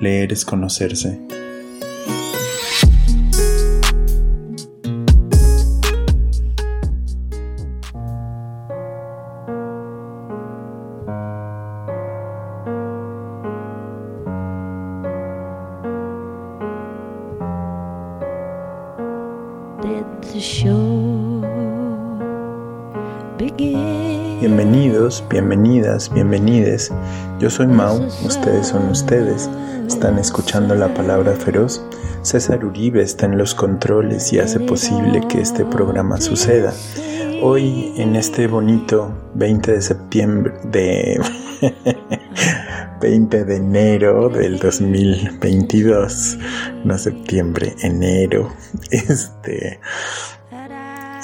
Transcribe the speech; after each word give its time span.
Leer 0.00 0.32
es 0.32 0.44
conocerse. 0.44 1.18
Bienvenidos, 24.40 25.24
bienvenidas, 25.28 26.12
bienvenides. 26.12 26.92
Yo 27.40 27.50
soy 27.50 27.66
Mau, 27.66 28.00
ustedes 28.24 28.68
son 28.68 28.88
ustedes. 28.90 29.50
Están 29.98 30.20
escuchando 30.20 30.76
la 30.76 30.94
palabra 30.94 31.32
feroz. 31.32 31.82
César 32.22 32.64
Uribe 32.64 33.02
está 33.02 33.26
en 33.26 33.36
los 33.36 33.56
controles 33.56 34.32
y 34.32 34.38
hace 34.38 34.60
posible 34.60 35.26
que 35.28 35.40
este 35.40 35.64
programa 35.64 36.20
suceda. 36.20 36.72
Hoy, 37.42 37.92
en 37.96 38.14
este 38.14 38.46
bonito 38.46 39.12
20 39.34 39.72
de 39.72 39.82
septiembre 39.82 40.54
de 40.62 41.20
20 43.00 43.44
de 43.44 43.56
enero 43.56 44.28
del 44.28 44.60
2022, 44.60 46.38
no 46.84 46.96
septiembre, 46.96 47.74
enero. 47.82 48.54
Este 48.92 49.80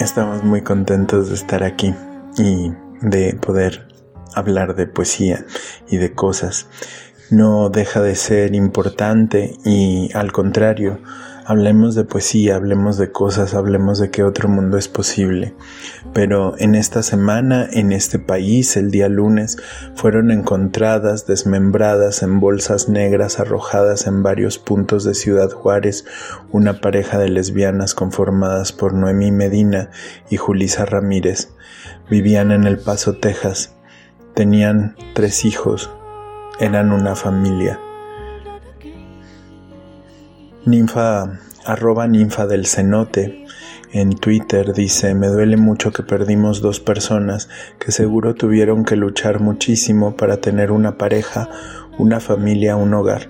estamos 0.01 0.43
muy 0.43 0.63
contentos 0.63 1.29
de 1.29 1.37
estar 1.37 1.63
aquí 1.63 1.95
y 2.39 2.73
de 3.03 3.35
poder 3.35 3.87
hablar 4.35 4.75
de 4.75 4.89
poesía 4.89 5.47
y 5.89 5.99
de 5.99 6.13
cosas. 6.13 6.67
No 7.31 7.71
deja 7.71 8.03
de 8.03 8.17
ser 8.17 8.55
importante 8.55 9.57
y 9.65 10.11
al 10.15 10.31
contrario, 10.31 10.99
hablemos 11.47 11.95
de 11.95 12.05
poesía, 12.05 12.57
hablemos 12.57 12.99
de 12.99 13.13
cosas, 13.13 13.55
hablemos 13.55 13.99
de 13.99 14.11
que 14.11 14.23
otro 14.23 14.49
mundo 14.49 14.77
es 14.77 14.89
posible. 14.89 15.55
Pero 16.13 16.55
en 16.59 16.75
esta 16.75 17.03
semana, 17.03 17.67
en 17.73 17.93
este 17.93 18.19
país, 18.19 18.77
el 18.77 18.91
día 18.91 19.09
lunes, 19.09 19.57
fueron 19.95 20.31
encontradas, 20.31 21.27
desmembradas 21.27 22.23
en 22.23 22.41
bolsas 22.41 22.89
negras 22.89 23.41
arrojadas 23.41 24.07
en 24.07 24.23
varios 24.23 24.59
puntos 24.59 25.05
de 25.05 25.15
Ciudad 25.15 25.51
Juárez, 25.51 26.05
una 26.53 26.81
pareja 26.81 27.19
de 27.19 27.31
lesbianas 27.31 27.95
conformadas 27.95 28.73
por 28.73 28.93
Noemí 28.93 29.33
Medina 29.33 29.91
y 30.29 30.37
Julisa 30.37 30.85
Ramírez. 30.85 31.51
Vivían 32.11 32.53
en 32.53 32.65
El 32.65 32.79
Paso, 32.79 33.15
Texas. 33.15 33.75
Tenían 34.35 34.97
tres 35.15 35.45
hijos. 35.47 35.91
Eran 36.61 36.93
una 36.93 37.17
familia. 37.17 37.81
Ninfa, 40.65 41.41
arroba 41.65 42.07
ninfa 42.07 42.47
del 42.47 42.67
cenote, 42.67 43.45
en 43.95 44.15
Twitter 44.15 44.73
dice, 44.73 45.15
me 45.15 45.27
duele 45.29 45.57
mucho 45.57 45.93
que 45.93 46.03
perdimos 46.03 46.61
dos 46.61 46.81
personas 46.81 47.49
que 47.79 47.93
seguro 47.93 48.35
tuvieron 48.35 48.85
que 48.85 48.97
luchar 48.97 49.41
muchísimo 49.41 50.17
para 50.17 50.39
tener 50.39 50.71
una 50.71 50.99
pareja, 50.99 51.49
una 51.99 52.21
familia, 52.21 52.77
un 52.77 52.95
hogar. 52.95 53.29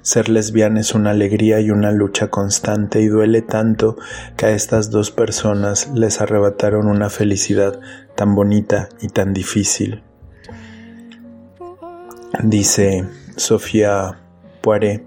Ser 0.00 0.28
lesbiana 0.28 0.80
es 0.80 0.94
una 0.94 1.10
alegría 1.10 1.60
y 1.60 1.70
una 1.70 1.92
lucha 1.92 2.28
constante 2.28 3.00
y 3.00 3.06
duele 3.06 3.42
tanto 3.42 3.96
que 4.36 4.46
a 4.46 4.50
estas 4.50 4.90
dos 4.90 5.10
personas 5.10 5.90
les 5.94 6.20
arrebataron 6.20 6.88
una 6.88 7.08
felicidad 7.08 7.80
tan 8.16 8.34
bonita 8.34 8.88
y 9.00 9.08
tan 9.08 9.32
difícil. 9.32 10.02
Dice 12.40 13.06
Sofía 13.36 14.18
Poiré, 14.62 15.04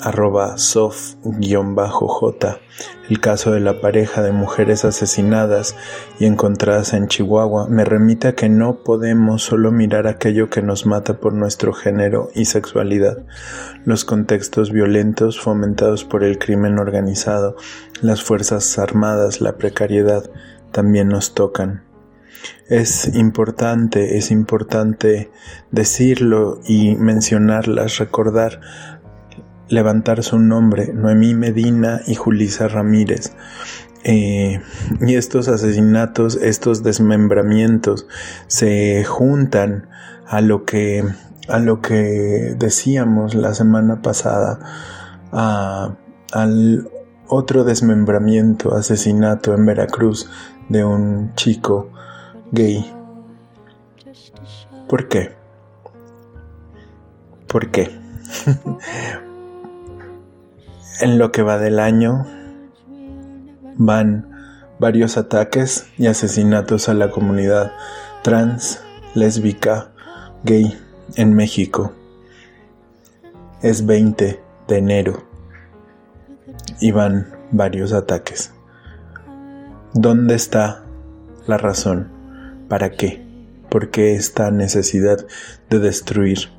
arroba 0.00 0.56
sof-j, 0.56 2.58
el 3.10 3.20
caso 3.20 3.50
de 3.50 3.60
la 3.60 3.80
pareja 3.80 4.22
de 4.22 4.30
mujeres 4.30 4.84
asesinadas 4.84 5.74
y 6.20 6.26
encontradas 6.26 6.94
en 6.94 7.08
Chihuahua 7.08 7.66
me 7.68 7.84
remite 7.84 8.28
a 8.28 8.34
que 8.34 8.48
no 8.48 8.84
podemos 8.84 9.42
solo 9.42 9.72
mirar 9.72 10.06
aquello 10.06 10.48
que 10.48 10.62
nos 10.62 10.86
mata 10.86 11.18
por 11.18 11.32
nuestro 11.32 11.72
género 11.72 12.30
y 12.34 12.44
sexualidad. 12.44 13.18
Los 13.84 14.04
contextos 14.04 14.70
violentos 14.70 15.40
fomentados 15.40 16.04
por 16.04 16.22
el 16.22 16.38
crimen 16.38 16.78
organizado, 16.78 17.56
las 18.00 18.22
fuerzas 18.22 18.78
armadas, 18.78 19.40
la 19.40 19.56
precariedad, 19.56 20.30
también 20.70 21.08
nos 21.08 21.34
tocan. 21.34 21.85
Es 22.68 23.14
importante, 23.14 24.18
es 24.18 24.30
importante 24.30 25.30
decirlo 25.70 26.60
y 26.66 26.96
mencionarlas, 26.96 27.98
recordar 27.98 28.60
levantar 29.68 30.22
su 30.22 30.38
nombre, 30.38 30.92
Noemí 30.92 31.34
Medina 31.34 32.00
y 32.06 32.14
Julisa 32.14 32.68
Ramírez. 32.68 33.32
Eh, 34.04 34.60
y 35.00 35.14
estos 35.16 35.48
asesinatos, 35.48 36.36
estos 36.36 36.84
desmembramientos 36.84 38.06
se 38.46 39.02
juntan 39.04 39.88
a 40.26 40.40
lo 40.40 40.64
que 40.64 41.04
a 41.48 41.58
lo 41.58 41.80
que 41.80 42.56
decíamos 42.58 43.34
la 43.34 43.54
semana 43.54 44.02
pasada, 44.02 44.58
al 45.30 46.88
otro 47.28 47.62
desmembramiento, 47.62 48.74
asesinato 48.74 49.54
en 49.54 49.64
Veracruz 49.64 50.28
de 50.68 50.84
un 50.84 51.34
chico 51.34 51.90
gay. 52.52 52.92
¿Por 54.88 55.08
qué? 55.08 55.32
¿Por 57.46 57.70
qué? 57.70 57.90
En 60.98 61.18
lo 61.18 61.30
que 61.30 61.42
va 61.42 61.58
del 61.58 61.78
año 61.78 62.24
van 63.76 64.30
varios 64.78 65.18
ataques 65.18 65.86
y 65.98 66.06
asesinatos 66.06 66.88
a 66.88 66.94
la 66.94 67.10
comunidad 67.10 67.72
trans, 68.22 68.82
lésbica, 69.14 69.90
gay 70.42 70.74
en 71.16 71.34
México. 71.34 71.92
Es 73.60 73.84
20 73.84 74.40
de 74.68 74.78
enero 74.78 75.22
y 76.80 76.92
van 76.92 77.34
varios 77.50 77.92
ataques. 77.92 78.54
¿Dónde 79.92 80.34
está 80.34 80.82
la 81.46 81.58
razón? 81.58 82.15
¿Para 82.68 82.90
qué? 82.90 83.24
¿Por 83.70 83.90
qué 83.90 84.14
esta 84.14 84.50
necesidad 84.50 85.24
de 85.70 85.78
destruir 85.78 86.50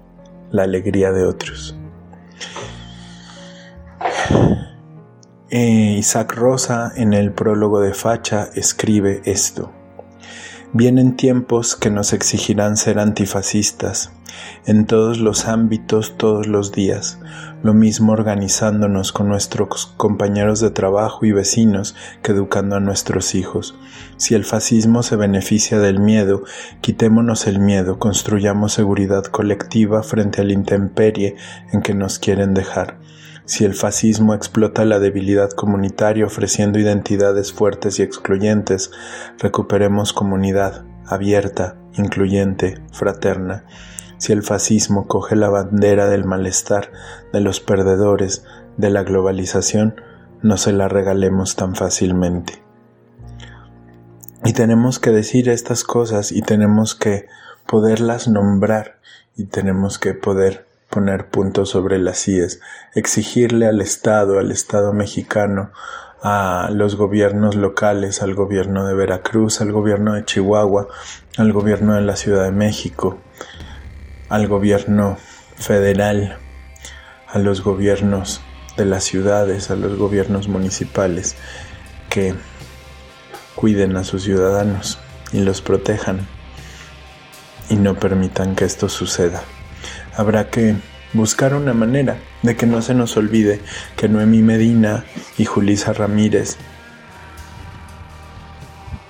la 0.51 0.63
alegría 0.63 1.11
de 1.11 1.25
otros? 1.25 1.77
Eh, 5.49 5.95
Isaac 5.97 6.33
Rosa 6.33 6.91
en 6.95 7.13
el 7.13 7.31
prólogo 7.31 7.81
de 7.81 7.93
Facha 7.93 8.49
escribe 8.55 9.21
esto. 9.25 9.71
Vienen 10.73 11.15
tiempos 11.15 11.75
que 11.75 11.89
nos 11.89 12.13
exigirán 12.13 12.77
ser 12.77 12.99
antifascistas, 12.99 14.11
en 14.65 14.85
todos 14.85 15.19
los 15.19 15.47
ámbitos, 15.47 16.17
todos 16.17 16.47
los 16.47 16.71
días, 16.71 17.19
lo 17.63 17.73
mismo 17.73 18.13
organizándonos 18.13 19.11
con 19.11 19.27
nuestros 19.27 19.87
compañeros 19.97 20.59
de 20.59 20.69
trabajo 20.69 21.25
y 21.25 21.31
vecinos 21.31 21.95
que 22.21 22.31
educando 22.31 22.75
a 22.75 22.79
nuestros 22.79 23.35
hijos. 23.35 23.75
Si 24.17 24.35
el 24.35 24.45
fascismo 24.45 25.03
se 25.03 25.15
beneficia 25.15 25.79
del 25.79 25.99
miedo, 25.99 26.43
quitémonos 26.81 27.47
el 27.47 27.59
miedo, 27.59 27.99
construyamos 27.99 28.73
seguridad 28.73 29.23
colectiva 29.25 30.03
frente 30.03 30.41
al 30.41 30.51
intemperie 30.51 31.35
en 31.71 31.81
que 31.81 31.93
nos 31.93 32.19
quieren 32.19 32.53
dejar. 32.53 32.99
Si 33.45 33.63
el 33.63 33.75
fascismo 33.75 34.33
explota 34.33 34.83
la 34.83 34.99
debilidad 34.99 35.51
comunitaria 35.51 36.25
ofreciendo 36.25 36.79
identidades 36.79 37.53
fuertes 37.53 37.97
y 37.97 38.03
excluyentes, 38.03 38.91
recuperemos 39.39 40.11
comunidad 40.11 40.83
abierta, 41.05 41.77
incluyente, 41.93 42.81
fraterna. 42.91 43.63
Si 44.17 44.33
el 44.33 44.43
fascismo 44.43 45.07
coge 45.07 45.35
la 45.35 45.49
bandera 45.49 46.07
del 46.07 46.25
malestar, 46.25 46.91
de 47.33 47.41
los 47.41 47.59
perdedores, 47.59 48.43
de 48.77 48.89
la 48.89 49.03
globalización, 49.03 50.01
no 50.41 50.57
se 50.57 50.71
la 50.71 50.87
regalemos 50.87 51.55
tan 51.55 51.75
fácilmente. 51.75 52.61
Y 54.43 54.53
tenemos 54.53 54.99
que 54.99 55.11
decir 55.11 55.49
estas 55.49 55.83
cosas 55.83 56.31
y 56.31 56.41
tenemos 56.41 56.95
que 56.95 57.27
poderlas 57.67 58.27
nombrar 58.27 58.99
y 59.35 59.45
tenemos 59.45 59.99
que 59.99 60.13
poder 60.13 60.67
poner 60.89 61.29
puntos 61.29 61.69
sobre 61.69 61.99
las 61.99 62.27
IES, 62.27 62.61
exigirle 62.95 63.67
al 63.67 63.81
Estado, 63.81 64.39
al 64.39 64.51
Estado 64.51 64.93
mexicano, 64.93 65.71
a 66.21 66.69
los 66.71 66.95
gobiernos 66.95 67.55
locales, 67.55 68.21
al 68.21 68.33
gobierno 68.33 68.87
de 68.87 68.93
Veracruz, 68.95 69.61
al 69.61 69.71
gobierno 69.71 70.13
de 70.13 70.25
Chihuahua, 70.25 70.87
al 71.37 71.53
gobierno 71.53 71.93
de 71.93 72.01
la 72.01 72.15
Ciudad 72.15 72.45
de 72.45 72.51
México, 72.51 73.17
al 74.29 74.47
gobierno 74.47 75.17
federal, 75.55 76.37
a 77.27 77.39
los 77.39 77.61
gobiernos 77.61 78.41
de 78.77 78.85
las 78.85 79.03
ciudades, 79.03 79.71
a 79.71 79.75
los 79.75 79.97
gobiernos 79.97 80.47
municipales, 80.47 81.35
que 82.09 82.35
cuiden 83.55 83.97
a 83.97 84.03
sus 84.03 84.23
ciudadanos 84.23 84.99
y 85.31 85.41
los 85.41 85.61
protejan 85.61 86.27
y 87.69 87.75
no 87.75 87.95
permitan 87.95 88.55
que 88.55 88.65
esto 88.65 88.87
suceda. 88.89 89.43
Habrá 90.15 90.49
que 90.49 90.75
buscar 91.13 91.53
una 91.53 91.73
manera 91.73 92.17
de 92.43 92.55
que 92.55 92.65
no 92.65 92.81
se 92.81 92.93
nos 92.93 93.17
olvide 93.17 93.61
que 93.95 94.07
Noemí 94.07 94.41
Medina 94.41 95.05
y 95.37 95.45
Julisa 95.45 95.93
Ramírez 95.93 96.57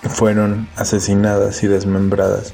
fueron 0.03 0.67
asesinadas 0.75 1.63
y 1.63 1.67
desmembradas 1.67 2.53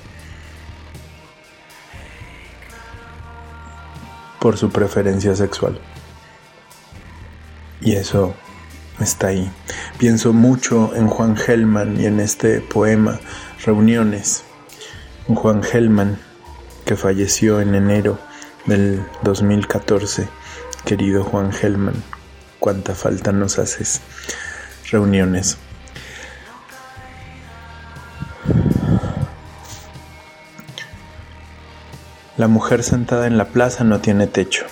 por 4.44 4.58
su 4.58 4.72
preferencia 4.72 5.38
sexual. 5.38 5.80
Y 7.80 7.94
eso 7.94 8.36
está 9.00 9.28
ahí. 9.28 9.50
Pienso 9.98 10.34
mucho 10.34 10.94
en 10.96 11.08
Juan 11.08 11.38
Gelman 11.38 11.98
y 11.98 12.08
en 12.08 12.20
este 12.20 12.60
poema 12.60 13.22
Reuniones. 13.66 14.44
Juan 15.34 15.64
Gelman, 15.64 16.20
que 16.84 16.98
falleció 16.98 17.62
en 17.62 17.74
enero 17.74 18.20
del 18.66 19.06
2014. 19.22 20.28
Querido 20.84 21.24
Juan 21.24 21.54
Gelman, 21.54 22.04
cuánta 22.60 22.96
falta 22.96 23.32
nos 23.32 23.60
haces. 23.60 24.02
Reuniones. 24.92 25.58
La 32.36 32.48
mujer 32.48 32.82
sentada 32.82 33.28
en 33.28 33.38
la 33.38 33.46
plaza 33.46 33.84
no 33.84 34.02
tiene 34.02 34.26
techo. 34.26 34.66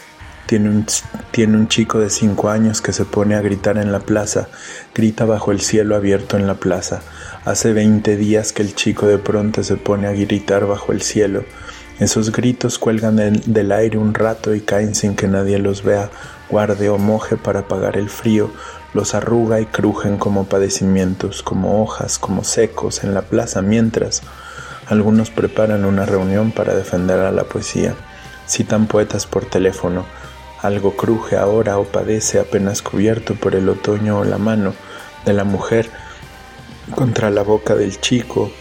Tiene 0.48 0.68
un, 0.68 0.88
tiene 1.30 1.58
un 1.58 1.68
chico 1.68 2.00
de 2.00 2.10
cinco 2.10 2.50
años 2.50 2.82
que 2.82 2.92
se 2.92 3.06
pone 3.06 3.36
a 3.36 3.42
gritar 3.42 3.78
en 3.78 3.92
la 3.92 4.00
plaza, 4.00 4.48
grita 4.96 5.26
bajo 5.26 5.52
el 5.52 5.62
cielo 5.62 5.96
abierto 5.96 6.38
en 6.38 6.48
la 6.48 6.56
plaza. 6.56 7.04
Hace 7.46 7.72
veinte 7.72 8.18
días 8.18 8.52
que 8.52 8.64
el 8.64 8.74
chico 8.74 9.06
de 9.06 9.20
pronto 9.20 9.64
se 9.64 9.78
pone 9.78 10.08
a 10.08 10.12
gritar 10.12 10.66
bajo 10.66 10.92
el 10.92 11.04
cielo. 11.04 11.44
Esos 12.00 12.32
gritos 12.32 12.80
cuelgan 12.80 13.18
del 13.18 13.72
aire 13.72 14.00
un 14.00 14.16
rato 14.16 14.56
y 14.56 14.62
caen 14.62 14.96
sin 14.96 15.16
que 15.16 15.28
nadie 15.28 15.60
los 15.60 15.84
vea, 15.84 16.10
guarde 16.50 16.90
o 16.90 16.98
moje 16.98 17.38
para 17.38 17.60
apagar 17.60 17.96
el 17.96 18.10
frío, 18.10 18.50
los 18.96 19.14
arruga 19.14 19.62
y 19.62 19.68
crujen 19.68 20.18
como 20.18 20.46
padecimientos, 20.46 21.44
como 21.44 21.84
hojas, 21.84 22.18
como 22.18 22.44
secos 22.44 23.04
en 23.04 23.14
la 23.14 23.22
plaza, 23.22 23.62
mientras 23.62 24.24
algunos 24.92 25.30
preparan 25.30 25.86
una 25.86 26.06
reunión 26.06 26.52
para 26.52 26.76
defender 26.76 27.22
a 27.22 27.32
la 27.32 27.46
poesía. 27.46 27.96
Citan 28.46 28.88
poetas 28.88 29.26
por 29.26 29.46
teléfono, 29.46 30.06
algo 30.62 30.98
cruje 30.98 31.38
ahora 31.38 31.78
o 31.78 31.86
padece 31.86 32.42
apenas 32.42 32.82
cubierto 32.82 33.36
por 33.36 33.56
el 33.56 33.70
otoño 33.70 34.20
o 34.20 34.26
la 34.26 34.38
mano 34.38 34.74
de 35.24 35.32
la 35.32 35.46
mujer 35.46 35.90
contra 36.94 37.30
la 37.30 37.42
boca 37.42 37.74
del 37.74 38.02
chico 38.02 38.52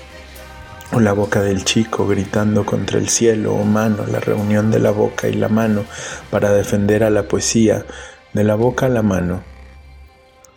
o 0.92 1.00
la 1.00 1.12
boca 1.14 1.42
del 1.42 1.64
chico 1.64 2.06
gritando 2.06 2.64
contra 2.64 3.00
el 3.00 3.08
cielo 3.08 3.52
o 3.54 3.64
mano, 3.64 4.06
la 4.06 4.20
reunión 4.20 4.70
de 4.70 4.78
la 4.78 4.92
boca 4.92 5.26
y 5.26 5.32
la 5.32 5.48
mano 5.48 5.82
para 6.30 6.52
defender 6.52 7.02
a 7.02 7.10
la 7.10 7.24
poesía, 7.24 7.86
de 8.34 8.44
la 8.44 8.54
boca 8.54 8.86
a 8.86 8.88
la 8.88 9.02
mano. 9.02 9.42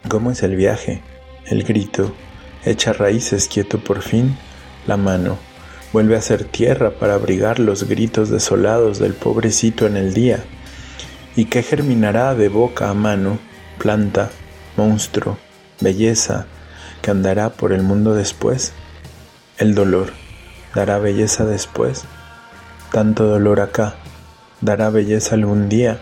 ¿Cómo 0.07 0.29
es 0.29 0.43
el 0.43 0.55
viaje? 0.55 1.01
El 1.47 1.63
grito, 1.63 2.13
echa 2.63 2.93
raíces 2.93 3.47
quieto 3.47 3.79
por 3.79 4.03
fin, 4.03 4.37
la 4.85 4.97
mano, 4.97 5.39
vuelve 5.93 6.17
a 6.17 6.21
ser 6.21 6.43
tierra 6.43 6.89
para 6.89 7.13
abrigar 7.13 7.59
los 7.59 7.87
gritos 7.87 8.29
desolados 8.29 8.97
del 8.97 9.13
pobrecito 9.13 9.85
en 9.85 9.95
el 9.95 10.13
día. 10.13 10.43
¿Y 11.35 11.45
qué 11.45 11.61
germinará 11.61 12.33
de 12.33 12.49
boca 12.49 12.89
a 12.89 12.95
mano, 12.95 13.37
planta, 13.77 14.31
monstruo, 14.75 15.37
belleza, 15.79 16.47
que 17.01 17.11
andará 17.11 17.51
por 17.51 17.71
el 17.73 17.83
mundo 17.83 18.15
después? 18.15 18.73
El 19.57 19.75
dolor, 19.75 20.13
¿dará 20.73 20.97
belleza 20.97 21.45
después? 21.45 22.05
Tanto 22.91 23.25
dolor 23.25 23.61
acá, 23.61 23.95
¿dará 24.61 24.89
belleza 24.89 25.35
algún 25.35 25.69
día? 25.69 25.99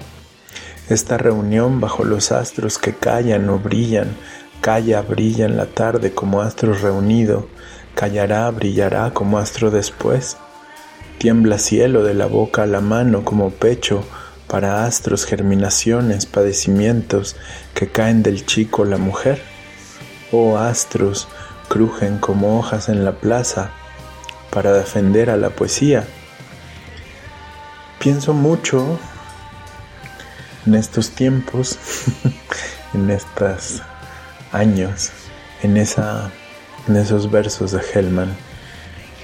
Esta 0.89 1.17
reunión 1.17 1.81
bajo 1.81 2.05
los 2.05 2.31
astros 2.31 2.77
que 2.77 2.93
callan 2.93 3.49
o 3.49 3.59
brillan, 3.59 4.15
calla, 4.61 5.01
brilla 5.01 5.45
en 5.45 5.57
la 5.57 5.65
tarde 5.65 6.13
como 6.13 6.41
astros 6.41 6.81
reunido, 6.81 7.47
callará, 7.95 8.49
brillará 8.51 9.11
como 9.11 9.37
astro 9.37 9.71
después. 9.71 10.37
Tiembla 11.17 11.57
cielo 11.57 12.03
de 12.03 12.13
la 12.13 12.25
boca 12.25 12.63
a 12.63 12.67
la 12.67 12.81
mano 12.81 13.23
como 13.23 13.51
pecho, 13.51 14.03
para 14.47 14.83
astros, 14.85 15.25
germinaciones, 15.25 16.25
padecimientos 16.25 17.37
que 17.73 17.87
caen 17.87 18.21
del 18.21 18.45
chico 18.45 18.83
la 18.83 18.97
mujer. 18.97 19.41
Oh 20.31 20.57
astros, 20.57 21.29
crujen 21.69 22.17
como 22.17 22.59
hojas 22.59 22.89
en 22.89 23.05
la 23.05 23.13
plaza 23.13 23.71
para 24.49 24.73
defender 24.73 25.29
a 25.29 25.37
la 25.37 25.51
poesía. 25.51 26.05
Pienso 27.99 28.33
mucho 28.33 28.99
en 30.65 30.75
estos 30.75 31.11
tiempos, 31.11 31.79
en 32.93 33.09
estos 33.09 33.81
años, 34.51 35.11
en, 35.63 35.77
esa, 35.77 36.29
en 36.87 36.95
esos 36.95 37.29
versos 37.29 37.71
de 37.71 37.81
Hellman. 37.93 38.35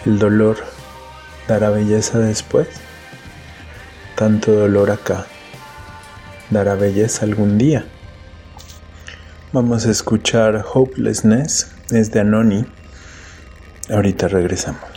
El 0.05 0.19
dolor 0.19 0.57
dará 1.47 1.69
belleza 1.69 2.19
después 2.19 2.67
tanto 4.17 4.51
dolor 4.51 4.89
acá. 4.89 5.27
¿Dará 6.49 6.73
belleza 6.73 7.23
algún 7.23 7.59
día? 7.59 7.85
Vamos 9.53 9.85
a 9.85 9.91
escuchar 9.91 10.65
Hopelessness, 10.73 11.71
es 11.91 12.11
de 12.11 12.21
Anoni. 12.21 12.65
Ahorita 13.91 14.27
regresamos. 14.27 14.96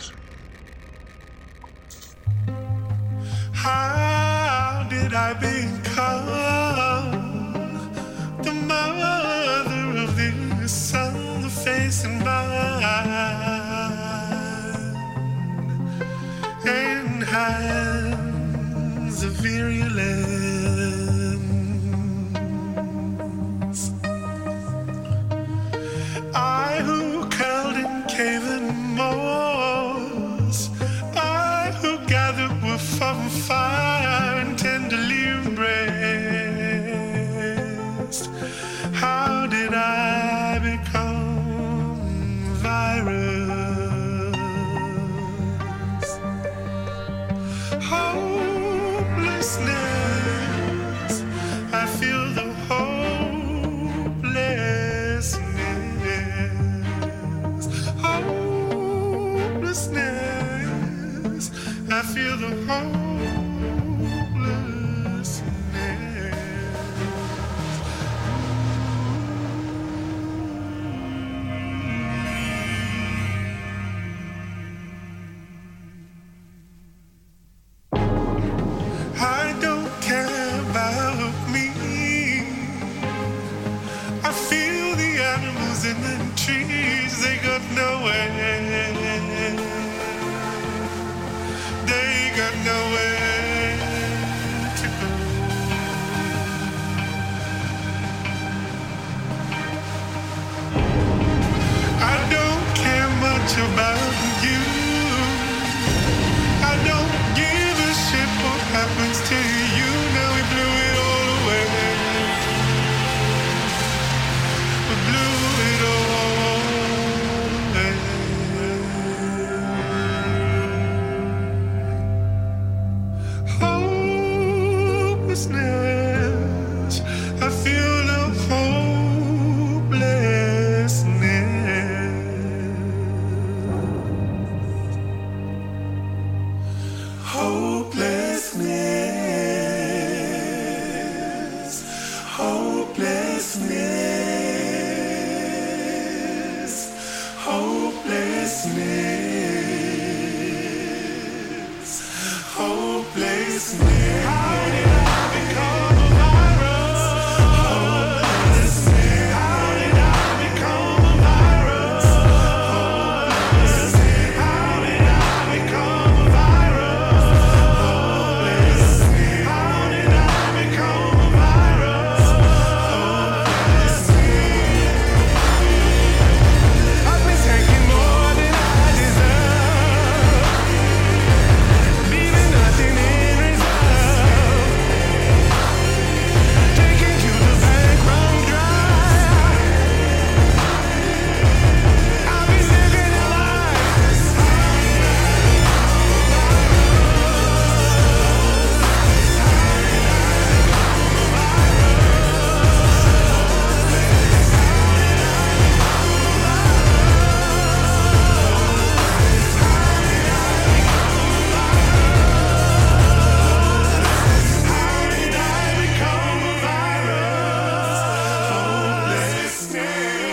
I 61.89 62.01
feel 62.13 62.37
the 62.37 62.65
hope. 62.67 63.00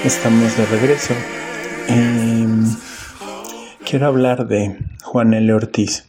Estamos 0.09 0.57
de 0.57 0.65
regreso. 0.65 1.13
Em, 1.87 2.65
quiero 3.85 4.07
hablar 4.07 4.49
de 4.49 4.79
Juan 5.05 5.35
L. 5.35 5.53
Ortiz 5.53 6.09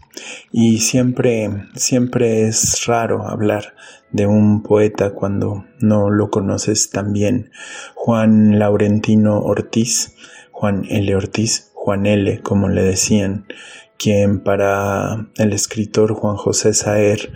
y 0.53 0.77
siempre, 0.79 1.65
siempre 1.75 2.47
es 2.47 2.85
raro 2.85 3.27
hablar 3.27 3.75
de 4.13 4.25
un 4.25 4.63
poeta 4.63 5.11
cuando 5.11 5.65
no 5.79 6.09
lo 6.09 6.31
conoces 6.31 6.91
tan 6.91 7.11
bien. 7.11 7.51
Juan 7.93 8.57
Laurentino 8.57 9.41
Ortiz, 9.41 10.15
Juan 10.53 10.85
L. 10.89 11.13
Ortiz, 11.13 11.71
Juan 11.73 12.05
L. 12.05 12.39
como 12.39 12.69
le 12.69 12.83
decían, 12.83 13.47
quien 13.97 14.39
para 14.39 15.27
el 15.35 15.51
escritor 15.51 16.13
Juan 16.13 16.37
José 16.37 16.73
Saer 16.73 17.33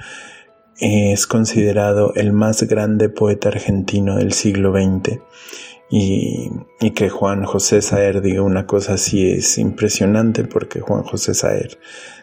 es 0.80 1.28
considerado 1.28 2.14
el 2.16 2.32
más 2.32 2.64
grande 2.64 3.10
poeta 3.10 3.50
argentino 3.50 4.16
del 4.16 4.32
siglo 4.32 4.72
XX 4.72 5.20
y, 5.96 6.50
que 6.96 7.08
Juan 7.10 7.46
José 7.46 7.84
Saer 7.84 8.22
diga 8.22 8.42
una 8.42 8.66
cosa 8.66 8.94
así 8.94 9.30
es 9.30 9.60
impresionante 9.60 10.44
porque 10.44 10.80
Juan 10.80 11.04
José 11.04 11.36
Saer 11.36 11.78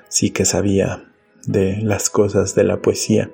sí 0.08 0.30
que 0.30 0.44
sabía 0.44 1.04
de 1.46 1.76
las 1.76 2.10
cosas 2.10 2.56
de 2.56 2.64
la 2.64 2.78
poesía. 2.82 3.30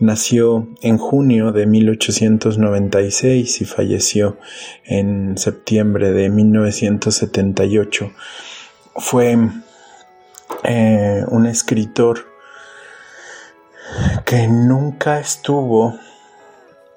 Nació 0.00 0.66
en 0.82 0.98
junio 0.98 1.52
de 1.52 1.66
1896 1.66 3.60
y 3.60 3.64
falleció 3.64 4.36
en 4.84 5.38
septiembre 5.38 6.10
de 6.10 6.28
1978. 6.28 8.10
Fue 8.96 9.38
eh, 10.64 11.24
un 11.28 11.46
escritor 11.46 12.26
que 14.26 14.48
nunca 14.48 15.20
estuvo 15.20 15.96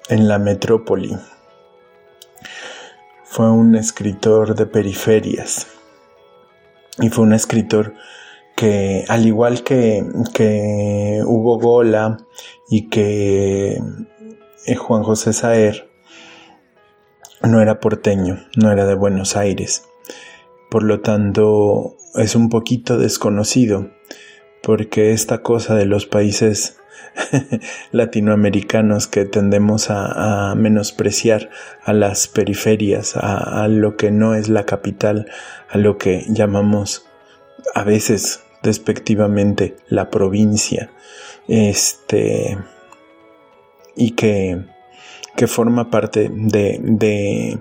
en 0.08 0.26
la 0.26 0.40
metrópoli 0.40 1.16
fue 3.32 3.50
un 3.50 3.76
escritor 3.76 4.54
de 4.54 4.66
periferias 4.66 5.66
y 6.98 7.08
fue 7.08 7.24
un 7.24 7.32
escritor 7.32 7.94
que 8.54 9.06
al 9.08 9.26
igual 9.26 9.64
que, 9.64 10.04
que 10.34 11.22
Hugo 11.24 11.58
Gola 11.58 12.18
y 12.68 12.90
que 12.90 13.78
eh, 14.66 14.74
Juan 14.74 15.02
José 15.02 15.32
Saer 15.32 15.88
no 17.42 17.62
era 17.62 17.80
porteño, 17.80 18.44
no 18.54 18.70
era 18.70 18.84
de 18.84 18.96
Buenos 18.96 19.34
Aires. 19.34 19.88
Por 20.70 20.82
lo 20.82 21.00
tanto, 21.00 21.96
es 22.16 22.36
un 22.36 22.50
poquito 22.50 22.98
desconocido, 22.98 23.88
porque 24.62 25.12
esta 25.12 25.42
cosa 25.42 25.74
de 25.74 25.86
los 25.86 26.04
países 26.04 26.81
latinoamericanos 27.92 29.06
que 29.06 29.24
tendemos 29.24 29.88
a, 29.90 30.54
menospreciar 30.56 31.50
a 31.84 31.92
las 31.92 32.28
periferias, 32.28 33.16
a, 33.16 33.66
lo 33.68 33.96
que 33.96 34.10
no 34.10 34.34
es 34.34 34.48
la 34.48 34.64
capital, 34.64 35.26
a 35.68 35.78
lo 35.78 35.98
que 35.98 36.24
llamamos 36.28 37.06
a 37.74 37.84
veces 37.84 38.42
despectivamente 38.62 39.76
la 39.88 40.10
provincia, 40.10 40.90
este, 41.48 42.58
y 43.96 44.12
que, 44.12 44.62
que 45.36 45.46
forma 45.46 45.90
parte 45.90 46.30
de, 46.32 46.78
de 46.82 47.58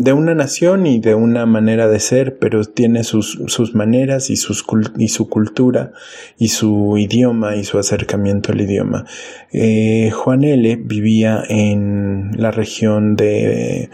de 0.00 0.14
una 0.14 0.34
nación 0.34 0.86
y 0.86 0.98
de 0.98 1.14
una 1.14 1.44
manera 1.44 1.86
de 1.86 2.00
ser, 2.00 2.38
pero 2.38 2.64
tiene 2.64 3.04
sus, 3.04 3.38
sus 3.48 3.74
maneras 3.74 4.30
y, 4.30 4.36
sus, 4.36 4.64
y 4.96 5.08
su 5.08 5.28
cultura 5.28 5.92
y 6.38 6.48
su 6.48 6.96
idioma 6.96 7.56
y 7.56 7.64
su 7.64 7.78
acercamiento 7.78 8.52
al 8.52 8.62
idioma. 8.62 9.04
Eh, 9.52 10.10
Juan 10.10 10.44
L. 10.44 10.76
vivía 10.76 11.42
en 11.46 12.30
la 12.38 12.50
región 12.50 13.14
de, 13.14 13.90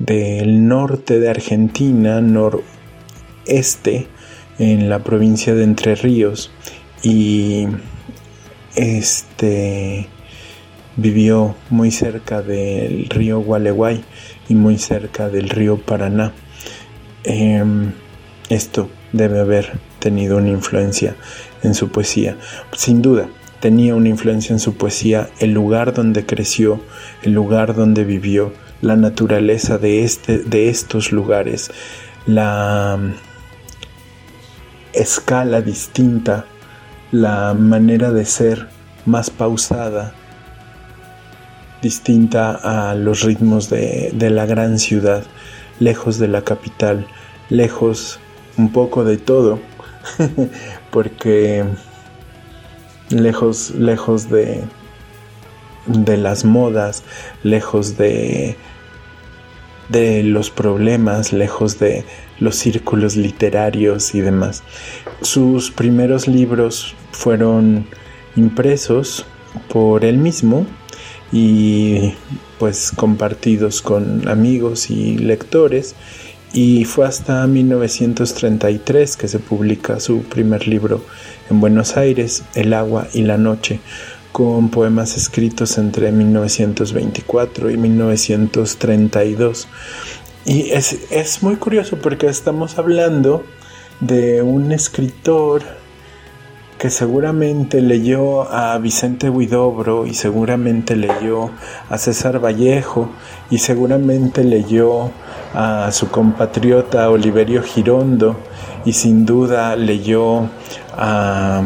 del 0.00 0.66
norte 0.66 1.20
de 1.20 1.30
Argentina, 1.30 2.20
noreste, 2.20 4.08
en 4.58 4.88
la 4.88 5.04
provincia 5.04 5.54
de 5.54 5.62
Entre 5.62 5.94
Ríos 5.94 6.50
y 7.04 7.68
este 8.74 10.08
vivió 10.96 11.54
muy 11.70 11.92
cerca 11.92 12.42
del 12.42 13.08
río 13.08 13.40
Gualeguay 13.40 14.04
y 14.48 14.54
muy 14.54 14.78
cerca 14.78 15.28
del 15.28 15.48
río 15.48 15.78
Paraná. 15.78 16.32
Em, 17.24 17.92
esto 18.48 18.90
debe 19.12 19.40
haber 19.40 19.78
tenido 19.98 20.36
una 20.36 20.50
influencia 20.50 21.16
en 21.62 21.74
su 21.74 21.88
poesía. 21.88 22.36
Sin 22.72 23.00
duda, 23.00 23.28
tenía 23.60 23.94
una 23.94 24.10
influencia 24.10 24.52
en 24.52 24.60
su 24.60 24.74
poesía 24.74 25.30
el 25.38 25.52
lugar 25.52 25.94
donde 25.94 26.26
creció, 26.26 26.80
el 27.22 27.32
lugar 27.32 27.74
donde 27.74 28.04
vivió, 28.04 28.52
la 28.82 28.96
naturaleza 28.96 29.78
de, 29.78 30.04
este, 30.04 30.38
de 30.38 30.68
estos 30.68 31.12
lugares, 31.12 31.70
la 32.26 32.98
mm, 33.00 33.14
escala 34.92 35.62
distinta, 35.62 36.44
la 37.10 37.54
manera 37.54 38.10
de 38.10 38.26
ser 38.26 38.68
más 39.06 39.30
pausada, 39.30 40.14
distinta 41.84 42.54
a 42.54 42.94
los 42.94 43.20
ritmos 43.20 43.68
de, 43.68 44.10
la 44.30 44.46
gran 44.46 44.78
ciudad, 44.78 45.22
lejos 45.80 46.18
de 46.18 46.28
la 46.28 46.42
capital, 46.42 47.06
lejos 47.50 48.18
un 48.56 48.72
poco 48.72 49.04
de 49.04 49.18
todo, 49.18 49.60
porque 50.90 51.62
lejos, 53.10 53.70
lejos 53.72 54.30
de, 54.30 54.62
de 55.86 56.16
las 56.16 56.46
modas, 56.46 57.02
lejos 57.42 57.98
de, 57.98 58.56
de 59.90 60.22
los 60.22 60.48
problemas, 60.48 61.34
lejos 61.34 61.78
de 61.78 62.06
los 62.40 62.56
círculos 62.56 63.14
literarios 63.14 64.14
y 64.14 64.22
demás. 64.22 64.62
Sus 65.20 65.70
primeros 65.70 66.28
libros 66.28 66.94
fueron 67.12 67.86
impresos 68.36 69.26
por 69.68 70.06
él 70.06 70.16
mismo 70.16 70.66
y 71.34 72.14
pues 72.60 72.92
compartidos 72.94 73.82
con 73.82 74.28
amigos 74.28 74.88
y 74.88 75.18
lectores 75.18 75.96
y 76.52 76.84
fue 76.84 77.06
hasta 77.06 77.44
1933 77.48 79.16
que 79.16 79.26
se 79.26 79.40
publica 79.40 79.98
su 79.98 80.20
primer 80.22 80.68
libro 80.68 81.04
en 81.50 81.60
Buenos 81.60 81.96
Aires, 81.96 82.44
El 82.54 82.72
agua 82.72 83.08
y 83.12 83.22
la 83.22 83.36
noche, 83.36 83.80
con 84.30 84.68
poemas 84.68 85.16
escritos 85.16 85.76
entre 85.76 86.12
1924 86.12 87.70
y 87.70 87.76
1932. 87.76 89.66
Y 90.46 90.70
es, 90.70 91.00
es 91.10 91.42
muy 91.42 91.56
curioso 91.56 91.98
porque 92.00 92.28
estamos 92.28 92.78
hablando 92.78 93.44
de 93.98 94.42
un 94.42 94.70
escritor 94.70 95.64
que 96.84 96.90
seguramente 96.90 97.80
leyó 97.80 98.42
a 98.52 98.76
Vicente 98.76 99.30
Huidobro 99.30 100.06
y 100.06 100.12
seguramente 100.12 100.96
leyó 100.96 101.50
a 101.88 101.96
César 101.96 102.44
Vallejo 102.44 103.08
y 103.48 103.56
seguramente 103.56 104.44
leyó 104.44 105.10
a 105.54 105.88
su 105.92 106.10
compatriota 106.10 107.08
Oliverio 107.08 107.62
Girondo 107.62 108.36
y 108.84 108.92
sin 108.92 109.24
duda 109.24 109.76
leyó 109.76 110.50
a, 110.94 111.62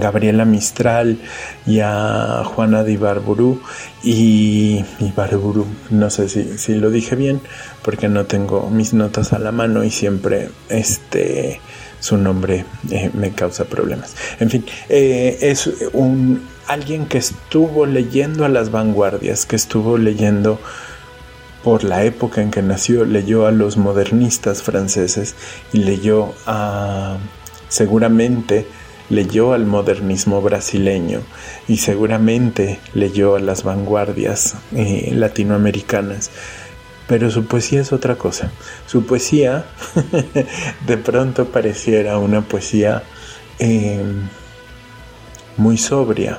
Gabriela 0.00 0.44
Mistral 0.44 1.20
y 1.66 1.78
a 1.78 2.42
Juana 2.44 2.82
de 2.82 2.92
Ibarburu 2.92 3.60
y 4.02 4.84
Ibarburu, 4.98 5.66
no 5.90 6.10
sé 6.10 6.28
si, 6.28 6.58
si 6.58 6.74
lo 6.74 6.90
dije 6.90 7.14
bien 7.14 7.40
porque 7.82 8.08
no 8.08 8.24
tengo 8.24 8.68
mis 8.70 8.92
notas 8.92 9.32
a 9.32 9.38
la 9.38 9.52
mano 9.52 9.84
y 9.84 9.90
siempre 9.92 10.50
este 10.68 11.60
su 12.00 12.16
nombre 12.16 12.64
eh, 12.90 13.10
me 13.14 13.32
causa 13.32 13.64
problemas. 13.64 14.16
En 14.40 14.50
fin, 14.50 14.64
eh, 14.88 15.38
es 15.40 15.70
un 15.92 16.42
alguien 16.66 17.06
que 17.06 17.18
estuvo 17.18 17.86
leyendo 17.86 18.44
a 18.44 18.48
las 18.48 18.70
vanguardias, 18.70 19.46
que 19.46 19.56
estuvo 19.56 19.98
leyendo 19.98 20.60
por 21.64 21.84
la 21.84 22.04
época 22.04 22.42
en 22.42 22.50
que 22.50 22.62
nació, 22.62 23.04
leyó 23.04 23.46
a 23.46 23.52
los 23.52 23.76
modernistas 23.76 24.62
franceses 24.62 25.34
y 25.72 25.78
leyó 25.78 26.32
a 26.46 27.18
seguramente 27.68 28.66
leyó 29.10 29.52
al 29.52 29.66
modernismo 29.66 30.40
brasileño 30.40 31.20
y 31.68 31.78
seguramente 31.78 32.78
leyó 32.94 33.34
a 33.34 33.40
las 33.40 33.64
vanguardias 33.64 34.54
eh, 34.72 35.10
latinoamericanas 35.12 36.30
pero 37.10 37.28
su 37.28 37.44
poesía 37.46 37.80
es 37.80 37.92
otra 37.92 38.14
cosa. 38.14 38.52
Su 38.86 39.04
poesía 39.04 39.64
de 40.86 40.96
pronto 40.96 41.46
pareciera 41.46 42.18
una 42.18 42.42
poesía 42.42 43.02
em, 43.58 44.28
muy 45.56 45.76
sobria, 45.76 46.38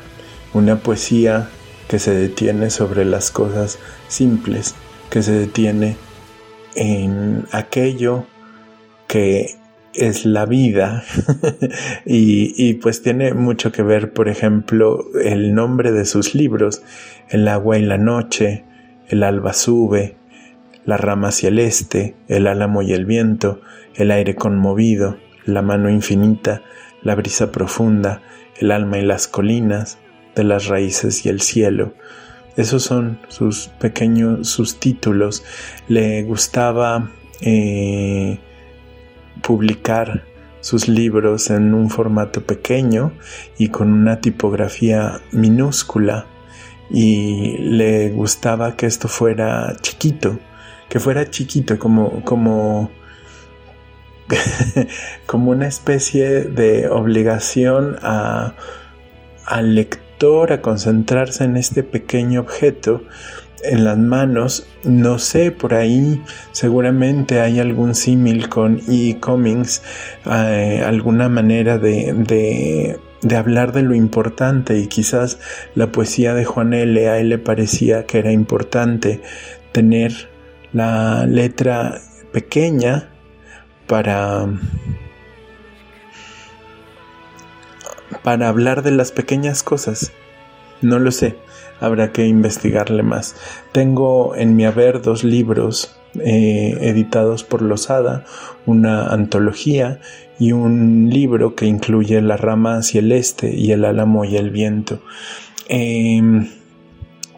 una 0.54 0.78
poesía 0.78 1.50
que 1.90 2.00
se 2.00 2.16
detiene 2.16 2.70
sobre 2.70 3.04
las 3.04 3.32
cosas 3.32 3.80
simples, 4.08 4.74
que 5.10 5.22
se 5.22 5.34
detiene 5.34 5.98
en 6.76 7.46
aquello 7.52 8.26
que 9.10 9.58
es 9.94 10.24
la 10.24 10.46
vida 10.46 11.04
y, 12.06 12.54
y, 12.56 12.76
pues 12.76 13.02
tiene 13.02 13.34
mucho 13.34 13.74
que 13.74 13.84
ver, 13.84 14.14
por 14.14 14.30
ejemplo, 14.30 15.04
el 15.22 15.54
nombre 15.54 15.92
de 15.92 16.06
sus 16.06 16.34
libros, 16.34 16.82
El 17.28 17.50
agua 17.50 17.78
y 17.78 17.82
la 17.82 17.98
noche, 17.98 18.64
El 19.10 19.24
alba 19.24 19.52
sube, 19.52 20.21
la 20.86 20.98
rama 20.98 21.30
hacia 21.30 21.50
el 21.50 21.60
este, 21.60 22.16
el 22.28 22.48
álamo 22.48 22.82
y 22.82 22.94
el 22.94 23.06
viento, 23.06 23.62
el 23.96 24.12
aire 24.12 24.36
conmovido, 24.36 25.18
la 25.46 25.62
mano 25.62 25.90
infinita, 25.90 26.62
la 27.04 27.16
brisa 27.16 27.52
profunda, 27.52 28.22
el 28.58 28.72
alma 28.72 28.98
y 28.98 29.06
las 29.06 29.28
colinas, 29.28 29.98
de 30.36 30.44
las 30.44 30.68
raíces 30.68 31.26
y 31.26 31.30
el 31.30 31.42
cielo. 31.42 31.94
Esos 32.58 32.84
son 32.84 33.20
sus 33.28 33.68
pequeños, 33.80 34.48
sus 34.50 34.80
títulos. 34.80 35.44
Le 35.88 36.24
gustaba 36.24 37.12
eh, 37.42 38.40
publicar 39.42 40.24
sus 40.60 40.88
libros 40.88 41.50
en 41.50 41.74
un 41.74 41.90
formato 41.90 42.44
pequeño 42.44 43.14
y 43.58 43.70
con 43.70 43.92
una 43.92 44.22
tipografía 44.22 45.22
minúscula 45.32 46.28
y 46.90 47.58
le 47.58 48.10
gustaba 48.12 48.76
que 48.76 48.86
esto 48.86 49.08
fuera 49.08 49.76
chiquito 49.82 50.38
que 50.92 51.00
fuera 51.00 51.30
chiquito, 51.30 51.80
como, 51.80 52.22
como, 52.26 52.92
como 55.26 55.52
una 55.52 55.66
especie 55.66 56.42
de 56.42 56.90
obligación 56.90 57.96
a, 58.02 58.56
al 59.46 59.74
lector 59.74 60.52
a 60.52 60.62
concentrarse 60.62 61.46
en 61.46 61.56
este 61.56 61.84
pequeño 61.84 62.42
objeto 62.42 63.06
en 63.64 63.86
las 63.86 63.98
manos. 63.98 64.68
No 64.84 65.18
sé, 65.18 65.52
por 65.52 65.76
ahí 65.76 66.22
seguramente 66.52 67.40
hay 67.40 67.62
algún 67.62 67.96
símil 67.96 68.50
con 68.50 68.82
E. 68.90 69.18
Cummings, 69.22 69.84
eh, 70.26 70.84
alguna 70.86 71.30
manera 71.30 71.78
de, 71.78 72.14
de, 72.14 73.00
de, 73.22 73.36
hablar 73.38 73.72
de 73.72 73.84
lo 73.84 73.96
importante 73.96 74.78
y 74.78 74.88
quizás 74.88 75.40
la 75.74 75.94
poesía 75.94 76.34
de 76.34 76.44
Juan 76.44 76.74
L. 76.74 77.08
a 77.08 77.24
le 77.24 77.38
parecía 77.38 78.06
que 78.06 78.20
era 78.20 78.34
importante 78.34 79.22
tener 79.72 80.31
la 80.74 81.26
letra 81.26 82.02
pequeña 82.32 83.10
para 83.88 84.48
para 88.24 88.50
hablar 88.50 88.84
de 88.84 88.92
las 88.92 89.12
pequeñas 89.12 89.64
cosas. 89.64 90.12
No 90.82 91.00
lo 91.00 91.12
sé, 91.12 91.36
habrá 91.80 92.12
que 92.12 92.28
investigarle 92.28 93.04
más. 93.04 93.36
Tengo 93.72 94.36
en 94.36 94.56
mi 94.56 94.66
haber 94.66 95.02
dos 95.02 95.24
libros 95.24 95.98
eh, 96.20 96.78
editados 96.82 97.44
por 97.44 97.62
Losada, 97.62 98.26
una 98.66 99.08
antología 99.08 100.00
y 100.40 100.52
un 100.52 101.10
libro 101.12 101.56
que 101.56 101.68
incluye 101.68 102.22
La 102.22 102.38
rama 102.38 102.78
hacia 102.78 103.00
el 103.00 103.12
este 103.12 103.56
y 103.56 103.72
El 103.72 103.86
álamo 103.86 104.26
y 104.26 104.38
el 104.38 104.50
viento. 104.50 105.02
Em, 105.68 106.50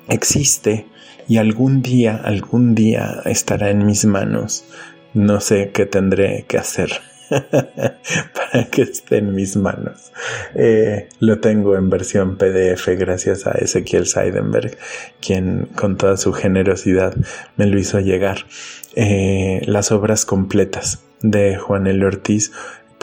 existe 0.07 0.87
y 1.27 1.37
algún 1.37 1.81
día, 1.81 2.15
algún 2.23 2.75
día 2.75 3.21
estará 3.25 3.69
en 3.69 3.85
mis 3.85 4.05
manos. 4.05 4.65
No 5.13 5.39
sé 5.39 5.71
qué 5.73 5.85
tendré 5.85 6.45
que 6.47 6.57
hacer 6.57 6.89
para 7.29 8.65
que 8.71 8.81
esté 8.81 9.17
en 9.17 9.35
mis 9.35 9.55
manos. 9.55 10.11
Eh, 10.55 11.09
lo 11.19 11.39
tengo 11.39 11.75
en 11.75 11.89
versión 11.89 12.37
PDF 12.37 12.87
gracias 12.97 13.47
a 13.47 13.51
Ezequiel 13.51 14.05
Seidenberg, 14.05 14.77
quien 15.21 15.67
con 15.75 15.97
toda 15.97 16.17
su 16.17 16.33
generosidad 16.33 17.15
me 17.57 17.65
lo 17.67 17.79
hizo 17.79 17.99
llegar. 17.99 18.45
Eh, 18.95 19.61
las 19.65 19.91
obras 19.91 20.25
completas 20.25 21.03
de 21.21 21.55
Juan 21.55 21.87
L. 21.87 22.05
Ortiz 22.05 22.51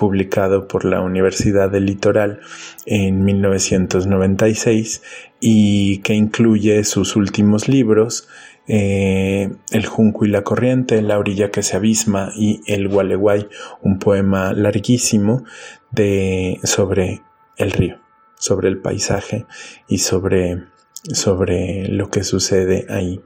publicado 0.01 0.67
por 0.67 0.87
la 0.87 1.03
Universidad 1.03 1.69
del 1.69 1.85
Litoral 1.85 2.41
en 2.87 3.23
1996 3.23 5.03
y 5.41 5.99
que 5.99 6.15
incluye 6.15 6.85
sus 6.85 7.17
últimos 7.17 7.69
libros, 7.69 8.27
eh, 8.67 9.51
El 9.71 9.85
Junco 9.85 10.25
y 10.25 10.31
la 10.31 10.43
Corriente, 10.43 11.03
La 11.03 11.19
Orilla 11.19 11.51
que 11.51 11.63
se 11.63 11.77
abisma 11.77 12.33
y 12.35 12.63
El 12.67 12.89
Gualeguay, 12.89 13.47
un 13.83 13.99
poema 13.99 14.55
larguísimo 14.55 15.45
de, 15.91 16.59
sobre 16.65 17.21
el 17.59 17.71
río, 17.71 18.01
sobre 18.39 18.71
el 18.71 18.79
paisaje 18.79 19.45
y 19.87 19.99
sobre, 19.99 20.65
sobre 21.13 21.89
lo 21.89 22.09
que 22.09 22.25
sucede 22.25 22.87
ahí. 22.89 23.21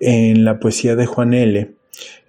En 0.00 0.44
la 0.44 0.58
poesía 0.58 0.96
de 0.96 1.06
Juan 1.06 1.32
L. 1.32 1.76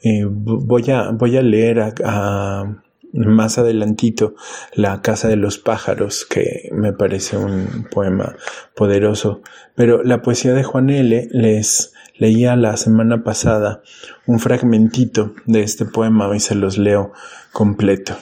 Eh, 0.04 0.25
voy, 0.30 0.91
a, 0.91 1.10
voy 1.10 1.38
a 1.38 1.41
leer 1.41 1.80
a 2.06 2.84
más 3.13 3.58
adelantito 3.58 4.36
La 4.74 5.02
Casa 5.02 5.28
de 5.28 5.36
los 5.36 5.58
Pájaros, 5.58 6.26
que 6.26 6.69
me 6.72 6.93
parece 6.93 7.38
un 7.38 7.88
poema 7.91 8.36
poderoso. 8.76 9.41
Pero 9.76 10.04
la 10.04 10.22
poesía 10.22 10.54
de 10.54 10.63
Juan 10.63 10.89
L. 10.89 11.28
les 11.32 11.93
leía 12.17 12.56
la 12.56 12.78
semana 12.78 13.24
pasada 13.24 13.82
un 14.26 14.39
fragmentito 14.39 15.34
de 15.45 15.62
este 15.62 15.86
poema, 15.86 16.28
hoy 16.28 16.39
se 16.39 16.56
los 16.56 16.78
leo 16.78 17.13
completo. 17.52 18.15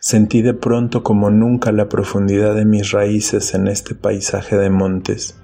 Sentí 0.00 0.42
de 0.42 0.54
pronto 0.54 1.02
como 1.02 1.30
nunca 1.30 1.72
la 1.72 1.88
profundidad 1.88 2.54
de 2.54 2.64
mis 2.64 2.92
raíces 2.92 3.54
en 3.54 3.68
este 3.68 3.94
paisaje 3.94 4.56
de 4.56 4.70
montes. 4.70 5.36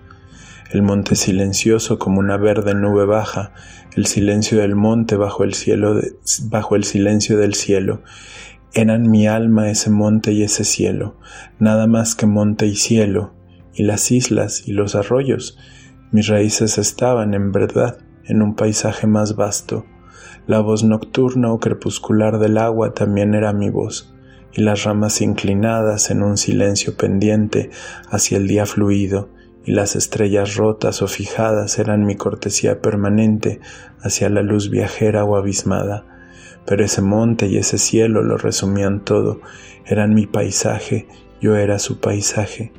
El 0.70 0.82
monte 0.82 1.14
silencioso 1.14 1.98
como 1.98 2.18
una 2.18 2.36
verde 2.36 2.74
nube 2.74 3.04
baja 3.04 3.52
el 3.96 4.06
silencio 4.06 4.58
del 4.58 4.74
monte 4.74 5.16
bajo 5.16 5.44
el 5.44 5.54
cielo, 5.54 6.00
bajo 6.44 6.76
el 6.76 6.84
silencio 6.84 7.38
del 7.38 7.54
cielo. 7.54 8.02
Eran 8.72 9.08
mi 9.08 9.28
alma 9.28 9.70
ese 9.70 9.90
monte 9.90 10.32
y 10.32 10.42
ese 10.42 10.64
cielo, 10.64 11.16
nada 11.60 11.86
más 11.86 12.16
que 12.16 12.26
monte 12.26 12.66
y 12.66 12.74
cielo, 12.74 13.32
y 13.72 13.84
las 13.84 14.10
islas 14.10 14.66
y 14.66 14.72
los 14.72 14.96
arroyos. 14.96 15.56
Mis 16.10 16.26
raíces 16.26 16.76
estaban, 16.78 17.34
en 17.34 17.52
verdad, 17.52 17.98
en 18.24 18.42
un 18.42 18.56
paisaje 18.56 19.06
más 19.06 19.36
vasto. 19.36 19.84
La 20.46 20.60
voz 20.60 20.82
nocturna 20.82 21.52
o 21.52 21.60
crepuscular 21.60 22.38
del 22.38 22.58
agua 22.58 22.94
también 22.94 23.34
era 23.34 23.52
mi 23.52 23.70
voz, 23.70 24.12
y 24.52 24.62
las 24.62 24.82
ramas 24.84 25.20
inclinadas 25.20 26.10
en 26.10 26.22
un 26.22 26.36
silencio 26.36 26.96
pendiente 26.96 27.70
hacia 28.10 28.38
el 28.38 28.48
día 28.48 28.66
fluido, 28.66 29.30
y 29.64 29.72
las 29.72 29.96
estrellas 29.96 30.56
rotas 30.56 31.02
o 31.02 31.08
fijadas 31.08 31.78
eran 31.78 32.04
mi 32.04 32.16
cortesía 32.16 32.80
permanente 32.80 33.60
hacia 34.00 34.28
la 34.28 34.42
luz 34.42 34.70
viajera 34.70 35.24
o 35.24 35.36
abismada. 35.36 36.04
Pero 36.66 36.84
ese 36.84 37.02
monte 37.02 37.46
y 37.46 37.56
ese 37.56 37.78
cielo 37.78 38.22
lo 38.22 38.36
resumían 38.36 39.04
todo, 39.04 39.40
eran 39.86 40.14
mi 40.14 40.26
paisaje, 40.26 41.06
yo 41.40 41.56
era 41.56 41.78
su 41.78 42.00
paisaje. 42.00 42.72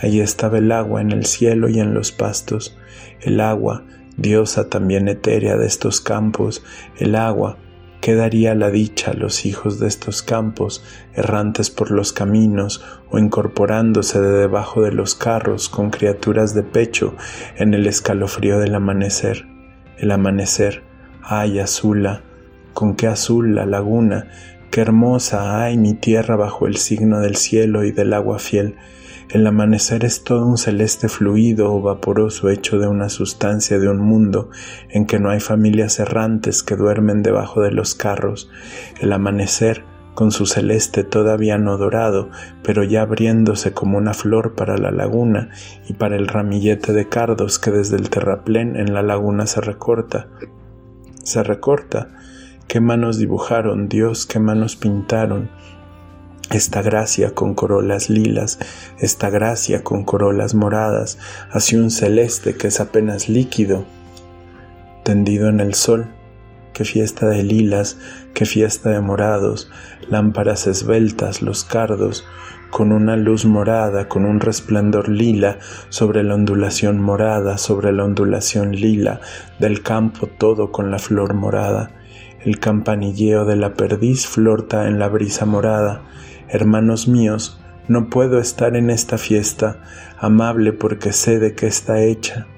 Allí 0.00 0.20
estaba 0.20 0.58
el 0.58 0.72
agua 0.72 1.00
en 1.00 1.12
el 1.12 1.26
cielo 1.26 1.68
y 1.68 1.78
en 1.78 1.94
los 1.94 2.12
pastos, 2.12 2.76
el 3.20 3.40
agua, 3.40 3.84
diosa 4.16 4.68
también 4.68 5.08
etérea 5.08 5.56
de 5.56 5.66
estos 5.66 6.00
campos, 6.00 6.62
el 6.98 7.14
agua, 7.14 7.58
¿Qué 8.00 8.14
daría 8.14 8.54
la 8.54 8.70
dicha 8.70 9.10
a 9.10 9.14
los 9.14 9.44
hijos 9.44 9.78
de 9.78 9.86
estos 9.86 10.22
campos, 10.22 10.82
errantes 11.12 11.68
por 11.68 11.90
los 11.90 12.14
caminos 12.14 12.82
o 13.10 13.18
incorporándose 13.18 14.20
de 14.22 14.32
debajo 14.32 14.80
de 14.80 14.90
los 14.90 15.14
carros 15.14 15.68
con 15.68 15.90
criaturas 15.90 16.54
de 16.54 16.62
pecho 16.62 17.14
en 17.56 17.74
el 17.74 17.86
escalofrío 17.86 18.58
del 18.58 18.74
amanecer? 18.74 19.46
El 19.98 20.12
amanecer, 20.12 20.82
ay 21.22 21.58
azula, 21.58 22.22
con 22.72 22.96
qué 22.96 23.06
azul 23.06 23.54
la 23.54 23.66
laguna, 23.66 24.30
qué 24.70 24.80
hermosa, 24.80 25.62
ay 25.62 25.76
mi 25.76 25.92
tierra 25.92 26.36
bajo 26.36 26.66
el 26.66 26.76
signo 26.76 27.20
del 27.20 27.36
cielo 27.36 27.84
y 27.84 27.92
del 27.92 28.14
agua 28.14 28.38
fiel, 28.38 28.76
el 29.32 29.46
amanecer 29.46 30.04
es 30.04 30.24
todo 30.24 30.44
un 30.44 30.58
celeste 30.58 31.08
fluido 31.08 31.72
o 31.72 31.80
vaporoso 31.80 32.50
hecho 32.50 32.80
de 32.80 32.88
una 32.88 33.08
sustancia 33.08 33.78
de 33.78 33.88
un 33.88 33.98
mundo 33.98 34.50
en 34.88 35.06
que 35.06 35.20
no 35.20 35.30
hay 35.30 35.38
familias 35.38 36.00
errantes 36.00 36.64
que 36.64 36.74
duermen 36.74 37.22
debajo 37.22 37.60
de 37.60 37.70
los 37.70 37.94
carros. 37.94 38.50
El 39.00 39.12
amanecer, 39.12 39.84
con 40.14 40.32
su 40.32 40.46
celeste 40.46 41.04
todavía 41.04 41.58
no 41.58 41.78
dorado, 41.78 42.28
pero 42.64 42.82
ya 42.82 43.02
abriéndose 43.02 43.72
como 43.72 43.98
una 43.98 44.14
flor 44.14 44.56
para 44.56 44.76
la 44.76 44.90
laguna 44.90 45.50
y 45.88 45.92
para 45.92 46.16
el 46.16 46.26
ramillete 46.26 46.92
de 46.92 47.08
cardos 47.08 47.60
que 47.60 47.70
desde 47.70 47.96
el 47.96 48.10
terraplén 48.10 48.74
en 48.74 48.92
la 48.92 49.02
laguna 49.02 49.46
se 49.46 49.60
recorta. 49.60 50.26
Se 51.22 51.44
recorta. 51.44 52.08
¿Qué 52.66 52.80
manos 52.80 53.16
dibujaron, 53.18 53.88
Dios, 53.88 54.26
qué 54.26 54.40
manos 54.40 54.74
pintaron? 54.74 55.50
Esta 56.50 56.82
gracia 56.82 57.34
con 57.34 57.54
corolas 57.54 58.10
lilas, 58.10 58.58
esta 58.98 59.30
gracia 59.30 59.84
con 59.84 60.04
corolas 60.04 60.54
moradas, 60.54 61.18
hacia 61.50 61.78
un 61.78 61.90
celeste 61.90 62.56
que 62.56 62.68
es 62.68 62.80
apenas 62.80 63.28
líquido, 63.28 63.84
tendido 65.04 65.48
en 65.48 65.60
el 65.60 65.74
sol. 65.74 66.08
Qué 66.72 66.84
fiesta 66.84 67.28
de 67.28 67.42
lilas, 67.42 67.98
qué 68.34 68.46
fiesta 68.46 68.90
de 68.90 69.00
morados, 69.00 69.70
lámparas 70.08 70.66
esbeltas, 70.66 71.42
los 71.42 71.64
cardos, 71.64 72.24
con 72.70 72.92
una 72.92 73.16
luz 73.16 73.44
morada, 73.44 74.08
con 74.08 74.24
un 74.24 74.40
resplandor 74.40 75.08
lila, 75.08 75.58
sobre 75.88 76.22
la 76.22 76.34
ondulación 76.34 77.00
morada, 77.00 77.58
sobre 77.58 77.92
la 77.92 78.04
ondulación 78.04 78.72
lila, 78.72 79.20
del 79.58 79.82
campo 79.82 80.26
todo 80.26 80.72
con 80.72 80.90
la 80.90 80.98
flor 80.98 81.34
morada. 81.34 81.90
El 82.44 82.58
campanilleo 82.58 83.44
de 83.44 83.56
la 83.56 83.74
perdiz 83.74 84.26
florta 84.26 84.86
en 84.86 84.98
la 84.98 85.08
brisa 85.08 85.44
morada, 85.44 86.02
Hermanos 86.52 87.06
míos, 87.06 87.60
no 87.86 88.10
puedo 88.10 88.40
estar 88.40 88.74
en 88.74 88.90
esta 88.90 89.18
fiesta, 89.18 89.76
amable 90.18 90.72
porque 90.72 91.12
sé 91.12 91.38
de 91.38 91.54
qué 91.54 91.68
está 91.68 92.02
hecha. 92.02 92.48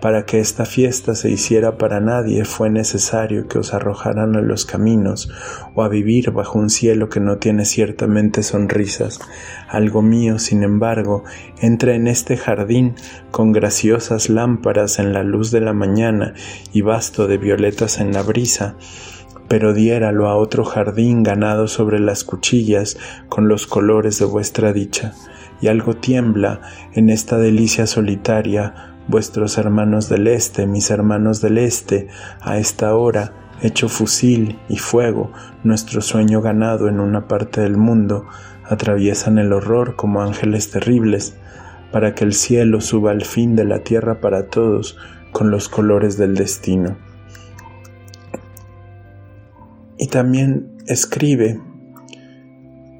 Para 0.00 0.24
que 0.24 0.40
esta 0.40 0.64
fiesta 0.64 1.14
se 1.14 1.30
hiciera 1.30 1.76
para 1.76 2.00
nadie 2.00 2.46
fue 2.46 2.70
necesario 2.70 3.48
que 3.48 3.58
os 3.58 3.74
arrojaran 3.74 4.34
a 4.34 4.40
los 4.40 4.64
caminos 4.64 5.30
o 5.74 5.82
a 5.82 5.88
vivir 5.90 6.30
bajo 6.30 6.58
un 6.58 6.70
cielo 6.70 7.10
que 7.10 7.20
no 7.20 7.36
tiene 7.36 7.66
ciertamente 7.66 8.42
sonrisas. 8.42 9.20
Algo 9.68 10.00
mío, 10.00 10.38
sin 10.38 10.62
embargo, 10.62 11.22
entra 11.60 11.94
en 11.94 12.08
este 12.08 12.38
jardín 12.38 12.94
con 13.30 13.52
graciosas 13.52 14.30
lámparas 14.30 14.98
en 14.98 15.12
la 15.12 15.22
luz 15.22 15.50
de 15.50 15.60
la 15.60 15.74
mañana 15.74 16.32
y 16.72 16.80
basto 16.80 17.28
de 17.28 17.36
violetas 17.36 18.00
en 18.00 18.12
la 18.12 18.22
brisa, 18.22 18.76
pero 19.52 19.74
diéralo 19.74 20.28
a 20.28 20.36
otro 20.36 20.64
jardín 20.64 21.22
ganado 21.22 21.68
sobre 21.68 22.00
las 22.00 22.24
cuchillas 22.24 22.96
con 23.28 23.48
los 23.48 23.66
colores 23.66 24.18
de 24.18 24.24
vuestra 24.24 24.72
dicha, 24.72 25.12
y 25.60 25.68
algo 25.68 25.94
tiembla 25.94 26.62
en 26.94 27.10
esta 27.10 27.36
delicia 27.36 27.86
solitaria, 27.86 28.94
vuestros 29.08 29.58
hermanos 29.58 30.08
del 30.08 30.26
este, 30.28 30.66
mis 30.66 30.90
hermanos 30.90 31.42
del 31.42 31.58
este, 31.58 32.08
a 32.40 32.56
esta 32.56 32.96
hora, 32.96 33.34
hecho 33.60 33.90
fusil 33.90 34.58
y 34.70 34.78
fuego, 34.78 35.30
nuestro 35.64 36.00
sueño 36.00 36.40
ganado 36.40 36.88
en 36.88 36.98
una 36.98 37.28
parte 37.28 37.60
del 37.60 37.76
mundo, 37.76 38.24
atraviesan 38.64 39.36
el 39.36 39.52
horror 39.52 39.96
como 39.96 40.22
ángeles 40.22 40.70
terribles, 40.70 41.36
para 41.92 42.14
que 42.14 42.24
el 42.24 42.32
cielo 42.32 42.80
suba 42.80 43.10
al 43.10 43.26
fin 43.26 43.54
de 43.54 43.66
la 43.66 43.80
tierra 43.80 44.18
para 44.18 44.46
todos 44.46 44.96
con 45.30 45.50
los 45.50 45.68
colores 45.68 46.16
del 46.16 46.36
destino 46.36 47.11
y 50.02 50.08
también 50.08 50.66
escribe 50.88 51.60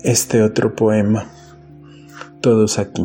este 0.05 0.41
otro 0.41 0.77
poema, 0.77 1.27
Todos 2.41 2.79
aquí, 2.79 3.03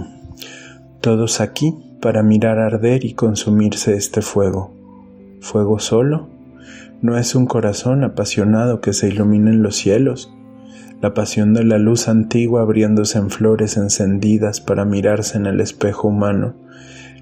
todos 1.02 1.42
aquí 1.42 1.74
para 2.00 2.22
mirar 2.22 2.60
arder 2.60 3.06
y 3.06 3.16
consumirse 3.16 3.96
este 3.96 4.22
fuego. 4.22 4.72
¿Fuego 5.42 5.80
solo? 5.80 6.30
¿No 7.02 7.18
es 7.18 7.34
un 7.34 7.48
corazón 7.48 8.04
apasionado 8.04 8.82
que 8.82 8.94
se 8.94 9.08
ilumina 9.08 9.50
en 9.50 9.64
los 9.64 9.78
cielos? 9.78 10.32
La 11.02 11.16
pasión 11.16 11.56
de 11.56 11.64
la 11.64 11.80
luz 11.80 12.08
antigua 12.08 12.62
abriéndose 12.62 13.18
en 13.18 13.32
flores 13.32 13.78
encendidas 13.78 14.62
para 14.62 14.86
mirarse 14.86 15.40
en 15.40 15.48
el 15.48 15.60
espejo 15.60 16.10
humano. 16.10 16.54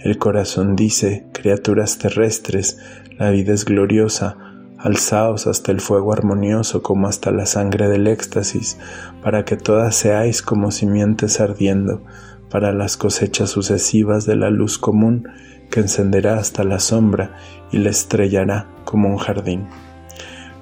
El 0.02 0.18
corazón 0.18 0.76
dice, 0.76 1.26
criaturas 1.32 2.00
terrestres, 2.00 2.80
la 3.18 3.30
vida 3.30 3.54
es 3.54 3.64
gloriosa, 3.64 4.45
alzaos 4.86 5.48
hasta 5.48 5.72
el 5.72 5.82
fuego 5.82 6.14
armonioso 6.14 6.84
como 6.84 7.08
hasta 7.08 7.32
la 7.32 7.48
sangre 7.48 7.90
del 7.90 8.06
éxtasis, 8.06 8.78
para 9.24 9.44
que 9.44 9.58
todas 9.58 9.96
seáis 9.96 10.44
como 10.44 10.70
simientes 10.70 11.40
ardiendo, 11.40 12.04
para 12.52 12.72
las 12.72 12.96
cosechas 12.96 13.50
sucesivas 13.50 14.28
de 14.28 14.36
la 14.36 14.52
luz 14.52 14.78
común 14.78 15.28
que 15.72 15.80
encenderá 15.80 16.38
hasta 16.38 16.64
la 16.64 16.78
sombra 16.78 17.36
y 17.72 17.80
la 17.80 17.90
estrellará 17.90 18.68
como 18.86 19.10
un 19.10 19.18
jardín. 19.18 19.68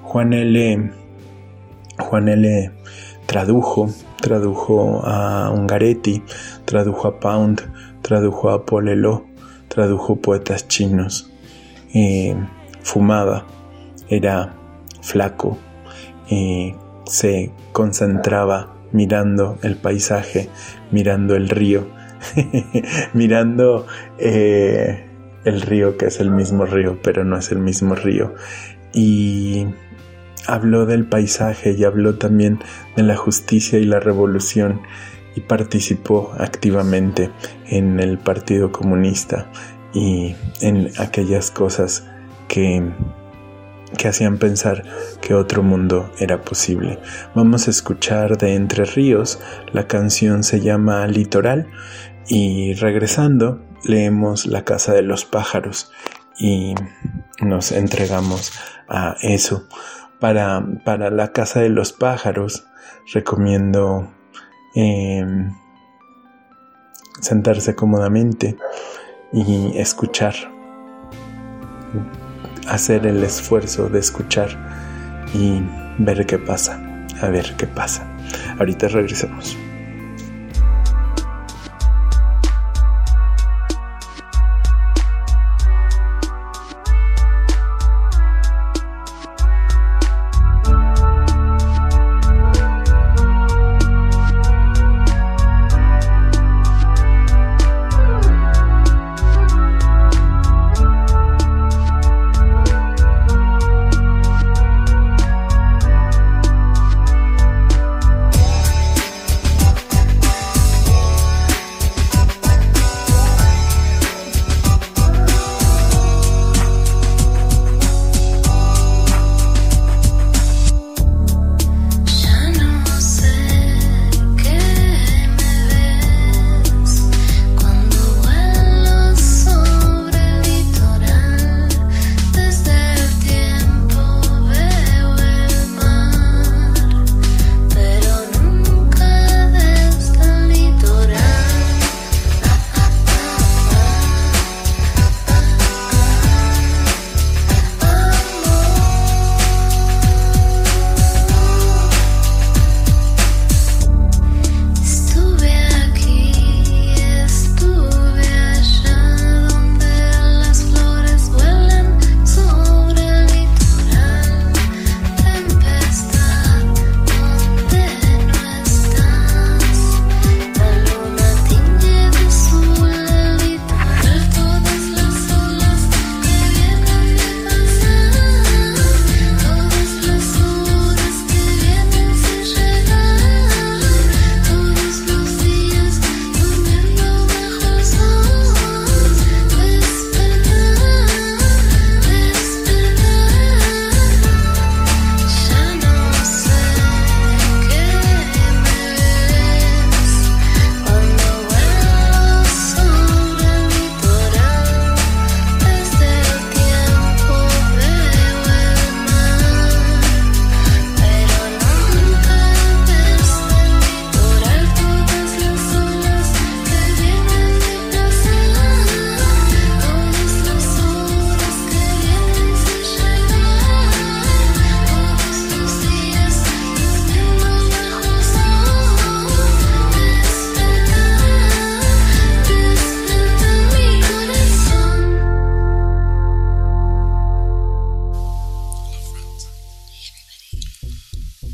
Juan 0.02 0.32
L. 0.32 0.90
Juan 1.98 2.28
L. 2.28 2.72
tradujo, 3.26 3.90
tradujo 4.22 5.02
a 5.04 5.50
Ungaretti, 5.50 6.22
tradujo 6.64 7.08
a 7.08 7.20
Pound, 7.20 7.60
tradujo 8.00 8.48
a 8.48 8.64
Polelo, 8.64 9.26
tradujo 9.68 10.16
poetas 10.16 10.66
chinos, 10.66 11.30
eh, 11.92 12.34
fumaba, 12.82 13.44
era 14.08 14.54
flaco 15.02 15.58
y 16.28 16.74
se 17.06 17.52
concentraba 17.72 18.74
mirando 18.92 19.58
el 19.62 19.76
paisaje, 19.76 20.48
mirando 20.90 21.34
el 21.34 21.48
río, 21.48 21.86
mirando 23.12 23.86
eh, 24.18 25.04
el 25.44 25.60
río 25.60 25.96
que 25.96 26.06
es 26.06 26.20
el 26.20 26.30
mismo 26.30 26.64
río, 26.64 26.98
pero 27.02 27.24
no 27.24 27.36
es 27.36 27.50
el 27.52 27.58
mismo 27.58 27.94
río. 27.94 28.34
Y 28.92 29.66
habló 30.46 30.86
del 30.86 31.06
paisaje 31.06 31.72
y 31.72 31.84
habló 31.84 32.16
también 32.16 32.60
de 32.96 33.02
la 33.02 33.16
justicia 33.16 33.78
y 33.78 33.84
la 33.84 34.00
revolución 34.00 34.80
y 35.34 35.40
participó 35.40 36.32
activamente 36.38 37.30
en 37.66 37.98
el 37.98 38.18
Partido 38.18 38.70
Comunista 38.70 39.50
y 39.92 40.36
en 40.60 40.90
aquellas 40.98 41.50
cosas 41.50 42.06
que 42.48 42.92
que 43.96 44.08
hacían 44.08 44.38
pensar 44.38 44.84
que 45.20 45.34
otro 45.34 45.62
mundo 45.62 46.12
era 46.18 46.42
posible. 46.42 46.98
Vamos 47.34 47.66
a 47.66 47.70
escuchar 47.70 48.36
de 48.38 48.54
Entre 48.54 48.84
Ríos, 48.84 49.40
la 49.72 49.86
canción 49.86 50.42
se 50.42 50.60
llama 50.60 51.06
Litoral 51.06 51.68
y 52.28 52.74
regresando 52.74 53.60
leemos 53.84 54.46
La 54.46 54.64
Casa 54.64 54.92
de 54.92 55.02
los 55.02 55.24
Pájaros 55.24 55.92
y 56.38 56.74
nos 57.40 57.72
entregamos 57.72 58.52
a 58.88 59.16
eso. 59.22 59.66
Para, 60.20 60.64
para 60.84 61.10
La 61.10 61.32
Casa 61.32 61.60
de 61.60 61.68
los 61.68 61.92
Pájaros 61.92 62.66
recomiendo 63.12 64.10
em, 64.74 65.52
sentarse 67.20 67.74
cómodamente 67.74 68.56
y 69.32 69.76
escuchar 69.78 70.34
hacer 72.68 73.06
el 73.06 73.22
esfuerzo 73.22 73.88
de 73.88 74.00
escuchar 74.00 74.48
y 75.34 75.60
ver 75.98 76.26
qué 76.26 76.38
pasa, 76.38 76.80
a 77.20 77.28
ver 77.28 77.54
qué 77.56 77.66
pasa. 77.66 78.06
Ahorita 78.58 78.88
regresamos. 78.88 79.56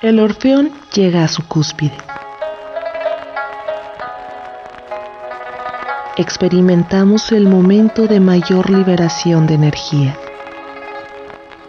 El 0.00 0.20
Orfeón 0.20 0.70
llega 0.94 1.24
a 1.24 1.28
su 1.28 1.44
cúspide. 1.48 1.96
Experimentamos 6.16 7.32
el 7.32 7.48
momento 7.48 8.06
de 8.06 8.20
mayor 8.20 8.70
liberación 8.70 9.48
de 9.48 9.54
energía. 9.54 10.16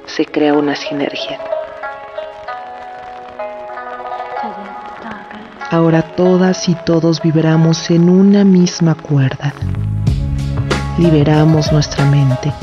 Se 0.06 0.28
crea 0.28 0.54
una 0.54 0.76
sinergia. 0.76 1.40
Ahora 5.72 6.04
todas 6.04 6.70
y 6.70 6.76
todos 6.76 7.24
vibramos 7.24 7.90
en 7.90 8.10
una 8.12 8.44
misma 8.44 8.94
cuerda. 8.94 9.56
Liberamos 11.00 11.72
nuestra 11.72 12.06
mente. 12.06 12.54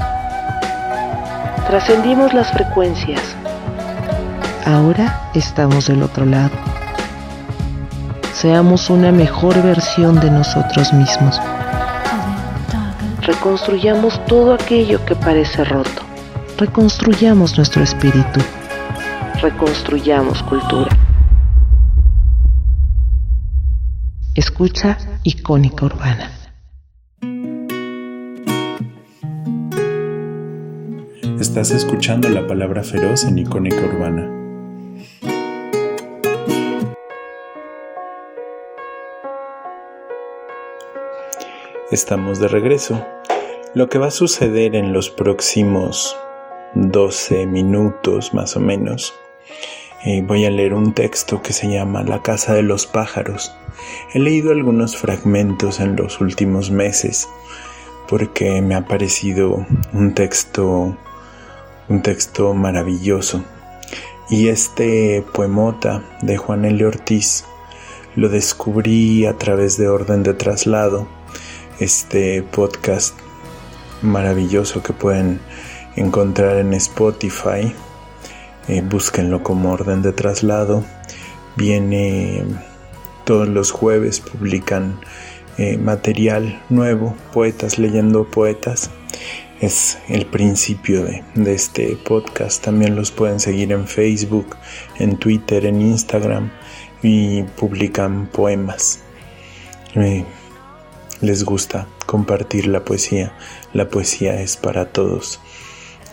Trascendimos 1.67 2.33
las 2.35 2.53
frecuencias. 2.53 3.36
Ahora 4.67 5.31
estamos 5.33 5.87
del 5.87 6.03
otro 6.03 6.27
lado. 6.27 6.51
Seamos 8.33 8.91
una 8.91 9.13
mejor 9.13 9.63
versión 9.63 10.19
de 10.19 10.29
nosotros 10.29 10.93
mismos. 10.93 11.41
Reconstruyamos 13.23 14.21
todo 14.27 14.55
aquello 14.55 15.05
que 15.05 15.15
parece 15.15 15.63
roto. 15.63 16.03
Reconstruyamos 16.59 17.57
nuestro 17.57 17.85
espíritu. 17.85 18.41
Reconstruyamos 19.41 20.43
cultura. 20.43 20.91
Escucha 24.35 24.99
icónica 25.23 25.87
urbana. 25.87 26.33
Estás 31.39 31.71
escuchando 31.71 32.29
la 32.29 32.49
palabra 32.49 32.83
feroz 32.83 33.23
en 33.23 33.39
icónica 33.39 33.77
urbana. 33.77 34.36
Estamos 41.97 42.41
de 42.41 42.49
regreso. 42.49 43.03
Lo 43.73 43.89
que 43.89 43.97
va 43.97 44.09
a 44.09 44.11
suceder 44.11 44.77
en 44.77 44.93
los 44.93 45.09
próximos 45.09 46.15
12 46.75 47.47
minutos 47.47 48.35
más 48.35 48.55
o 48.55 48.61
menos, 48.61 49.15
eh, 50.05 50.21
voy 50.21 50.45
a 50.45 50.51
leer 50.51 50.75
un 50.75 50.93
texto 50.93 51.41
que 51.41 51.55
se 51.55 51.71
llama 51.71 52.03
La 52.03 52.21
Casa 52.21 52.53
de 52.53 52.63
los 52.63 52.87
Pájaros. 52.87 53.57
He 54.13 54.19
leído 54.19 54.53
algunos 54.53 54.95
fragmentos 54.95 55.81
en 55.81 55.97
los 55.97 56.21
últimos 56.21 56.71
meses 56.71 57.31
porque 58.11 58.61
me 58.61 58.75
ha 58.75 58.85
parecido 58.85 59.65
un 59.95 60.13
texto 60.13 60.95
un 61.89 62.03
texto 62.03 62.53
maravilloso. 62.53 63.43
Y 64.29 64.49
este 64.49 65.25
poemota 65.33 66.05
de 66.21 66.37
Juan 66.37 66.67
L. 66.67 66.85
Ortiz 66.85 67.47
lo 68.17 68.29
descubrí 68.29 69.25
a 69.25 69.39
través 69.39 69.79
de 69.79 69.89
Orden 69.89 70.23
de 70.25 70.35
Traslado 70.35 71.16
este 71.81 72.43
podcast 72.43 73.15
maravilloso 74.03 74.83
que 74.83 74.93
pueden 74.93 75.41
encontrar 75.97 76.59
en 76.59 76.75
Spotify. 76.75 77.73
Eh, 78.69 78.83
búsquenlo 78.83 79.43
como 79.43 79.73
orden 79.73 80.03
de 80.03 80.13
traslado. 80.13 80.85
Viene 81.57 82.43
todos 83.25 83.49
los 83.49 83.71
jueves, 83.71 84.21
publican 84.21 85.01
eh, 85.59 85.79
material 85.79 86.63
nuevo, 86.69 87.17
poetas 87.33 87.79
leyendo 87.79 88.31
poetas. 88.31 88.91
Es 89.61 89.99
el 90.09 90.27
principio 90.27 91.03
de, 91.03 91.25
este 91.55 91.97
podcast. 91.97 92.63
También 92.63 92.95
los 92.95 93.11
pueden 93.11 93.41
seguir 93.41 93.73
en 93.73 93.87
Facebook, 93.87 94.57
en 94.99 95.17
Twitter, 95.17 95.65
en 95.65 95.81
Instagram 95.81 96.51
y 97.03 97.43
publican 97.43 98.27
poemas. 98.27 99.01
Eh, 99.95 100.25
les 101.21 101.45
gusta 101.45 101.87
compartir 102.07 102.67
la 102.67 102.85
poesía. 102.85 103.33
La 103.73 103.89
poesía 103.89 104.41
es 104.41 104.57
para 104.57 104.87
todos 104.87 105.41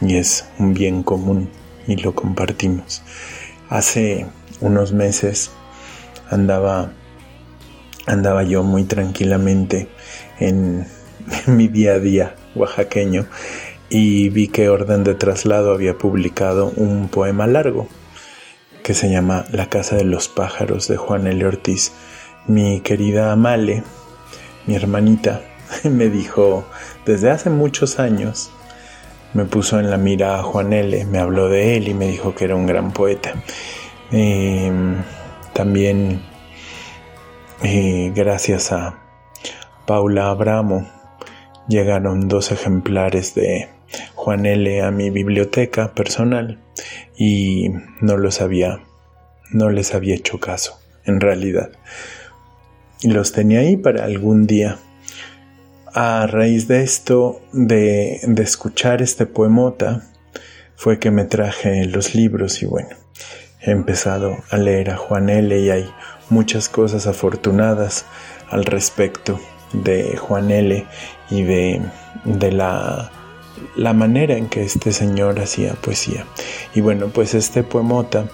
y 0.02 0.16
es 0.16 0.46
un 0.60 0.74
bien 0.74 1.04
común 1.04 1.50
y 1.88 1.98
lo 1.98 2.16
compartimos. 2.16 3.04
Hace 3.70 4.26
unos 4.62 4.94
meses 4.94 5.52
andaba 6.30 6.92
andaba 8.06 8.44
yo 8.44 8.64
muy 8.64 8.84
tranquilamente 8.84 9.88
en, 10.40 10.86
mi 11.48 11.68
día 11.68 11.94
a 11.94 12.00
día 12.00 12.36
oaxaqueño 12.56 13.26
y 13.90 14.30
vi 14.30 14.48
que 14.48 14.70
Orden 14.70 15.04
de 15.04 15.16
Traslado 15.16 15.74
había 15.74 15.98
publicado 15.98 16.74
un 16.76 17.08
poema 17.10 17.48
largo 17.48 17.88
que 18.84 18.94
se 18.94 19.10
llama 19.10 19.46
La 19.52 19.70
Casa 19.70 19.96
de 19.96 20.04
los 20.04 20.28
Pájaros 20.28 20.88
de 20.88 20.98
Juan 20.98 21.28
L. 21.28 21.46
Ortiz. 21.46 21.94
Mi 22.48 22.82
querida 22.82 23.32
Amale, 23.32 23.84
mi 24.66 24.76
hermanita 24.76 25.42
me 25.84 26.10
dijo 26.10 26.66
desde 27.06 27.30
hace 27.30 27.50
muchos 27.50 28.00
años, 28.00 28.52
me 29.34 29.46
puso 29.46 29.80
en 29.80 29.90
la 29.90 29.98
mira 29.98 30.40
a 30.40 30.44
Juan 30.44 30.74
L., 30.74 31.06
me 31.06 31.20
habló 31.20 31.50
de 31.50 31.78
él 31.78 31.88
y 31.88 31.94
me 31.94 32.08
dijo 32.08 32.36
que 32.36 32.46
era 32.46 32.56
un 32.56 32.66
gran 32.66 32.92
poeta. 32.92 33.34
Em, 34.12 35.02
también 35.54 36.22
eh, 37.64 38.12
gracias 38.16 38.72
a 38.72 39.00
Paula 39.88 40.30
Abramo 40.30 40.88
llegaron 41.68 42.28
dos 42.28 42.52
ejemplares 42.52 43.34
de 43.36 43.70
Juan 44.16 44.46
L. 44.46 44.82
a 44.82 44.92
mi 44.92 45.10
biblioteca 45.10 45.94
personal 45.94 46.60
y 47.18 47.70
no 48.02 48.18
los 48.18 48.42
había, 48.42 48.82
no 49.52 49.70
les 49.70 49.94
había 49.96 50.16
hecho 50.16 50.40
caso, 50.40 50.80
en 51.06 51.20
realidad 51.20 51.72
y 53.04 53.10
los 53.10 53.32
tenía 53.32 53.60
ahí 53.60 53.78
para 53.78 54.06
algún 54.06 54.48
día. 54.48 54.80
A 55.94 56.26
raíz 56.26 56.68
de 56.68 56.82
esto, 56.82 57.42
de, 57.52 58.20
de 58.24 58.44
escuchar 58.44 59.02
este 59.02 59.26
poemota, 59.26 60.02
fue 60.76 60.98
que 60.98 61.12
me 61.12 61.26
traje 61.26 61.86
los 61.86 62.16
libros 62.16 62.64
y 62.64 62.66
bueno, 62.66 62.90
he 63.62 63.72
empezado 63.72 64.38
a 64.50 64.58
leer 64.58 64.90
a 64.90 64.98
Juan 64.98 65.30
L. 65.30 65.60
y 65.60 65.70
hay 65.70 65.90
muchas 66.30 66.68
cosas 66.70 67.06
afortunadas 67.06 68.06
al 68.50 68.66
respecto 68.66 69.40
de 69.74 70.18
Juan 70.18 70.50
L. 70.50 70.86
y 71.30 71.44
de, 71.44 71.82
de 72.26 72.52
la, 72.52 73.12
la 73.76 73.94
manera 73.94 74.36
en 74.36 74.48
que 74.48 74.64
este 74.64 74.94
señor 74.94 75.40
hacía 75.40 75.74
poesía. 75.74 76.26
Y 76.74 76.82
bueno, 76.82 77.10
pues 77.10 77.36
este 77.36 77.64
poemota 77.64 78.26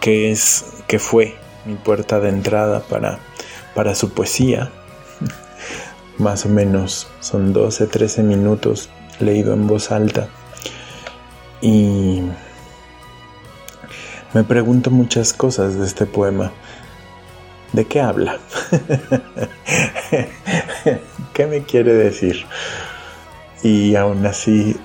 que 0.00 0.30
es 0.30 0.64
que 0.88 0.98
fue 0.98 1.34
mi 1.64 1.74
puerta 1.74 2.20
de 2.20 2.28
entrada 2.28 2.80
para 2.80 3.20
para 3.74 3.94
su 3.94 4.10
poesía. 4.10 4.70
Más 6.18 6.46
o 6.46 6.48
menos 6.48 7.08
son 7.20 7.52
12, 7.52 7.86
13 7.86 8.22
minutos 8.22 8.90
leído 9.18 9.54
en 9.54 9.66
voz 9.66 9.90
alta. 9.90 10.28
Y 11.60 12.22
me 14.34 14.44
pregunto 14.44 14.90
muchas 14.90 15.32
cosas 15.32 15.78
de 15.78 15.86
este 15.86 16.06
poema. 16.06 16.52
¿De 17.72 17.86
qué 17.86 18.00
habla? 18.00 18.38
¿Qué 21.32 21.46
me 21.46 21.62
quiere 21.62 21.94
decir? 21.94 22.44
Y 23.62 23.94
aún 23.94 24.26
así 24.26 24.76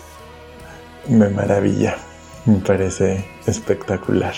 me 1.09 1.29
maravilla, 1.29 1.97
me 2.45 2.59
parece 2.59 3.25
espectacular. 3.45 4.35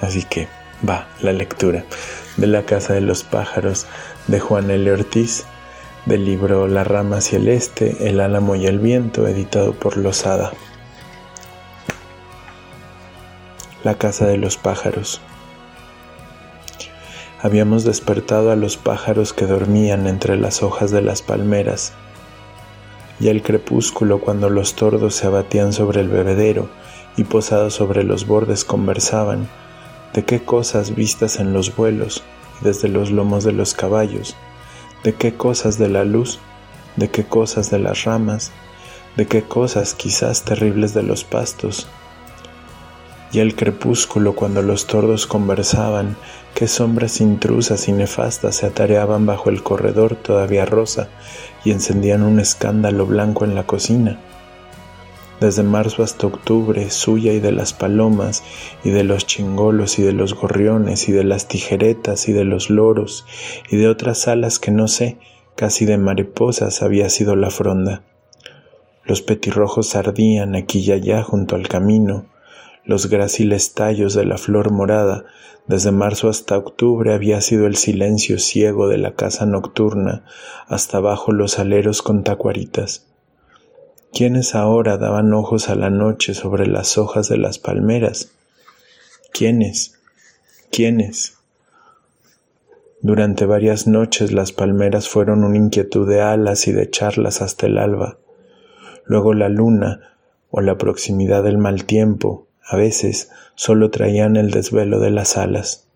Así 0.00 0.22
que 0.24 0.48
va 0.86 1.08
la 1.20 1.32
lectura 1.32 1.84
de 2.38 2.46
la 2.46 2.62
Casa 2.62 2.94
de 2.94 3.00
los 3.00 3.24
Pájaros 3.24 3.86
de 4.28 4.38
Juan 4.38 4.70
L. 4.70 4.90
Ortiz, 4.92 5.44
del 6.06 6.24
libro 6.24 6.68
La 6.68 6.84
rama 6.84 7.16
hacia 7.16 7.38
el 7.38 7.48
este, 7.48 8.08
El 8.08 8.20
álamo 8.20 8.54
y 8.54 8.66
el 8.66 8.78
viento, 8.78 9.26
editado 9.26 9.72
por 9.74 9.96
Losada. 9.96 10.52
La 13.82 13.96
Casa 13.96 14.26
de 14.26 14.38
los 14.38 14.56
Pájaros. 14.56 15.20
Habíamos 17.42 17.84
despertado 17.84 18.52
a 18.52 18.56
los 18.56 18.76
pájaros 18.76 19.32
que 19.32 19.46
dormían 19.46 20.06
entre 20.06 20.36
las 20.36 20.62
hojas 20.62 20.90
de 20.90 21.02
las 21.02 21.22
palmeras. 21.22 21.92
Y 23.20 23.28
el 23.28 23.42
crepúsculo 23.42 24.20
cuando 24.20 24.48
los 24.48 24.74
tordos 24.74 25.16
se 25.16 25.26
abatían 25.26 25.72
sobre 25.72 26.00
el 26.00 26.08
bebedero 26.08 26.68
y 27.16 27.24
posados 27.24 27.74
sobre 27.74 28.04
los 28.04 28.26
bordes 28.26 28.64
conversaban 28.64 29.48
de 30.14 30.24
qué 30.24 30.40
cosas 30.40 30.94
vistas 30.94 31.38
en 31.38 31.52
los 31.52 31.74
vuelos 31.76 32.22
y 32.60 32.64
desde 32.64 32.88
los 32.88 33.10
lomos 33.10 33.44
de 33.44 33.52
los 33.52 33.74
caballos, 33.74 34.36
de 35.04 35.14
qué 35.14 35.34
cosas 35.34 35.78
de 35.78 35.88
la 35.88 36.04
luz, 36.04 36.38
de 36.96 37.10
qué 37.10 37.24
cosas 37.24 37.70
de 37.70 37.78
las 37.78 38.04
ramas, 38.04 38.52
de 39.16 39.26
qué 39.26 39.42
cosas 39.42 39.94
quizás 39.94 40.44
terribles 40.44 40.94
de 40.94 41.02
los 41.02 41.24
pastos. 41.24 41.86
Y 43.30 43.40
el 43.40 43.54
crepúsculo 43.54 44.34
cuando 44.34 44.62
los 44.62 44.86
tordos 44.86 45.26
conversaban, 45.26 46.16
qué 46.54 46.66
sombras 46.66 47.20
intrusas 47.20 47.86
y 47.88 47.92
nefastas 47.92 48.56
se 48.56 48.66
atareaban 48.66 49.26
bajo 49.26 49.50
el 49.50 49.62
corredor 49.62 50.16
todavía 50.16 50.64
rosa 50.64 51.08
y 51.64 51.72
encendían 51.72 52.22
un 52.22 52.40
escándalo 52.40 53.06
blanco 53.06 53.44
en 53.44 53.54
la 53.54 53.64
cocina. 53.64 54.18
Desde 55.40 55.62
marzo 55.62 56.02
hasta 56.02 56.26
octubre, 56.26 56.90
suya 56.90 57.32
y 57.32 57.38
de 57.38 57.52
las 57.52 57.72
palomas, 57.72 58.42
y 58.82 58.90
de 58.90 59.04
los 59.04 59.24
chingolos 59.24 60.00
y 60.00 60.02
de 60.02 60.12
los 60.12 60.34
gorriones, 60.34 61.08
y 61.08 61.12
de 61.12 61.22
las 61.22 61.46
tijeretas 61.46 62.28
y 62.28 62.32
de 62.32 62.44
los 62.44 62.70
loros, 62.70 63.24
y 63.70 63.76
de 63.76 63.88
otras 63.88 64.26
alas 64.26 64.58
que 64.58 64.72
no 64.72 64.88
sé, 64.88 65.18
casi 65.54 65.84
de 65.84 65.96
mariposas 65.96 66.82
había 66.82 67.08
sido 67.08 67.36
la 67.36 67.50
fronda. 67.50 68.02
Los 69.04 69.22
petirrojos 69.22 69.94
ardían 69.94 70.56
aquí 70.56 70.80
y 70.80 70.90
allá 70.90 71.22
junto 71.22 71.54
al 71.54 71.68
camino, 71.68 72.26
los 72.84 73.08
gráciles 73.08 73.74
tallos 73.74 74.14
de 74.14 74.24
la 74.24 74.38
flor 74.38 74.72
morada, 74.72 75.24
desde 75.66 75.92
marzo 75.92 76.28
hasta 76.28 76.56
octubre 76.56 77.12
había 77.12 77.40
sido 77.42 77.66
el 77.66 77.76
silencio 77.76 78.38
ciego 78.38 78.88
de 78.88 78.98
la 78.98 79.14
casa 79.14 79.46
nocturna, 79.46 80.24
hasta 80.66 80.96
abajo 80.96 81.30
los 81.30 81.58
aleros 81.58 82.02
con 82.02 82.24
tacuaritas. 82.24 83.06
¿Quiénes 84.12 84.54
ahora 84.54 84.96
daban 84.98 85.32
ojos 85.32 85.68
a 85.68 85.74
la 85.74 85.90
noche 85.90 86.34
sobre 86.34 86.66
las 86.66 86.98
hojas 86.98 87.28
de 87.28 87.38
las 87.38 87.58
palmeras? 87.58 88.32
¿Quiénes? 89.32 89.98
¿Quiénes? 90.70 91.34
Durante 93.00 93.46
varias 93.46 93.86
noches 93.86 94.32
las 94.32 94.52
palmeras 94.52 95.08
fueron 95.08 95.44
una 95.44 95.56
inquietud 95.56 96.08
de 96.08 96.20
alas 96.20 96.66
y 96.66 96.72
de 96.72 96.90
charlas 96.90 97.42
hasta 97.42 97.66
el 97.66 97.78
alba 97.78 98.18
luego 99.08 99.34
la 99.34 99.48
luna 99.48 100.16
o 100.50 100.60
la 100.60 100.78
proximidad 100.78 101.42
del 101.42 101.58
mal 101.58 101.84
tiempo, 101.84 102.46
a 102.62 102.76
veces 102.76 103.30
solo 103.54 103.90
traían 103.90 104.36
el 104.36 104.50
desvelo 104.50 105.00
de 105.00 105.10
las 105.10 105.36
alas. 105.36 105.87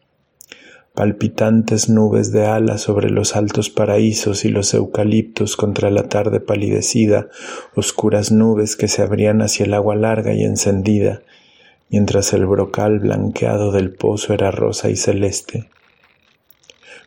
Palpitantes 0.95 1.89
nubes 1.89 2.33
de 2.33 2.47
alas 2.47 2.83
sobre 2.83 3.11
los 3.11 3.35
altos 3.35 3.71
paraísos 3.71 4.45
y 4.45 4.49
los 4.49 4.75
eucaliptos 4.75 5.57
contra 5.57 5.91
la 5.91 6.09
tarde 6.09 6.41
palidecida, 6.41 7.29
oscuras 7.75 8.31
nubes 8.31 8.77
que 8.77 8.89
se 8.89 9.03
abrían 9.03 9.43
hacia 9.43 9.65
el 9.65 9.75
agua 9.75 9.97
larga 9.97 10.35
y 10.35 10.45
encendida, 10.45 11.23
mientras 11.89 12.33
el 12.33 12.47
brocal 12.47 12.99
blanqueado 12.99 13.73
del 13.73 13.93
pozo 13.93 14.35
era 14.35 14.51
rosa 14.51 14.91
y 14.91 14.97
celeste 14.97 15.69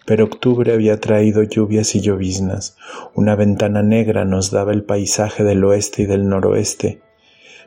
pero 0.06 0.26
octubre 0.26 0.72
había 0.72 1.00
traído 1.00 1.44
lluvias 1.44 1.96
y 1.96 2.02
lloviznas. 2.02 2.78
Una 3.16 3.36
ventana 3.36 3.82
negra 3.82 4.24
nos 4.24 4.52
daba 4.52 4.72
el 4.72 4.84
paisaje 4.84 5.44
del 5.44 5.64
oeste 5.64 6.04
y 6.04 6.06
del 6.06 6.30
noroeste, 6.30 7.02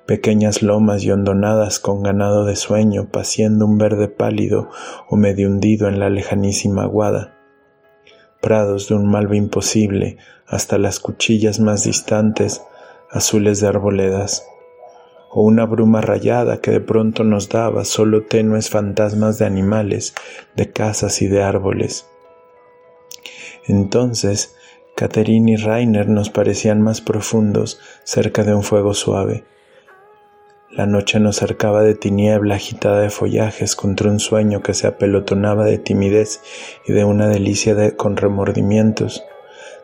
pequeñas 0.09 0.63
lomas 0.63 1.05
y 1.05 1.11
hondonadas 1.11 1.79
con 1.79 2.03
ganado 2.03 2.47
de 2.47 2.57
sueño 2.57 3.11
paciendo 3.13 3.67
un 3.67 3.77
verde 3.77 4.09
pálido 4.09 4.71
o 5.07 5.17
medio 5.17 5.49
hundido 5.49 5.87
en 5.87 6.01
la 6.01 6.09
lejanísima 6.09 6.85
aguada, 6.85 7.37
prados 8.41 8.89
de 8.89 8.95
un 8.95 9.07
malva 9.07 9.37
imposible 9.37 10.17
hasta 10.47 10.79
las 10.79 10.99
cuchillas 10.99 11.61
más 11.61 11.85
distantes, 11.85 12.63
azules 13.11 13.61
de 13.61 13.69
arboledas, 13.69 14.47
o 15.31 15.43
una 15.43 15.67
bruma 15.67 16.01
rayada 16.01 16.63
que 16.63 16.71
de 16.71 16.81
pronto 16.81 17.23
nos 17.23 17.51
daba 17.51 17.85
solo 17.85 18.25
tenues 18.25 18.71
fantasmas 18.71 19.37
de 19.37 19.45
animales, 19.45 20.15
de 20.57 20.73
casas 20.73 21.21
y 21.21 21.27
de 21.27 21.43
árboles. 21.43 22.07
Entonces, 23.67 24.57
Catherine 24.97 25.53
y 25.53 25.57
Rainer 25.57 26.09
nos 26.09 26.31
parecían 26.31 26.81
más 26.81 27.03
profundos 27.03 27.79
cerca 28.05 28.43
de 28.43 28.55
un 28.55 28.63
fuego 28.63 28.95
suave. 28.95 29.45
La 30.79 30.87
noche 30.87 31.19
nos 31.19 31.35
cercaba 31.35 31.83
de 31.83 31.97
tiniebla 31.97 32.55
agitada 32.55 33.01
de 33.01 33.11
follajes 33.11 33.75
contra 33.75 34.13
un 34.13 34.21
sueño 34.21 34.63
que 34.63 34.75
se 34.75 34.87
apelotonaba 34.87 35.65
de 35.65 35.79
timidez 35.79 36.41
y 36.87 36.93
de 36.93 37.03
una 37.03 37.27
delicia 37.27 37.75
de, 37.75 37.97
con 37.97 38.17
remordimientos. 38.17 39.25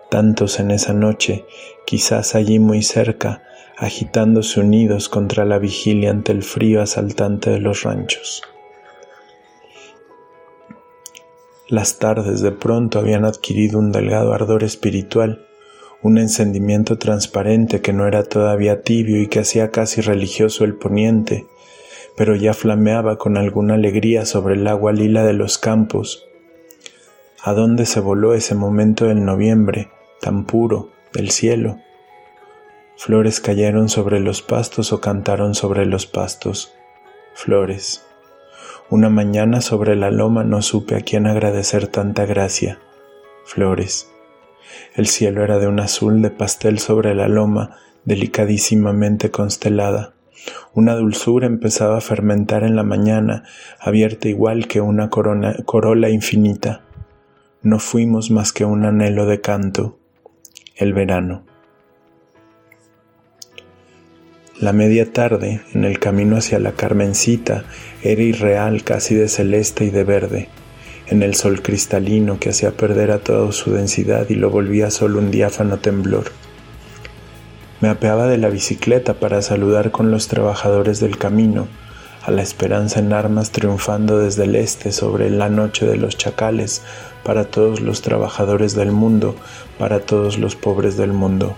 Tantos 0.09 0.61
en 0.61 0.71
esa 0.71 0.93
noche, 0.93 1.47
quizás 1.85 2.37
allí 2.37 2.61
muy 2.61 2.85
cerca, 2.85 3.43
agitándose 3.77 4.61
unidos 4.61 5.09
contra 5.09 5.45
la 5.45 5.59
vigilia 5.59 6.11
ante 6.11 6.31
el 6.31 6.45
frío 6.45 6.81
asaltante 6.81 7.51
de 7.51 7.59
los 7.59 7.83
ranchos. 7.83 8.45
Las 11.67 11.99
tardes 11.99 12.41
de 12.41 12.53
pronto 12.53 13.01
habían 13.01 13.25
adquirido 13.25 13.81
un 13.81 13.91
delgado 13.91 14.33
ardor 14.33 14.63
espiritual, 14.63 15.45
un 16.05 16.19
encendimiento 16.19 16.99
transparente 16.99 17.81
que 17.81 17.95
no 17.95 18.07
era 18.07 18.25
todavía 18.25 18.83
tibio 18.83 19.23
y 19.23 19.27
que 19.27 19.41
hacía 19.41 19.71
casi 19.71 20.03
religioso 20.03 20.65
el 20.65 20.75
poniente, 20.75 21.47
pero 22.15 22.37
ya 22.37 22.53
flameaba 22.53 23.17
con 23.17 23.39
alguna 23.39 23.75
alegría 23.75 24.27
sobre 24.27 24.55
el 24.55 24.67
agua 24.67 24.93
lila 24.93 25.25
de 25.25 25.33
los 25.33 25.57
campos. 25.57 26.27
¿A 27.43 27.55
dónde 27.55 27.87
se 27.87 28.01
voló 28.01 28.35
ese 28.35 28.55
momento 28.55 29.07
del 29.07 29.25
noviembre, 29.25 29.89
tan 30.21 30.45
puro, 30.45 30.91
del 31.15 31.31
cielo? 31.31 31.79
Flores 32.99 33.41
cayeron 33.41 33.89
sobre 33.89 34.21
los 34.21 34.43
pastos 34.43 34.93
o 34.93 35.01
cantaron 35.01 35.55
sobre 35.55 35.87
los 35.87 36.05
pastos. 36.07 36.75
Flores. 37.33 38.05
Una 38.91 39.09
mañana 39.09 39.63
sobre 39.63 39.97
la 39.97 40.11
loma 40.11 40.45
no 40.45 40.61
supe 40.61 40.97
a 40.97 41.01
quién 41.01 41.27
agradecer 41.27 41.89
tanta 41.89 42.27
gracia. 42.27 42.79
Flores. 43.47 44.14
El 44.95 45.07
cielo 45.07 45.43
era 45.45 45.59
de 45.59 45.67
un 45.67 45.81
azul 45.81 46.23
de 46.23 46.31
pastel 46.31 46.79
sobre 46.79 47.15
la 47.15 47.29
loma, 47.29 47.77
delicadísimamente 48.05 49.31
constelada. 49.31 50.15
Una 50.75 50.95
dulzura 50.95 51.47
empezaba 51.47 51.99
a 51.99 52.01
fermentar 52.01 52.65
en 52.65 52.77
la 52.77 52.83
mañana, 52.83 53.45
abierta 53.79 54.29
igual 54.29 54.67
que 54.69 54.81
una 54.81 55.11
corona, 55.11 55.57
corola 55.65 56.11
infinita. 56.11 56.83
No 57.63 57.79
fuimos 57.79 58.31
más 58.31 58.53
que 58.53 58.65
un 58.65 58.85
anhelo 58.85 59.27
de 59.27 59.41
canto, 59.41 59.99
el 60.77 60.93
verano. 60.93 61.45
La 64.61 64.73
media 64.73 65.13
tarde, 65.13 65.63
en 65.73 65.85
el 65.85 65.99
camino 65.99 66.37
hacia 66.37 66.59
la 66.59 66.73
Carmencita, 66.73 67.65
era 68.03 68.23
irreal 68.23 68.85
casi 68.85 69.15
de 69.15 69.29
celeste 69.29 69.85
y 69.85 69.91
de 69.91 70.05
verde, 70.05 70.49
en 71.15 71.23
el 71.23 71.37
sol 71.37 71.63
cristalino 71.63 72.41
que 72.41 72.51
hacía 72.51 72.73
perder 72.73 73.13
a 73.13 73.21
toda 73.21 73.53
su 73.53 73.73
densidad 73.73 74.29
y 74.31 74.35
lo 74.35 74.51
volvía 74.51 74.91
solo 74.91 75.21
un 75.21 75.31
diáfano 75.31 75.79
temblor. 75.79 76.25
Me 77.81 77.89
apeaba 77.89 78.27
de 78.27 78.37
la 78.37 78.49
bicicleta 78.49 79.15
para 79.15 79.41
saludar 79.41 79.93
con 79.93 80.11
los 80.11 80.27
trabajadores 80.27 80.99
del 80.99 81.17
camino, 81.17 81.69
a 82.25 82.33
la 82.33 82.43
esperanza 82.43 82.99
en 82.99 83.13
armas 83.13 83.53
triunfando 83.53 84.19
desde 84.19 84.45
el 84.45 84.57
este 84.57 84.91
sobre 84.91 85.31
la 85.31 85.49
noche 85.49 85.87
de 85.87 85.97
los 85.97 86.17
chacales, 86.17 86.83
para 87.23 87.45
todos 87.45 87.81
los 87.81 88.03
trabajadores 88.03 88.75
del 88.75 88.91
mundo, 88.91 89.37
para 89.79 90.01
todos 90.01 90.39
los 90.39 90.57
pobres 90.57 90.97
del 90.97 91.13
mundo. 91.13 91.55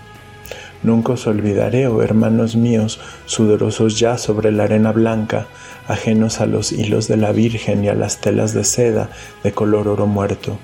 Nunca 0.83 1.13
os 1.13 1.25
olvidaré, 1.25 1.87
oh 1.87 2.03
hermanos 2.03 2.55
míos, 2.55 2.99
sudorosos 3.25 3.97
ya 3.97 4.19
sobre 4.19 4.51
la 4.51 4.65
arena 4.65 4.91
blanca, 4.91 5.47
ajenos 5.87 6.41
a 6.41 6.45
los 6.45 6.71
hilos 6.71 7.07
de 7.07 7.17
la 7.17 7.31
Virgen 7.31 7.83
y 7.83 7.89
a 7.89 7.93
las 7.93 8.19
telas 8.19 8.53
de 8.53 8.63
seda 8.63 9.09
de 9.43 9.51
color 9.51 9.87
oro 9.87 10.07
muerto. 10.07 10.57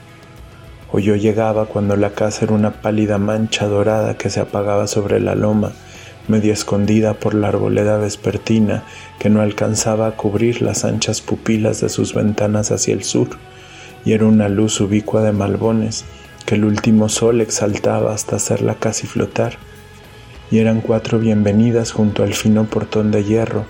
O 0.92 1.00
yo 1.00 1.16
llegaba 1.16 1.66
cuando 1.66 1.96
la 1.96 2.12
casa 2.12 2.46
era 2.46 2.54
una 2.54 2.82
pálida 2.82 3.18
mancha 3.18 3.66
dorada 3.66 4.18
que 4.18 4.30
se 4.30 4.40
apagaba 4.40 4.88
sobre 4.88 5.20
la 5.20 5.36
loma, 5.36 5.72
medio 6.28 6.54
escondida 6.54 7.16
por 7.16 7.34
la 7.34 7.50
arboleda 7.50 7.98
vespertina 7.98 8.84
que 9.20 9.30
no 9.30 9.42
alcanzaba 9.42 10.08
a 10.08 10.12
cubrir 10.12 10.62
las 10.62 10.86
anchas 10.86 11.22
pupilas 11.22 11.82
de 11.82 11.90
sus 11.90 12.14
ventanas 12.14 12.72
hacia 12.72 12.94
el 12.94 13.04
sur, 13.04 13.30
y 14.06 14.14
era 14.14 14.26
una 14.26 14.50
luz 14.50 14.80
ubicua 14.82 15.24
de 15.24 15.32
malbones 15.32 16.06
que 16.46 16.56
el 16.56 16.66
último 16.66 17.10
sol 17.10 17.42
exaltaba 17.42 18.14
hasta 18.14 18.36
hacerla 18.36 18.76
casi 18.76 19.08
flotar 19.08 19.58
y 20.54 20.60
eran 20.60 20.82
cuatro 20.82 21.18
bienvenidas 21.18 21.92
junto 21.92 22.22
al 22.22 22.36
fino 22.36 22.66
portón 22.66 23.10
de 23.10 23.24
hierro, 23.24 23.66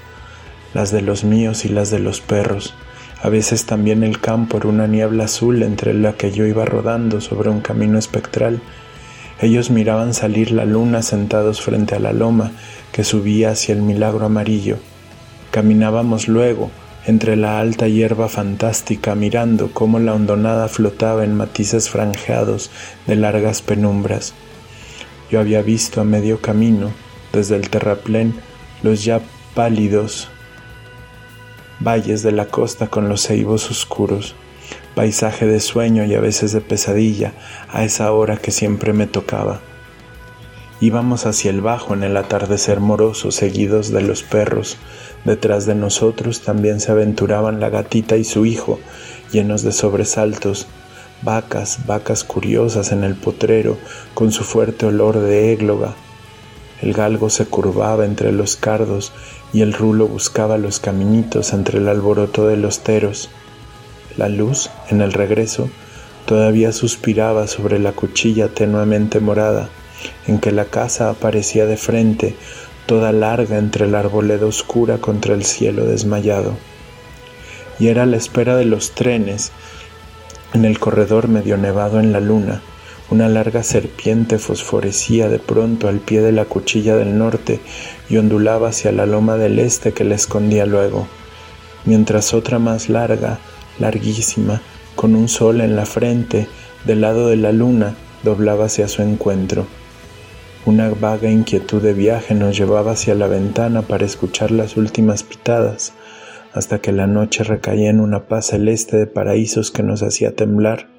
las 0.74 0.92
de 0.92 1.02
los 1.02 1.24
míos 1.24 1.66
y 1.66 1.70
las 1.70 1.90
de 1.92 2.00
los 2.00 2.22
perros. 2.22 2.74
A 3.22 3.30
veces 3.30 3.66
también 3.66 4.04
el 4.04 4.20
campo 4.20 4.58
era 4.58 4.68
una 4.68 4.88
niebla 4.88 5.26
azul 5.26 5.64
entre 5.64 5.94
la 5.94 6.14
que 6.14 6.32
yo 6.32 6.46
iba 6.46 6.66
rodando 6.66 7.22
sobre 7.22 7.50
un 7.50 7.62
camino 7.62 7.98
espectral. 7.98 8.62
Ellos 9.40 9.70
miraban 9.70 10.14
salir 10.14 10.52
la 10.52 10.66
luna 10.66 11.02
sentados 11.02 11.62
frente 11.62 11.96
a 11.96 12.00
la 12.00 12.12
loma 12.12 12.52
que 12.92 13.04
subía 13.04 13.52
hacia 13.52 13.74
el 13.74 13.82
milagro 13.82 14.26
amarillo. 14.26 14.78
Caminábamos 15.52 16.28
luego, 16.28 16.70
entre 17.06 17.36
la 17.36 17.60
alta 17.60 17.88
hierba 17.88 18.28
fantástica, 18.28 19.16
mirando 19.16 19.72
cómo 19.72 20.00
la 20.00 20.14
hondonada 20.14 20.68
flotaba 20.68 21.24
en 21.24 21.36
matices 21.36 21.90
franjeados 21.90 22.72
de 23.08 23.16
largas 23.16 23.62
penumbras. 23.62 24.34
Yo 25.32 25.40
había 25.40 25.62
visto 25.62 26.02
a 26.02 26.04
medio 26.04 26.42
camino, 26.42 26.92
desde 27.32 27.56
el 27.56 27.70
terraplén, 27.70 28.36
los 28.84 29.04
ya 29.04 29.22
pálidos 29.56 30.30
valles 31.80 32.24
de 32.24 32.32
la 32.32 32.46
costa 32.46 32.88
con 32.88 33.10
los 33.10 33.22
ceibos 33.22 33.70
oscuros, 33.70 34.36
paisaje 34.96 35.46
de 35.46 35.60
sueño 35.60 36.06
y 36.06 36.14
a 36.14 36.20
veces 36.20 36.52
de 36.54 36.62
pesadilla 36.62 37.34
a 37.70 37.84
esa 37.84 38.12
hora 38.12 38.38
que 38.38 38.52
siempre 38.52 38.94
me 38.94 39.08
tocaba. 39.08 39.62
Íbamos 40.82 41.26
hacia 41.26 41.50
el 41.50 41.62
bajo 41.62 41.94
en 41.94 42.04
el 42.04 42.18
atardecer 42.18 42.80
moroso, 42.82 43.32
seguidos 43.32 43.92
de 43.92 44.02
los 44.02 44.22
perros. 44.22 44.78
Detrás 45.24 45.66
de 45.66 45.76
nosotros 45.76 46.42
también 46.42 46.82
se 46.82 46.92
aventuraban 46.92 47.62
la 47.62 47.70
gatita 47.70 48.18
y 48.18 48.26
su 48.26 48.46
hijo, 48.46 48.80
llenos 49.32 49.64
de 49.64 49.72
sobresaltos, 49.72 50.68
vacas, 51.22 51.86
vacas 51.86 52.26
curiosas 52.26 52.92
en 52.92 53.06
el 53.06 53.16
potrero, 53.16 53.78
con 54.14 54.34
su 54.34 54.44
fuerte 54.44 54.86
olor 54.86 55.20
de 55.20 55.54
égloga. 55.54 55.94
El 56.84 56.92
galgo 56.92 57.30
se 57.30 57.46
curvaba 57.46 58.04
entre 58.04 58.34
los 58.34 58.58
cardos 58.58 59.14
y 59.54 59.62
el 59.62 59.72
rulo 59.72 60.06
buscaba 60.06 60.58
los 60.58 60.82
caminitos 60.82 61.54
entre 61.54 61.80
el 61.80 61.88
alboroto 61.88 62.46
de 62.46 62.58
los 62.58 62.82
teros. 62.82 63.30
La 64.18 64.28
luz, 64.28 64.70
en 64.90 65.00
el 65.00 65.14
regreso, 65.14 65.70
todavía 66.26 66.74
suspiraba 66.74 67.48
sobre 67.48 67.80
la 67.80 67.94
cuchilla 67.94 68.50
tenuemente 68.50 69.22
morada, 69.22 69.70
en 70.28 70.40
que 70.40 70.52
la 70.52 70.66
casa 70.66 71.10
aparecía 71.10 71.66
de 71.66 71.78
frente, 71.78 72.36
toda 72.86 73.14
larga 73.14 73.60
entre 73.60 73.88
la 73.88 74.00
arboleda 74.00 74.46
oscura 74.46 74.98
contra 74.98 75.36
el 75.36 75.46
cielo 75.46 75.86
desmayado. 75.86 76.52
Y 77.80 77.88
era 77.88 78.06
la 78.06 78.18
espera 78.18 78.58
de 78.58 78.66
los 78.66 78.92
trenes, 78.92 79.54
en 80.54 80.66
el 80.66 80.80
corredor 80.80 81.30
medio 81.30 81.56
nevado 81.56 82.02
en 82.02 82.12
la 82.12 82.20
luna, 82.20 82.62
una 83.10 83.30
larga 83.30 83.64
serpiente 83.64 84.40
fosforecía 84.40 85.30
de 85.30 85.40
pronto 85.40 85.88
al 85.88 86.00
pie 86.00 86.22
de 86.22 86.32
la 86.32 86.46
cuchilla 86.46 86.96
del 86.96 87.18
norte 87.18 87.60
y 88.10 88.18
ondulaba 88.18 88.70
hacia 88.70 88.92
la 88.92 89.06
loma 89.06 89.36
del 89.38 89.60
este 89.60 89.92
que 89.92 90.04
la 90.04 90.16
escondía 90.16 90.66
luego, 90.66 91.08
mientras 91.86 92.34
otra 92.34 92.60
más 92.60 92.90
larga, 92.90 93.40
larguísima, 93.80 94.62
con 94.96 95.16
un 95.16 95.28
sol 95.28 95.62
en 95.62 95.76
la 95.76 95.86
frente, 95.86 96.48
del 96.86 97.02
lado 97.02 97.28
de 97.28 97.38
la 97.38 97.52
luna, 97.52 97.96
doblaba 98.24 98.66
hacia 98.66 98.88
su 98.88 99.02
encuentro. 99.02 99.66
Una 100.66 100.90
vaga 100.90 101.30
inquietud 101.30 101.82
de 101.82 101.94
viaje 101.94 102.36
nos 102.36 102.58
llevaba 102.58 102.92
hacia 102.92 103.16
la 103.16 103.28
ventana 103.28 103.82
para 103.82 104.06
escuchar 104.06 104.52
las 104.52 104.78
últimas 104.78 105.24
pitadas, 105.24 105.94
hasta 106.54 106.80
que 106.80 106.92
la 106.92 107.08
noche 107.08 107.44
recaía 107.44 107.90
en 107.90 108.00
una 108.00 108.28
paz 108.28 108.48
celeste 108.48 108.96
de 108.96 109.08
paraísos 109.08 109.72
que 109.72 109.84
nos 109.84 110.04
hacía 110.04 110.36
temblar 110.36 110.93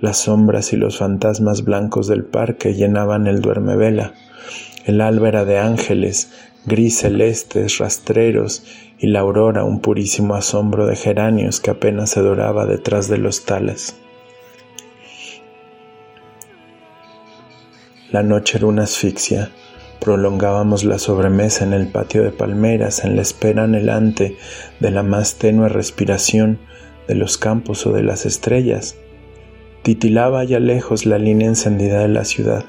las 0.00 0.18
sombras 0.18 0.72
y 0.72 0.76
los 0.76 0.98
fantasmas 0.98 1.64
blancos 1.64 2.06
del 2.06 2.24
parque 2.24 2.74
llenaban 2.74 3.26
el 3.26 3.40
duermevela. 3.40 4.14
El 4.84 5.00
alba 5.00 5.28
era 5.28 5.44
de 5.44 5.58
ángeles, 5.58 6.30
gris 6.64 6.98
celestes, 6.98 7.78
rastreros, 7.78 8.64
y 8.98 9.08
la 9.08 9.20
aurora 9.20 9.64
un 9.64 9.80
purísimo 9.80 10.34
asombro 10.34 10.86
de 10.86 10.96
geranios 10.96 11.60
que 11.60 11.70
apenas 11.70 12.10
se 12.10 12.20
doraba 12.20 12.66
detrás 12.66 13.08
de 13.08 13.18
los 13.18 13.44
tales. 13.44 13.96
La 18.10 18.22
noche 18.22 18.58
era 18.58 18.66
una 18.66 18.84
asfixia. 18.84 19.50
Prolongábamos 20.00 20.84
la 20.84 20.98
sobremesa 20.98 21.64
en 21.64 21.74
el 21.74 21.88
patio 21.88 22.22
de 22.22 22.30
palmeras 22.30 23.04
en 23.04 23.16
la 23.16 23.22
espera 23.22 23.64
anhelante 23.64 24.36
de 24.80 24.90
la 24.90 25.02
más 25.02 25.34
tenue 25.34 25.68
respiración 25.68 26.58
de 27.06 27.16
los 27.16 27.36
campos 27.36 27.86
o 27.86 27.92
de 27.92 28.02
las 28.02 28.24
estrellas. 28.24 28.96
Titilaba 29.88 30.40
allá 30.40 30.60
lejos 30.60 31.06
la 31.06 31.16
línea 31.16 31.48
encendida 31.48 32.00
de 32.02 32.08
la 32.08 32.26
ciudad. 32.26 32.66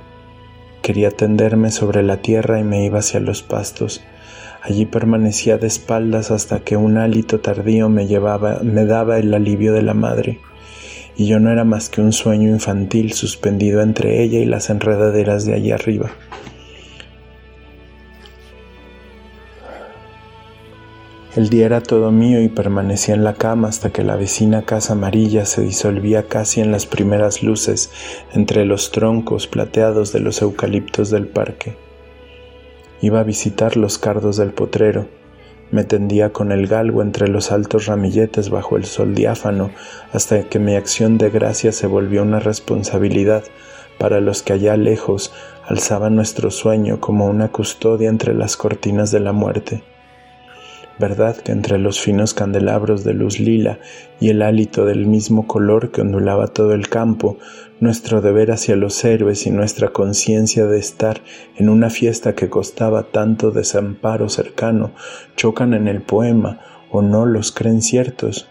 Quería 0.82 1.12
tenderme 1.12 1.70
sobre 1.70 2.02
la 2.02 2.22
tierra 2.22 2.62
y 2.62 2.64
me 2.64 2.86
iba 2.86 3.00
hacia 3.00 3.20
los 3.20 3.44
pastos. 3.44 4.02
Allí 4.62 4.86
permanecía 4.86 5.58
de 5.58 5.68
espaldas 5.68 6.32
hasta 6.32 6.62
que 6.62 6.78
un 6.78 6.98
hálito 6.98 7.42
tardío 7.42 7.90
me 7.90 8.08
llevaba, 8.08 8.62
me 8.64 8.86
daba 8.86 9.20
el 9.20 9.34
alivio 9.34 9.74
de 9.74 9.82
la 9.82 9.94
madre, 9.94 10.40
y 11.18 11.28
yo 11.28 11.42
no 11.42 11.52
era 11.52 11.66
más 11.66 11.90
que 11.90 12.00
un 12.00 12.14
sueño 12.14 12.48
infantil 12.48 13.12
suspendido 13.12 13.82
entre 13.82 14.24
ella 14.24 14.40
y 14.40 14.46
las 14.46 14.70
enredaderas 14.70 15.44
de 15.44 15.56
allá 15.56 15.76
arriba. 15.76 16.12
El 21.36 21.50
día 21.50 21.68
era 21.68 21.82
todo 21.82 22.12
mío 22.12 22.42
y 22.42 22.50
permanecía 22.50 23.14
en 23.14 23.24
la 23.24 23.36
cama 23.36 23.68
hasta 23.68 23.92
que 23.92 24.04
la 24.04 24.16
vecina 24.16 24.64
casa 24.64 24.94
amarilla 24.94 25.46
se 25.46 25.62
disolvía 25.62 26.28
casi 26.28 26.60
en 26.60 26.72
las 26.72 26.88
primeras 26.88 27.44
luces 27.44 27.92
entre 28.34 28.66
los 28.66 28.92
troncos 28.92 29.46
plateados 29.46 30.12
de 30.12 30.22
los 30.22 30.42
eucaliptos 30.42 31.12
del 31.12 31.28
parque. 31.28 31.76
Iba 33.00 33.20
a 33.20 33.24
visitar 33.24 33.78
los 33.78 34.00
cardos 34.00 34.38
del 34.38 34.54
potrero, 34.54 35.08
me 35.70 35.84
tendía 35.84 36.34
con 36.34 36.52
el 36.52 36.66
galgo 36.66 37.04
entre 37.04 37.28
los 37.28 37.52
altos 37.52 37.86
ramilletes 37.86 38.50
bajo 38.50 38.76
el 38.76 38.86
sol 38.86 39.14
diáfano 39.14 39.70
hasta 40.12 40.50
que 40.50 40.58
mi 40.58 40.76
acción 40.76 41.20
de 41.20 41.30
gracia 41.30 41.72
se 41.72 41.86
volvió 41.86 42.24
una 42.24 42.40
responsabilidad 42.40 43.44
para 44.00 44.20
los 44.20 44.42
que 44.42 44.54
allá 44.54 44.78
lejos 44.78 45.32
alzaban 45.68 46.16
nuestro 46.16 46.50
sueño 46.50 47.00
como 47.00 47.28
una 47.28 47.50
custodia 47.50 48.10
entre 48.10 48.34
las 48.34 48.58
cortinas 48.58 49.12
de 49.12 49.20
la 49.20 49.32
muerte 49.32 49.84
verdad 51.00 51.38
que 51.38 51.54
entre 51.54 51.80
los 51.80 52.02
finos 52.02 52.34
candelabros 52.34 53.04
de 53.06 53.14
luz 53.14 53.40
lila 53.40 53.80
y 54.20 54.30
el 54.30 54.42
hálito 54.42 54.86
del 54.86 55.08
mismo 55.08 55.48
color 55.48 55.92
que 55.92 56.02
ondulaba 56.02 56.48
todo 56.48 56.74
el 56.74 56.90
campo, 56.90 57.38
nuestro 57.80 58.22
deber 58.22 58.52
hacia 58.52 58.76
los 58.76 59.04
héroes 59.06 59.48
y 59.48 59.52
nuestra 59.52 59.90
conciencia 59.90 60.66
de 60.66 60.78
estar 60.78 61.22
en 61.56 61.70
una 61.70 61.90
fiesta 61.90 62.36
que 62.36 62.50
costaba 62.50 63.04
tanto 63.04 63.52
desamparo 63.52 64.28
cercano 64.28 64.92
chocan 65.38 65.74
en 65.74 65.88
el 65.88 66.02
poema 66.02 66.60
o 66.92 67.02
no 67.02 67.26
los 67.26 67.54
creen 67.54 67.82
ciertos. 67.82 68.50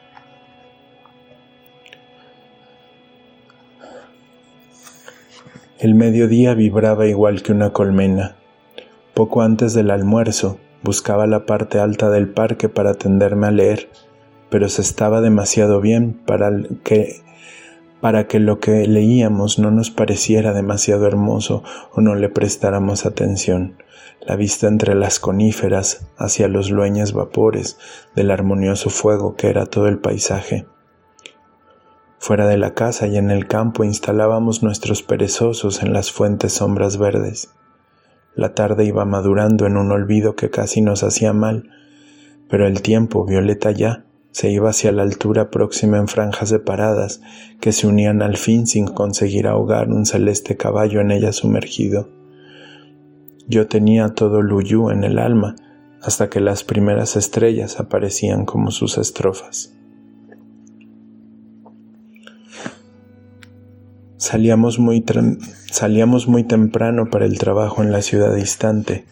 El 5.79 5.95
mediodía 5.95 6.55
vibraba 6.55 7.07
igual 7.07 7.43
que 7.43 7.53
una 7.53 7.73
colmena. 7.73 8.37
Poco 9.15 9.43
antes 9.43 9.75
del 9.75 9.91
almuerzo, 9.91 10.59
Buscaba 10.83 11.27
la 11.27 11.45
parte 11.47 11.81
alta 11.81 12.11
del 12.11 12.29
parque 12.29 12.69
para 12.69 12.95
tenderme 12.95 13.49
a 13.49 13.51
leer, 13.51 13.91
pero 14.51 14.69
se 14.69 14.83
estaba 14.83 15.21
demasiado 15.21 15.81
bien 15.81 16.15
para 16.25 16.51
que 16.85 17.23
para 18.01 18.29
que 18.29 18.39
lo 18.39 18.61
que 18.61 18.87
leíamos 18.87 19.59
no 19.59 19.71
nos 19.71 19.91
pareciera 19.91 20.53
demasiado 20.53 21.07
hermoso 21.07 21.65
o 21.93 22.01
no 22.01 22.15
le 22.15 22.29
prestáramos 22.29 23.07
atención. 23.07 23.77
La 24.21 24.37
vista 24.37 24.69
entre 24.69 24.95
las 24.95 25.19
coníferas 25.19 26.07
hacia 26.17 26.49
los 26.49 26.71
lueñes 26.71 27.13
vapores 27.13 27.79
del 28.15 28.31
armonioso 28.31 28.91
fuego 28.91 29.35
que 29.37 29.49
era 29.49 29.67
todo 29.67 29.89
el 29.89 29.99
paisaje. 29.99 30.67
Fuera 32.19 32.47
de 32.47 32.59
la 32.59 32.75
casa 32.75 33.07
y 33.07 33.17
en 33.17 33.31
el 33.31 33.47
campo 33.47 33.85
instalábamos 33.85 34.63
nuestros 34.63 35.03
perezosos 35.03 35.83
en 35.83 35.93
las 35.93 36.11
fuentes 36.11 36.53
sombras 36.53 36.99
verdes. 36.99 37.51
La 38.39 38.55
tarde 38.55 38.85
iba 38.85 39.05
madurando 39.05 39.67
en 39.67 39.77
un 39.77 39.91
olvido 39.91 40.37
que 40.37 40.49
casi 40.49 40.81
nos 40.81 41.03
hacía 41.03 41.33
mal, 41.33 41.71
pero 42.49 42.69
el 42.69 42.83
tiempo, 42.83 43.25
violeta 43.25 43.73
ya, 43.73 44.05
se 44.31 44.49
iba 44.49 44.71
hacia 44.71 44.93
la 44.93 45.03
altura 45.03 45.51
próxima 45.51 45.99
en 45.99 46.07
franjas 46.07 46.51
separadas 46.51 47.21
que 47.61 47.73
se 47.73 47.89
unían 47.89 48.23
al 48.23 48.37
fin 48.37 48.69
sin 48.69 48.87
conseguir 48.87 49.49
ahogar 49.49 49.89
un 49.89 50.07
celeste 50.07 50.57
caballo 50.57 51.01
en 51.01 51.11
ella 51.11 51.33
sumergido. 51.33 52.11
Yo 53.49 53.67
tenía 53.67 54.11
todo 54.11 54.41
Luyú 54.41 54.91
en 54.91 55.03
el 55.03 55.19
alma 55.19 55.57
hasta 56.01 56.31
que 56.31 56.39
las 56.39 56.63
primeras 56.63 57.17
estrellas 57.17 57.81
aparecían 57.81 58.45
como 58.45 58.71
sus 58.71 58.99
estrofas. 58.99 59.75
Salíamos 64.19 64.81
muy, 64.81 65.05
salíamos 65.71 66.27
muy 66.27 66.43
temprano 66.43 67.09
para 67.09 67.25
el 67.25 67.39
trabajo 67.39 67.85
en 67.85 67.93
la 67.93 68.03
ciudad 68.03 68.35
distante. 68.35 69.05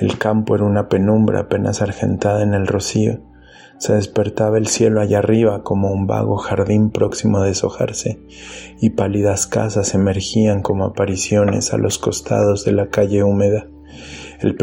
El 0.00 0.18
campo 0.18 0.56
era 0.56 0.64
una 0.64 0.88
penumbra 0.88 1.42
apenas 1.42 1.80
argentada 1.80 2.42
en 2.42 2.54
el 2.54 2.66
rocío. 2.66 3.20
Se 3.78 3.94
despertaba 3.94 4.58
el 4.58 4.66
cielo 4.66 5.00
allá 5.00 5.20
arriba 5.20 5.62
como 5.62 5.92
un 5.92 6.08
vago 6.08 6.38
jardín 6.38 6.90
próximo 6.90 7.38
a 7.38 7.46
deshojarse, 7.46 8.18
y 8.80 8.90
pálidas 8.90 9.46
casas 9.46 9.94
emergían 9.94 10.62
como 10.62 10.86
apariciones 10.86 11.72
a 11.72 11.78
los 11.78 11.98
costados 11.98 12.64
de 12.64 12.72
la 12.72 12.88
calle 12.88 13.22
húmeda. 13.22 13.68
El, 14.40 14.56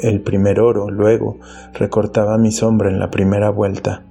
el 0.00 0.22
primer 0.22 0.60
oro, 0.60 0.90
luego, 0.90 1.40
recortaba 1.74 2.38
mi 2.38 2.52
sombra 2.52 2.88
en 2.88 2.98
la 2.98 3.10
primera 3.10 3.50
vuelta. 3.50 4.06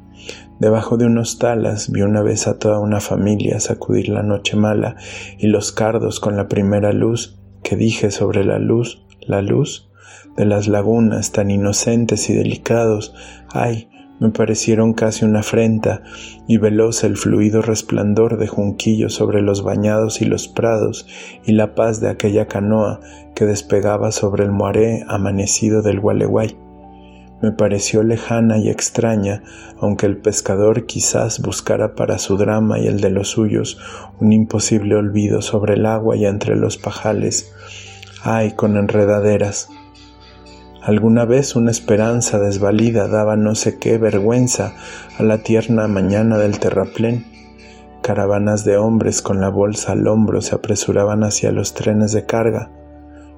Debajo 0.62 0.96
de 0.96 1.08
unos 1.08 1.40
talas 1.40 1.92
vi 1.92 2.04
una 2.04 2.22
vez 2.22 2.48
a 2.48 2.60
toda 2.60 2.78
una 2.78 3.00
familia 3.00 3.60
sacudir 3.60 4.10
la 4.10 4.22
noche 4.22 4.56
mala 4.56 4.96
y 5.40 5.48
los 5.48 5.72
cardos 5.72 6.20
con 6.20 6.38
la 6.38 6.48
primera 6.48 6.94
luz 6.94 7.40
que 7.64 7.76
dije 7.76 8.12
sobre 8.12 8.46
la 8.46 8.60
luz, 8.60 9.04
la 9.22 9.42
luz 9.42 9.90
de 10.38 10.46
las 10.46 10.68
lagunas 10.68 11.32
tan 11.32 11.50
inocentes 11.50 12.30
y 12.30 12.36
delicados, 12.36 13.16
ay, 13.50 13.90
me 14.20 14.30
parecieron 14.30 14.94
casi 14.94 15.26
una 15.26 15.40
afrenta 15.40 16.04
y 16.48 16.58
veloz 16.58 17.04
el 17.06 17.18
fluido 17.18 17.64
resplandor 17.64 18.38
de 18.38 18.46
junquillos 18.46 19.16
sobre 19.16 19.42
los 19.42 19.64
bañados 19.64 20.22
y 20.22 20.26
los 20.26 20.48
prados 20.48 21.08
y 21.44 21.54
la 21.54 21.74
paz 21.74 22.02
de 22.02 22.10
aquella 22.10 22.46
canoa 22.46 23.00
que 23.34 23.46
despegaba 23.46 24.12
sobre 24.12 24.44
el 24.44 24.52
moaré 24.52 25.06
amanecido 25.08 25.82
del 25.82 26.00
Gualeguay. 26.00 26.56
Me 27.42 27.52
pareció 27.52 28.04
lejana 28.04 28.58
y 28.58 28.70
extraña, 28.70 29.44
aunque 29.80 30.06
el 30.06 30.18
pescador 30.18 30.86
quizás 30.86 31.42
buscara 31.42 31.96
para 31.96 32.18
su 32.20 32.38
drama 32.38 32.80
y 32.80 32.88
el 32.88 33.02
de 33.02 33.10
los 33.10 33.30
suyos 33.30 33.80
un 34.20 34.32
imposible 34.32 34.96
olvido 34.96 35.42
sobre 35.42 35.74
el 35.74 35.86
agua 35.86 36.16
y 36.16 36.26
entre 36.26 36.56
los 36.56 36.78
pajales, 36.78 37.52
ay, 38.24 38.52
con 38.52 38.78
enredaderas 38.78 39.70
Alguna 40.82 41.26
vez 41.26 41.56
una 41.56 41.70
esperanza 41.70 42.40
desvalida 42.40 43.08
daba 43.08 43.38
no 43.38 43.54
sé 43.54 43.78
qué 43.78 44.00
vergüenza 44.00 44.74
a 45.20 45.22
la 45.22 45.44
tierna 45.44 45.88
mañana 45.88 46.40
del 46.40 46.58
terraplén. 46.58 47.24
Caravanas 48.02 48.66
de 48.66 48.78
hombres 48.78 49.22
con 49.22 49.42
la 49.42 49.50
bolsa 49.50 49.92
al 49.92 50.08
hombro 50.08 50.42
se 50.42 50.56
apresuraban 50.56 51.24
hacia 51.24 51.52
los 51.52 51.76
trenes 51.76 52.14
de 52.14 52.26
carga. 52.26 52.72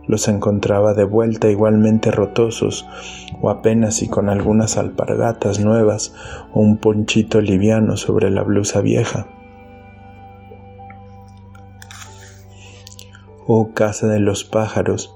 Los 0.07 0.27
encontraba 0.27 0.93
de 0.93 1.05
vuelta 1.05 1.49
igualmente 1.49 2.11
rotosos, 2.11 2.85
o 3.41 3.49
apenas 3.49 4.01
y 4.03 4.09
con 4.09 4.29
algunas 4.29 4.77
alpargatas 4.77 5.59
nuevas 5.59 6.13
o 6.53 6.59
un 6.59 6.77
ponchito 6.77 7.41
liviano 7.41 7.97
sobre 7.97 8.29
la 8.29 8.43
blusa 8.43 8.81
vieja. 8.81 9.27
Oh 13.47 13.73
casa 13.73 14.07
de 14.07 14.19
los 14.19 14.43
pájaros, 14.43 15.15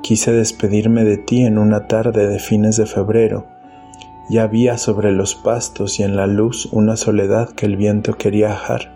Quise 0.00 0.32
despedirme 0.32 1.04
de 1.04 1.18
ti 1.18 1.44
en 1.44 1.58
una 1.58 1.88
tarde 1.88 2.28
de 2.28 2.38
fines 2.38 2.76
de 2.76 2.86
febrero. 2.86 3.46
Ya 4.30 4.44
había 4.44 4.78
sobre 4.78 5.10
los 5.10 5.34
pastos 5.34 5.98
y 5.98 6.04
en 6.04 6.16
la 6.16 6.26
luz 6.26 6.66
una 6.66 6.96
soledad 6.96 7.50
que 7.50 7.66
el 7.66 7.76
viento 7.76 8.14
quería 8.14 8.52
ajar. 8.52 8.94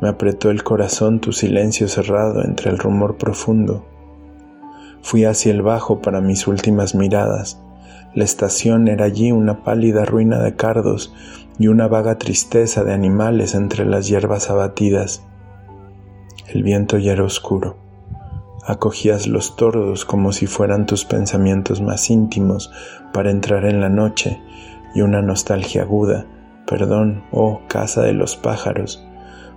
Me 0.00 0.08
apretó 0.08 0.50
el 0.50 0.64
corazón 0.64 1.20
tu 1.20 1.32
silencio 1.32 1.86
cerrado 1.88 2.44
entre 2.44 2.70
el 2.70 2.78
rumor 2.78 3.16
profundo. 3.16 3.86
Fui 5.04 5.24
hacia 5.24 5.52
el 5.52 5.62
bajo 5.62 6.00
para 6.00 6.20
mis 6.20 6.48
últimas 6.48 6.96
miradas. 6.96 7.60
La 8.14 8.24
estación 8.24 8.88
era 8.88 9.04
allí 9.04 9.30
una 9.30 9.62
pálida 9.62 10.04
ruina 10.04 10.40
de 10.40 10.56
cardos 10.56 11.14
y 11.58 11.68
una 11.68 11.86
vaga 11.86 12.18
tristeza 12.18 12.82
de 12.82 12.92
animales 12.92 13.54
entre 13.54 13.84
las 13.84 14.08
hierbas 14.08 14.50
abatidas. 14.50 15.22
El 16.48 16.64
viento 16.64 16.98
ya 16.98 17.12
era 17.12 17.22
oscuro 17.22 17.84
acogías 18.66 19.26
los 19.26 19.56
tordos 19.56 20.04
como 20.04 20.32
si 20.32 20.46
fueran 20.46 20.86
tus 20.86 21.04
pensamientos 21.04 21.80
más 21.80 22.10
íntimos 22.10 22.72
para 23.12 23.30
entrar 23.30 23.66
en 23.66 23.80
la 23.80 23.88
noche 23.88 24.40
y 24.94 25.02
una 25.02 25.22
nostalgia 25.22 25.82
aguda, 25.82 26.26
perdón, 26.66 27.24
oh 27.30 27.60
casa 27.68 28.02
de 28.02 28.14
los 28.14 28.36
pájaros, 28.36 29.06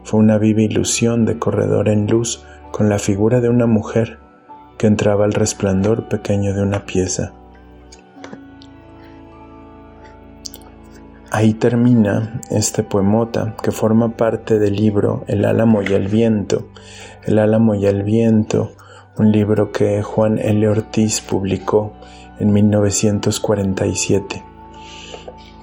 fue 0.03 0.19
una 0.19 0.37
viva 0.37 0.61
ilusión 0.61 1.25
de 1.25 1.39
corredor 1.39 1.89
en 1.89 2.07
luz 2.07 2.43
con 2.71 2.89
la 2.89 2.99
figura 2.99 3.39
de 3.39 3.49
una 3.49 3.65
mujer 3.65 4.19
que 4.78 4.88
entraba 4.88 5.25
al 5.25 5.34
resplandor 5.34 6.07
pequeño 6.07 6.53
de 6.53 6.61
una 6.61 6.86
pieza. 6.86 7.34
Ahí 11.32 11.53
termina 11.53 12.39
este 12.49 12.84
poemota 12.84 13.55
que 13.61 13.71
forma 13.71 14.15
parte 14.15 14.59
del 14.59 14.75
libro 14.75 15.23
El 15.28 15.45
álamo 15.45 15.82
y 15.82 15.88
el 15.93 16.07
viento. 16.07 16.67
El 17.25 17.39
álamo 17.39 17.75
y 17.75 17.86
el 17.86 18.03
viento 18.03 18.71
un 19.17 19.32
libro 19.32 19.71
que 19.71 20.03
Juan 20.03 20.38
L. 20.38 20.67
Ortiz 20.67 21.21
publicó 21.21 21.93
en 22.39 22.53
1947. 22.53 24.43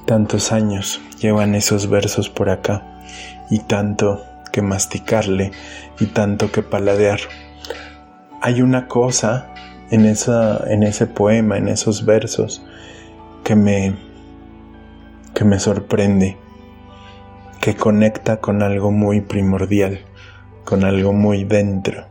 Tantos 0.07 0.51
años 0.51 1.01
llevan 1.21 1.55
esos 1.55 1.89
versos 1.89 2.29
por 2.29 2.51
acá 2.51 3.01
y 3.51 3.61
tanto 3.61 4.25
que 4.53 4.61
masticarle 4.61 5.53
y 6.01 6.07
tanto 6.07 6.51
que 6.51 6.62
paladear. 6.62 7.21
Hay 8.47 8.61
una 8.61 8.88
cosa 8.88 9.55
en, 9.90 10.05
esa, 10.05 10.70
en 10.70 10.82
ese 10.82 11.07
poema, 11.07 11.57
en 11.57 11.66
esos 11.66 12.05
versos, 12.05 12.62
que 13.42 13.57
me, 13.57 13.97
que 15.32 15.47
me 15.47 15.59
sorprende, 15.59 16.36
que 17.62 17.74
conecta 17.74 18.42
con 18.42 18.62
algo 18.62 18.90
muy 18.90 19.22
primordial, 19.22 20.01
con 20.66 20.84
algo 20.84 21.14
muy 21.14 21.45
dentro. 21.45 22.05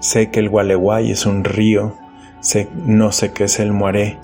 Sé 0.00 0.32
que 0.32 0.40
el 0.40 0.48
Gualeguay 0.48 1.12
es 1.12 1.24
un 1.24 1.44
río, 1.44 1.94
no 2.84 3.12
sé 3.12 3.32
qué 3.32 3.44
es 3.44 3.60
el 3.60 3.72
Muaré, 3.72 4.18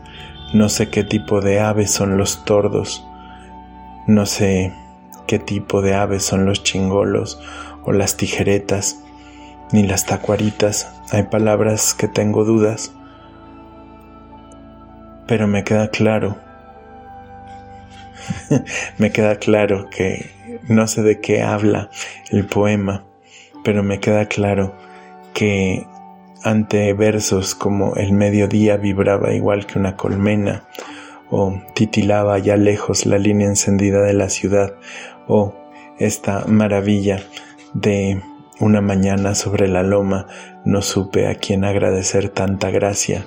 no 0.52 0.68
sé 0.68 0.90
qué 0.90 1.04
tipo 1.04 1.40
de 1.40 1.60
aves 1.60 1.92
son 1.92 2.18
los 2.18 2.44
tordos, 2.44 3.06
no 4.08 4.26
sé 4.26 4.72
qué 5.28 5.38
tipo 5.38 5.80
de 5.80 5.94
aves 5.94 6.24
son 6.24 6.44
los 6.44 6.64
chingolos 6.64 7.40
o 7.84 7.92
las 7.92 8.16
tijeretas, 8.16 9.03
ni 9.72 9.86
las 9.86 10.06
tacuaritas. 10.06 10.92
Hay 11.10 11.24
palabras 11.24 11.94
que 11.94 12.08
tengo 12.08 12.44
dudas, 12.44 12.92
pero 15.26 15.46
me 15.46 15.64
queda 15.64 15.88
claro, 15.88 16.36
me 18.98 19.10
queda 19.12 19.36
claro 19.36 19.88
que 19.90 20.30
no 20.68 20.86
sé 20.86 21.02
de 21.02 21.20
qué 21.20 21.42
habla 21.42 21.90
el 22.30 22.46
poema, 22.46 23.04
pero 23.64 23.82
me 23.82 24.00
queda 24.00 24.26
claro 24.26 24.74
que 25.32 25.86
ante 26.42 26.92
versos 26.92 27.54
como 27.54 27.96
el 27.96 28.12
mediodía 28.12 28.76
vibraba 28.76 29.32
igual 29.32 29.66
que 29.66 29.78
una 29.78 29.96
colmena, 29.96 30.64
o 31.30 31.60
titilaba 31.74 32.38
ya 32.38 32.56
lejos 32.56 33.06
la 33.06 33.18
línea 33.18 33.48
encendida 33.48 34.02
de 34.02 34.12
la 34.12 34.28
ciudad, 34.28 34.74
o 35.26 35.54
esta 35.98 36.44
maravilla 36.46 37.22
de 37.72 38.22
una 38.60 38.80
mañana 38.80 39.34
sobre 39.34 39.68
la 39.68 39.82
loma, 39.82 40.26
no 40.64 40.82
supe 40.82 41.26
a 41.26 41.34
quién 41.34 41.64
agradecer 41.64 42.28
tanta 42.28 42.70
gracia, 42.70 43.26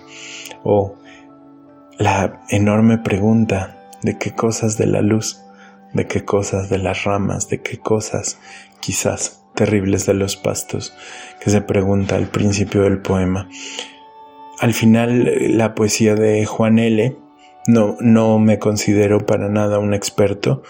o 0.63 0.95
la 1.97 2.41
enorme 2.49 2.97
pregunta 2.97 3.77
de 4.01 4.17
qué 4.17 4.31
cosas 4.31 4.77
de 4.77 4.87
la 4.87 5.01
luz, 5.01 5.43
de 5.93 6.05
qué 6.05 6.23
cosas 6.23 6.69
de 6.69 6.77
las 6.77 7.03
ramas, 7.03 7.49
de 7.49 7.61
qué 7.61 7.77
cosas 7.79 8.39
quizás 8.79 9.43
terribles 9.55 10.05
de 10.05 10.13
los 10.13 10.37
pastos 10.37 10.93
que 11.41 11.49
se 11.49 11.61
pregunta 11.61 12.15
al 12.15 12.27
principio 12.27 12.83
del 12.83 12.99
poema. 12.99 13.49
Al 14.59 14.73
final, 14.73 15.57
la 15.57 15.75
poesía 15.75 16.15
de 16.15 16.45
Juan 16.45 16.79
L. 16.79 17.17
No, 17.67 17.97
no 17.99 18.39
me 18.39 18.59
considero 18.59 19.25
para 19.25 19.49
nada 19.49 19.79
un 19.79 19.93
experto, 19.93 20.63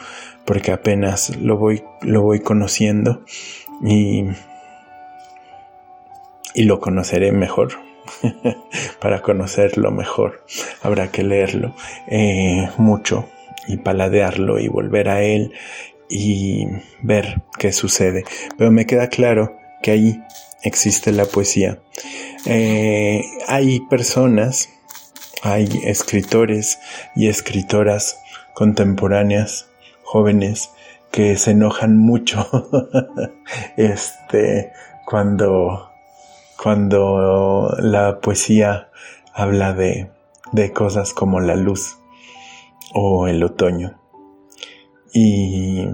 porque 0.45 0.71
apenas 0.71 1.35
lo 1.37 1.57
voy, 1.57 1.83
lo 2.01 2.23
voy 2.23 2.39
conociendo 2.39 3.23
y, 3.81 4.25
y 6.53 6.63
lo 6.63 6.79
conoceré 6.79 7.31
mejor. 7.31 7.87
para 9.01 9.21
conocerlo 9.21 9.91
mejor 9.91 10.45
habrá 10.81 11.11
que 11.11 11.23
leerlo 11.23 11.75
eh, 12.07 12.69
mucho 12.77 13.27
y 13.67 13.75
paladearlo 13.75 14.59
y 14.59 14.69
volver 14.69 15.09
a 15.09 15.21
él 15.21 15.53
y 16.09 16.67
ver 17.01 17.41
qué 17.59 17.71
sucede. 17.73 18.23
Pero 18.57 18.71
me 18.71 18.85
queda 18.85 19.09
claro 19.09 19.57
que 19.81 19.91
ahí 19.91 20.23
existe 20.63 21.11
la 21.11 21.25
poesía. 21.25 21.79
Eh, 22.45 23.23
hay 23.47 23.81
personas, 23.81 24.69
hay 25.43 25.67
escritores 25.83 26.79
y 27.15 27.27
escritoras 27.27 28.19
contemporáneas, 28.53 29.67
jóvenes, 30.03 30.71
que 31.17 31.35
se 31.35 31.49
enojan 31.49 31.97
mucho 31.97 32.47
este, 33.75 34.71
cuando, 35.03 35.89
cuando 36.61 37.75
la 37.79 38.19
poesía 38.19 38.91
habla 39.33 39.73
de, 39.73 40.11
de 40.51 40.73
cosas 40.73 41.13
como 41.13 41.39
la 41.39 41.55
luz 41.55 41.97
o 42.93 43.27
el 43.27 43.43
otoño. 43.43 43.99
Y 45.11 45.87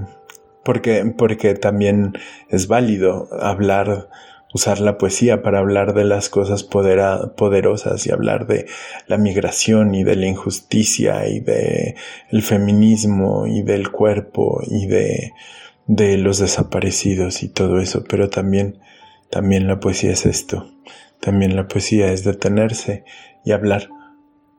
porque, 0.62 1.06
porque 1.18 1.54
también 1.54 2.18
es 2.50 2.68
válido 2.68 3.30
hablar, 3.32 4.10
usar 4.54 4.80
la 4.80 4.97
poesía 4.97 5.41
para 5.41 5.60
hablar 5.60 5.93
de 5.93 6.06
las 6.06 6.30
cosas 6.30 6.64
poderosas 6.64 8.06
y 8.06 8.12
hablar 8.12 8.47
de 8.47 8.68
la 9.08 9.18
migración 9.18 9.95
y 9.95 10.04
de 10.04 10.16
la 10.16 10.28
injusticia 10.28 11.28
y 11.28 11.39
de 11.39 11.95
el 12.30 12.43
feminismo 12.43 13.47
y 13.47 13.64
del 13.64 13.91
cuerpo 13.91 14.62
y 14.66 14.86
de, 14.86 15.34
de 15.88 16.18
los 16.18 16.38
desaparecidos 16.38 17.41
y 17.41 17.49
todo 17.49 17.80
eso, 17.80 18.04
pero 18.08 18.30
también, 18.30 18.80
también 19.32 19.68
la 19.68 19.80
poesía 19.80 20.12
es 20.12 20.28
esto, 20.28 20.72
también 21.20 21.56
la 21.56 21.68
poesía 21.68 22.12
es 22.12 22.24
detenerse 22.24 23.04
y 23.43 23.51
hablar 23.51 23.89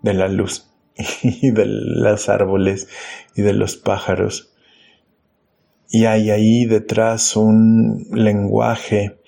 de 0.02 0.12
la 0.12 0.28
luz 0.28 0.70
y 1.22 1.52
de 1.52 1.66
los 1.66 2.28
árboles 2.28 2.88
y 3.36 3.42
de 3.42 3.52
los 3.52 3.76
pájaros. 3.76 4.50
Y 5.88 6.06
hay 6.06 6.30
ahí 6.30 6.64
detrás 6.64 7.36
un 7.36 8.08
lenguaje 8.12 9.20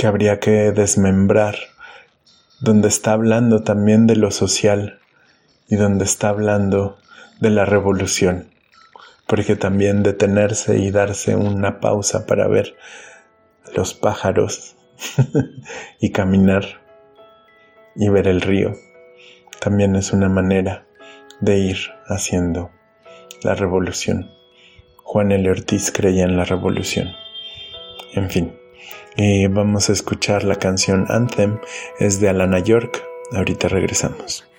que 0.00 0.06
habría 0.06 0.40
que 0.40 0.72
desmembrar, 0.72 1.56
donde 2.58 2.88
está 2.88 3.12
hablando 3.12 3.64
también 3.64 4.06
de 4.06 4.16
lo 4.16 4.30
social 4.30 4.98
y 5.68 5.76
donde 5.76 6.06
está 6.06 6.30
hablando 6.30 6.96
de 7.38 7.50
la 7.50 7.66
revolución, 7.66 8.48
porque 9.26 9.56
también 9.56 10.02
detenerse 10.02 10.78
y 10.78 10.90
darse 10.90 11.36
una 11.36 11.80
pausa 11.80 12.24
para 12.24 12.48
ver 12.48 12.76
los 13.76 13.92
pájaros 13.92 14.74
y 16.00 16.12
caminar 16.12 16.64
y 17.94 18.08
ver 18.08 18.26
el 18.26 18.40
río 18.40 18.72
también 19.60 19.96
es 19.96 20.14
una 20.14 20.30
manera 20.30 20.86
de 21.40 21.58
ir 21.58 21.76
haciendo 22.06 22.70
la 23.42 23.54
revolución. 23.54 24.30
Juan 25.04 25.30
L. 25.30 25.50
Ortiz 25.50 25.92
creía 25.92 26.24
en 26.24 26.38
la 26.38 26.44
revolución. 26.44 27.10
En 28.14 28.30
fin, 28.30 28.59
eh, 29.16 29.48
vamos 29.50 29.88
a 29.88 29.92
escuchar 29.92 30.44
la 30.44 30.56
canción 30.56 31.06
Anthem, 31.08 31.58
es 31.98 32.20
de 32.20 32.28
Alana 32.28 32.58
York. 32.58 33.02
Ahorita 33.32 33.68
regresamos. 33.68 34.49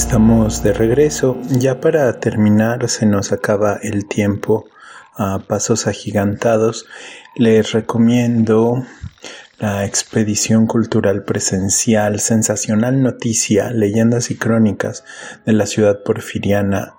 Estamos 0.00 0.62
de 0.62 0.72
regreso. 0.72 1.36
Ya 1.50 1.78
para 1.78 2.20
terminar 2.20 2.88
se 2.88 3.04
nos 3.04 3.32
acaba 3.32 3.78
el 3.82 4.08
tiempo 4.08 4.64
a 5.14 5.40
pasos 5.40 5.86
agigantados. 5.86 6.86
Les 7.36 7.72
recomiendo 7.72 8.82
la 9.58 9.84
expedición 9.84 10.66
cultural 10.66 11.22
presencial, 11.24 12.18
sensacional 12.18 13.02
noticia, 13.02 13.72
leyendas 13.72 14.30
y 14.30 14.36
crónicas 14.36 15.04
de 15.44 15.52
la 15.52 15.66
ciudad 15.66 16.02
porfiriana 16.02 16.94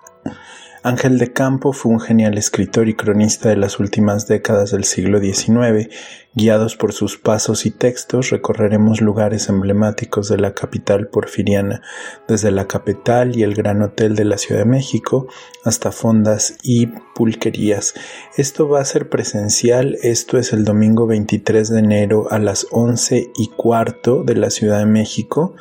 Ángel 0.84 1.18
de 1.18 1.32
Campo 1.32 1.72
fue 1.72 1.92
un 1.92 2.00
genial 2.00 2.36
escritor 2.36 2.88
y 2.88 2.94
cronista 2.94 3.48
de 3.48 3.56
las 3.56 3.78
últimas 3.78 4.26
décadas 4.26 4.72
del 4.72 4.82
siglo 4.82 5.20
XIX. 5.20 5.88
Guiados 6.34 6.76
por 6.76 6.94
sus 6.94 7.18
pasos 7.18 7.66
y 7.66 7.70
textos, 7.70 8.30
recorreremos 8.30 9.02
lugares 9.02 9.50
emblemáticos 9.50 10.30
de 10.30 10.38
la 10.38 10.54
capital 10.54 11.08
porfiriana, 11.08 11.82
desde 12.26 12.50
la 12.50 12.66
capital 12.66 13.36
y 13.36 13.42
el 13.42 13.54
Gran 13.54 13.82
Hotel 13.82 14.16
de 14.16 14.24
la 14.24 14.38
Ciudad 14.38 14.62
de 14.62 14.70
México 14.70 15.26
hasta 15.62 15.92
fondas 15.92 16.56
y 16.62 16.86
pulquerías. 17.14 17.92
Esto 18.38 18.66
va 18.66 18.80
a 18.80 18.84
ser 18.86 19.10
presencial, 19.10 19.98
esto 20.02 20.38
es 20.38 20.54
el 20.54 20.64
domingo 20.64 21.06
23 21.06 21.68
de 21.68 21.78
enero 21.78 22.28
a 22.30 22.38
las 22.38 22.66
11 22.70 23.30
y 23.36 23.48
cuarto 23.48 24.24
de 24.24 24.34
la 24.34 24.48
Ciudad 24.48 24.78
de 24.78 24.86
México. 24.86 25.54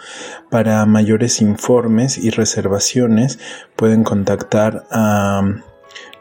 Para 0.49 0.85
mayores 0.85 1.41
informes 1.41 2.17
y 2.17 2.29
reservaciones 2.29 3.39
pueden 3.75 4.05
contactar 4.05 4.85
a 4.89 5.41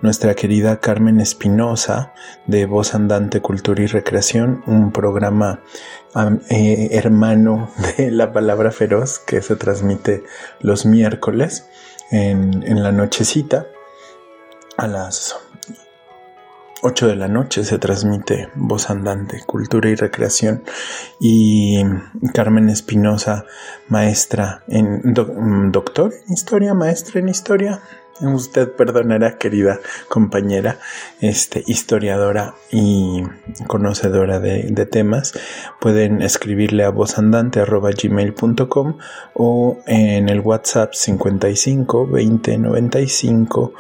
nuestra 0.03 0.35
querida 0.35 0.81
Carmen 0.81 1.21
Espinosa 1.21 2.13
de 2.47 2.67
Voz 2.67 2.95
Andante 2.95 3.41
Cultura 3.41 3.83
y 3.83 3.87
Recreación, 3.87 4.63
un 4.67 4.93
programa 4.93 5.61
eh, 6.49 6.89
hermano 6.93 7.71
de 7.97 8.11
La 8.11 8.33
Palabra 8.33 8.71
Feroz 8.71 9.19
que 9.19 9.43
se 9.43 9.57
transmite 9.57 10.25
los 10.61 10.87
miércoles 10.87 11.67
en, 12.11 12.63
en 12.67 12.83
la 12.83 12.93
nochecita 12.93 13.67
a 14.77 14.87
las 14.87 15.37
8 16.83 17.09
de 17.09 17.17
la 17.17 17.29
noche 17.29 17.63
se 17.65 17.79
transmite 17.79 18.49
Voz 18.55 18.89
Andante, 18.89 19.43
Cultura 19.45 19.91
y 19.91 19.97
Recreación. 19.97 20.63
Y 21.19 21.83
Carmen 22.33 22.71
Espinosa, 22.71 23.45
maestra 23.89 24.63
en 24.67 25.13
doctor 25.73 26.15
en 26.27 26.33
historia, 26.33 26.73
maestra 26.73 27.21
en 27.21 27.29
historia. 27.29 27.83
Usted 28.23 28.73
perdonará, 28.73 29.37
querida 29.39 29.79
compañera, 30.09 30.79
este, 31.21 31.63
historiadora 31.67 32.55
y 32.71 33.25
conocedora 33.67 34.41
de, 34.41 34.69
de 34.71 34.87
temas. 34.87 35.35
Pueden 35.81 36.23
escribirle 36.23 36.85
a 36.85 36.91
vozandante.gmail.com 36.91 38.99
o 39.35 39.79
en 39.87 40.29
el 40.29 40.41
WhatsApp 40.41 40.93
55 40.93 42.07
20 42.07 42.59
95 42.59 43.73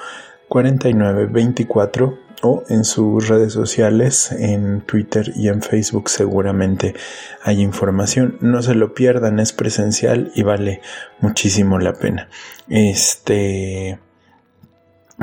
49 0.48 1.26
24 1.26 2.29
o 2.42 2.64
en 2.68 2.84
sus 2.84 3.28
redes 3.28 3.52
sociales, 3.52 4.32
en 4.32 4.80
Twitter 4.82 5.32
y 5.36 5.48
en 5.48 5.62
Facebook 5.62 6.08
seguramente 6.08 6.94
hay 7.42 7.60
información. 7.60 8.38
No 8.40 8.62
se 8.62 8.74
lo 8.74 8.94
pierdan, 8.94 9.40
es 9.40 9.52
presencial 9.52 10.32
y 10.34 10.42
vale 10.42 10.80
muchísimo 11.20 11.78
la 11.78 11.92
pena. 11.92 12.28
Este 12.68 13.98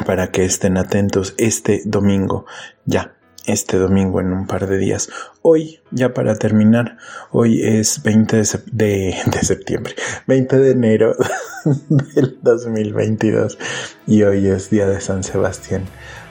para 0.05 0.27
que 0.31 0.45
estén 0.45 0.77
atentos 0.77 1.33
este 1.37 1.81
domingo 1.85 2.45
ya 2.85 3.17
este 3.47 3.77
domingo 3.77 4.19
en 4.19 4.33
un 4.33 4.45
par 4.45 4.67
de 4.67 4.77
días. 4.77 5.09
Hoy, 5.41 5.79
ya 5.89 6.13
para 6.13 6.35
terminar, 6.35 6.97
hoy 7.31 7.63
es 7.63 8.03
20 8.03 8.37
de, 8.37 8.43
de, 9.25 9.39
septiembre, 9.41 9.95
20 10.27 10.57
de 10.57 10.71
enero 10.71 11.15
del 11.89 12.37
2022 12.41 13.57
y 14.05 14.23
hoy 14.23 14.47
es 14.47 14.69
día 14.69 14.85
de 14.85 14.99
San 15.01 15.23
Sebastián 15.23 15.85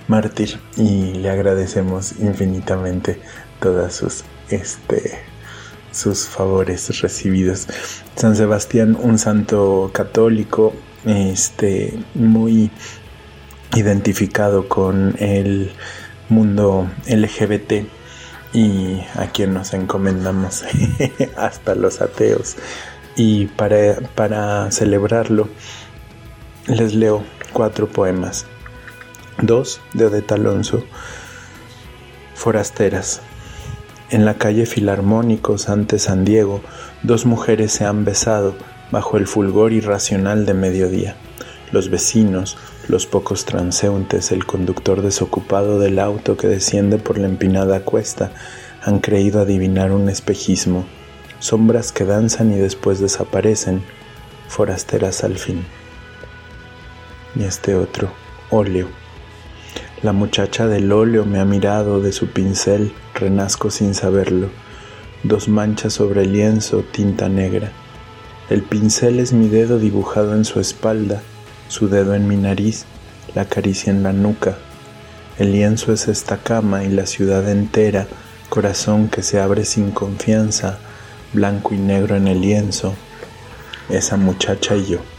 mártir 0.09 0.61
y 0.77 1.15
le 1.15 1.31
agradecemos 1.31 2.13
infinitamente 2.21 3.19
todas 3.61 3.95
sus 3.95 4.25
este 4.51 5.19
sus 5.93 6.27
favores 6.27 7.01
recibidos. 7.01 7.67
San 8.17 8.37
Sebastián, 8.37 8.99
un 9.01 9.19
santo 9.19 9.91
católico, 9.95 10.75
este 11.07 11.99
muy 12.15 12.71
identificado 13.75 14.69
con 14.69 15.17
el 15.19 15.73
mundo 16.29 16.91
LGBT 17.09 17.87
y 18.53 19.01
a 19.15 19.29
quien 19.33 19.55
nos 19.55 19.73
encomendamos 19.73 20.65
hasta 21.37 21.75
los 21.75 22.03
ateos. 22.03 22.57
Y 23.17 23.47
para, 23.47 24.01
para 24.15 24.71
celebrarlo 24.71 25.49
les 26.67 26.95
leo 26.95 27.25
cuatro 27.53 27.89
poemas 27.89 28.45
2 29.43 29.81
de 29.93 30.07
Odeta 30.07 30.35
Alonso. 30.35 30.83
Forasteras. 32.35 33.21
En 34.09 34.25
la 34.25 34.35
calle 34.35 34.65
Filarmónicos 34.65 35.69
ante 35.69 35.99
San 35.99 36.25
Diego, 36.25 36.63
dos 37.03 37.27
mujeres 37.27 37.73
se 37.73 37.85
han 37.85 38.07
besado 38.07 38.55
bajo 38.91 39.19
el 39.19 39.27
fulgor 39.27 39.75
irracional 39.75 40.47
de 40.47 40.55
mediodía. 40.55 41.17
Los 41.71 41.91
vecinos, 41.91 42.57
los 42.89 43.07
pocos 43.07 43.45
transeúntes, 43.45 44.33
el 44.33 44.47
conductor 44.47 45.03
desocupado 45.03 45.79
del 45.81 45.99
auto 45.99 46.39
que 46.39 46.47
desciende 46.47 46.97
por 46.97 47.19
la 47.19 47.27
empinada 47.27 47.81
cuesta, 47.81 48.31
han 48.83 49.01
creído 49.01 49.43
adivinar 49.43 49.93
un 49.93 50.09
espejismo, 50.09 50.87
sombras 51.41 51.93
que 51.93 52.07
danzan 52.07 52.55
y 52.55 52.57
después 52.57 53.01
desaparecen, 53.01 53.83
forasteras 54.49 55.25
al 55.25 55.37
fin. 55.37 55.67
Y 57.35 57.45
este 57.45 57.75
otro, 57.75 58.11
óleo 58.49 58.89
la 60.07 60.13
muchacha 60.13 60.69
del 60.69 60.93
óleo 60.93 61.25
me 61.25 61.41
ha 61.41 61.45
mirado 61.45 62.01
de 62.01 62.13
su 62.13 62.29
pincel, 62.29 62.93
renazco 63.13 63.73
sin 63.73 63.93
saberlo. 63.93 64.51
Dos 65.25 65.49
manchas 65.49 65.95
sobre 65.95 66.23
el 66.23 66.33
lienzo, 66.33 66.85
tinta 66.93 67.29
negra. 67.29 67.73
El 68.49 68.63
pincel 68.63 69.19
es 69.19 69.33
mi 69.33 69.49
dedo 69.49 69.81
dibujado 69.81 70.37
en 70.37 70.45
su 70.45 70.61
espalda, 70.61 71.23
su 71.67 71.89
dedo 71.89 72.15
en 72.15 72.29
mi 72.29 72.37
nariz, 72.37 72.85
la 73.35 73.47
caricia 73.47 73.91
en 73.91 74.05
la 74.05 74.13
nuca. 74.13 74.57
El 75.41 75.51
lienzo 75.51 75.93
es 75.93 76.07
esta 76.07 76.37
cama 76.37 76.85
y 76.85 76.89
la 76.89 77.07
ciudad 77.07 77.51
entera, 77.51 78.07
corazón 78.49 79.09
que 79.09 79.25
se 79.25 79.41
abre 79.41 79.65
sin 79.65 79.91
confianza, 79.91 80.79
blanco 81.33 81.75
y 81.75 81.79
negro 81.79 82.15
en 82.15 82.29
el 82.29 82.43
lienzo, 82.43 82.95
esa 83.89 84.17
muchacha 84.17 84.77
y 84.77 84.87
yo. 84.87 85.16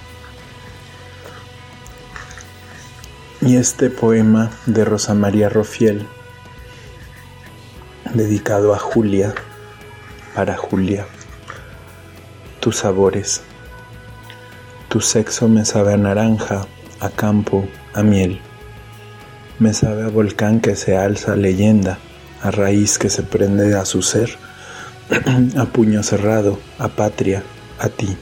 Y 3.41 3.57
este 3.57 3.91
poema 3.91 4.49
de 4.65 4.83
Rosa 4.83 5.13
María 5.13 5.47
Rofiel, 5.47 6.07
dedicado 8.15 8.73
a 8.73 8.79
Julia, 8.79 9.35
para 10.33 10.57
Julia, 10.57 11.05
tus 12.59 12.77
sabores. 12.77 13.41
Tu 14.89 15.01
sexo 15.01 15.47
me 15.47 15.65
sabe 15.65 15.93
a 15.93 15.97
naranja, 15.97 16.65
a 16.99 17.09
campo, 17.09 17.67
a 17.93 18.01
miel. 18.01 18.41
Me 19.59 19.73
sabe 19.73 20.05
a 20.05 20.07
volcán 20.09 20.59
que 20.59 20.75
se 20.75 20.97
alza 20.97 21.35
leyenda, 21.35 21.99
a 22.41 22.49
raíz 22.49 22.97
que 22.97 23.11
se 23.11 23.21
prende 23.21 23.75
a 23.75 23.85
su 23.85 24.01
ser, 24.01 24.35
a 25.57 25.65
puño 25.65 26.01
cerrado, 26.01 26.59
a 26.79 26.87
patria, 26.87 27.43
a 27.77 27.89
ti. 27.89 28.17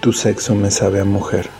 Tu 0.00 0.14
sexo 0.14 0.54
me 0.54 0.70
sabe 0.70 1.00
a 1.00 1.04
mujer. 1.04 1.57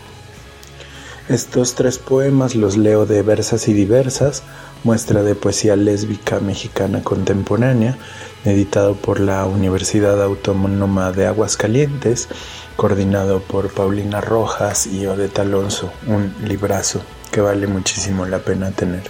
Estos 1.29 1.75
tres 1.75 1.99
poemas 1.99 2.55
los 2.55 2.75
leo 2.75 3.05
de 3.05 3.21
Versas 3.21 3.67
y 3.67 3.73
Diversas, 3.73 4.41
muestra 4.83 5.21
de 5.21 5.35
poesía 5.35 5.75
lésbica 5.75 6.39
mexicana 6.39 7.03
contemporánea, 7.03 7.99
editado 8.45 8.95
por 8.95 9.19
la 9.19 9.45
Universidad 9.45 10.23
Autónoma 10.23 11.11
de 11.11 11.27
Aguascalientes, 11.27 12.29
coordinado 12.75 13.41
por 13.41 13.71
Paulina 13.71 14.21
Rojas 14.21 14.87
y 14.87 15.05
Odeta 15.05 15.43
Alonso, 15.43 15.91
un 16.07 16.33
librazo 16.43 17.03
que 17.31 17.41
vale 17.41 17.67
muchísimo 17.67 18.25
la 18.25 18.39
pena 18.39 18.71
tener. 18.71 19.03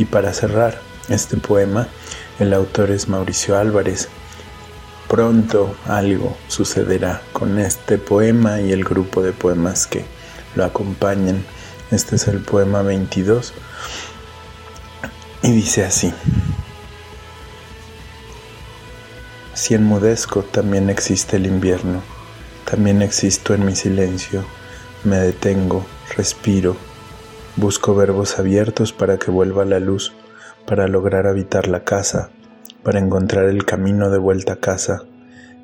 Y 0.00 0.06
para 0.06 0.34
cerrar 0.34 0.80
este 1.10 1.36
poema, 1.36 1.86
el 2.40 2.54
autor 2.54 2.90
es 2.90 3.06
Mauricio 3.08 3.56
Álvarez. 3.56 4.08
Pronto 5.06 5.76
algo 5.86 6.36
sucederá 6.48 7.22
con 7.32 7.60
este 7.60 7.98
poema 7.98 8.60
y 8.60 8.72
el 8.72 8.82
grupo 8.82 9.22
de 9.22 9.30
poemas 9.30 9.86
que 9.86 10.04
lo 10.54 10.64
acompañan. 10.64 11.44
Este 11.92 12.16
es 12.16 12.26
el 12.26 12.40
poema 12.40 12.80
22 12.80 13.52
y 15.42 15.52
dice 15.52 15.84
así. 15.84 16.10
Si 19.52 19.74
enmudezco, 19.74 20.42
también 20.42 20.88
existe 20.88 21.36
el 21.36 21.44
invierno, 21.44 22.00
también 22.64 23.02
existo 23.02 23.52
en 23.52 23.66
mi 23.66 23.76
silencio, 23.76 24.42
me 25.04 25.18
detengo, 25.18 25.84
respiro, 26.16 26.78
busco 27.56 27.94
verbos 27.94 28.38
abiertos 28.38 28.94
para 28.94 29.18
que 29.18 29.30
vuelva 29.30 29.66
la 29.66 29.78
luz, 29.78 30.14
para 30.66 30.88
lograr 30.88 31.26
habitar 31.26 31.68
la 31.68 31.84
casa, 31.84 32.30
para 32.82 33.00
encontrar 33.00 33.44
el 33.44 33.66
camino 33.66 34.08
de 34.08 34.16
vuelta 34.16 34.54
a 34.54 34.60
casa. 34.60 35.02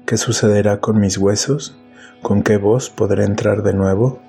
¿Qué 0.05 0.18
sucederá 0.18 0.79
con 0.81 1.01
mis 1.01 1.16
huesos? 1.16 1.79
¿Con 2.20 2.43
qué 2.43 2.59
voz 2.59 2.91
podré 2.91 3.24
entrar 3.24 3.62
de 3.62 3.72
nuevo? 3.72 4.28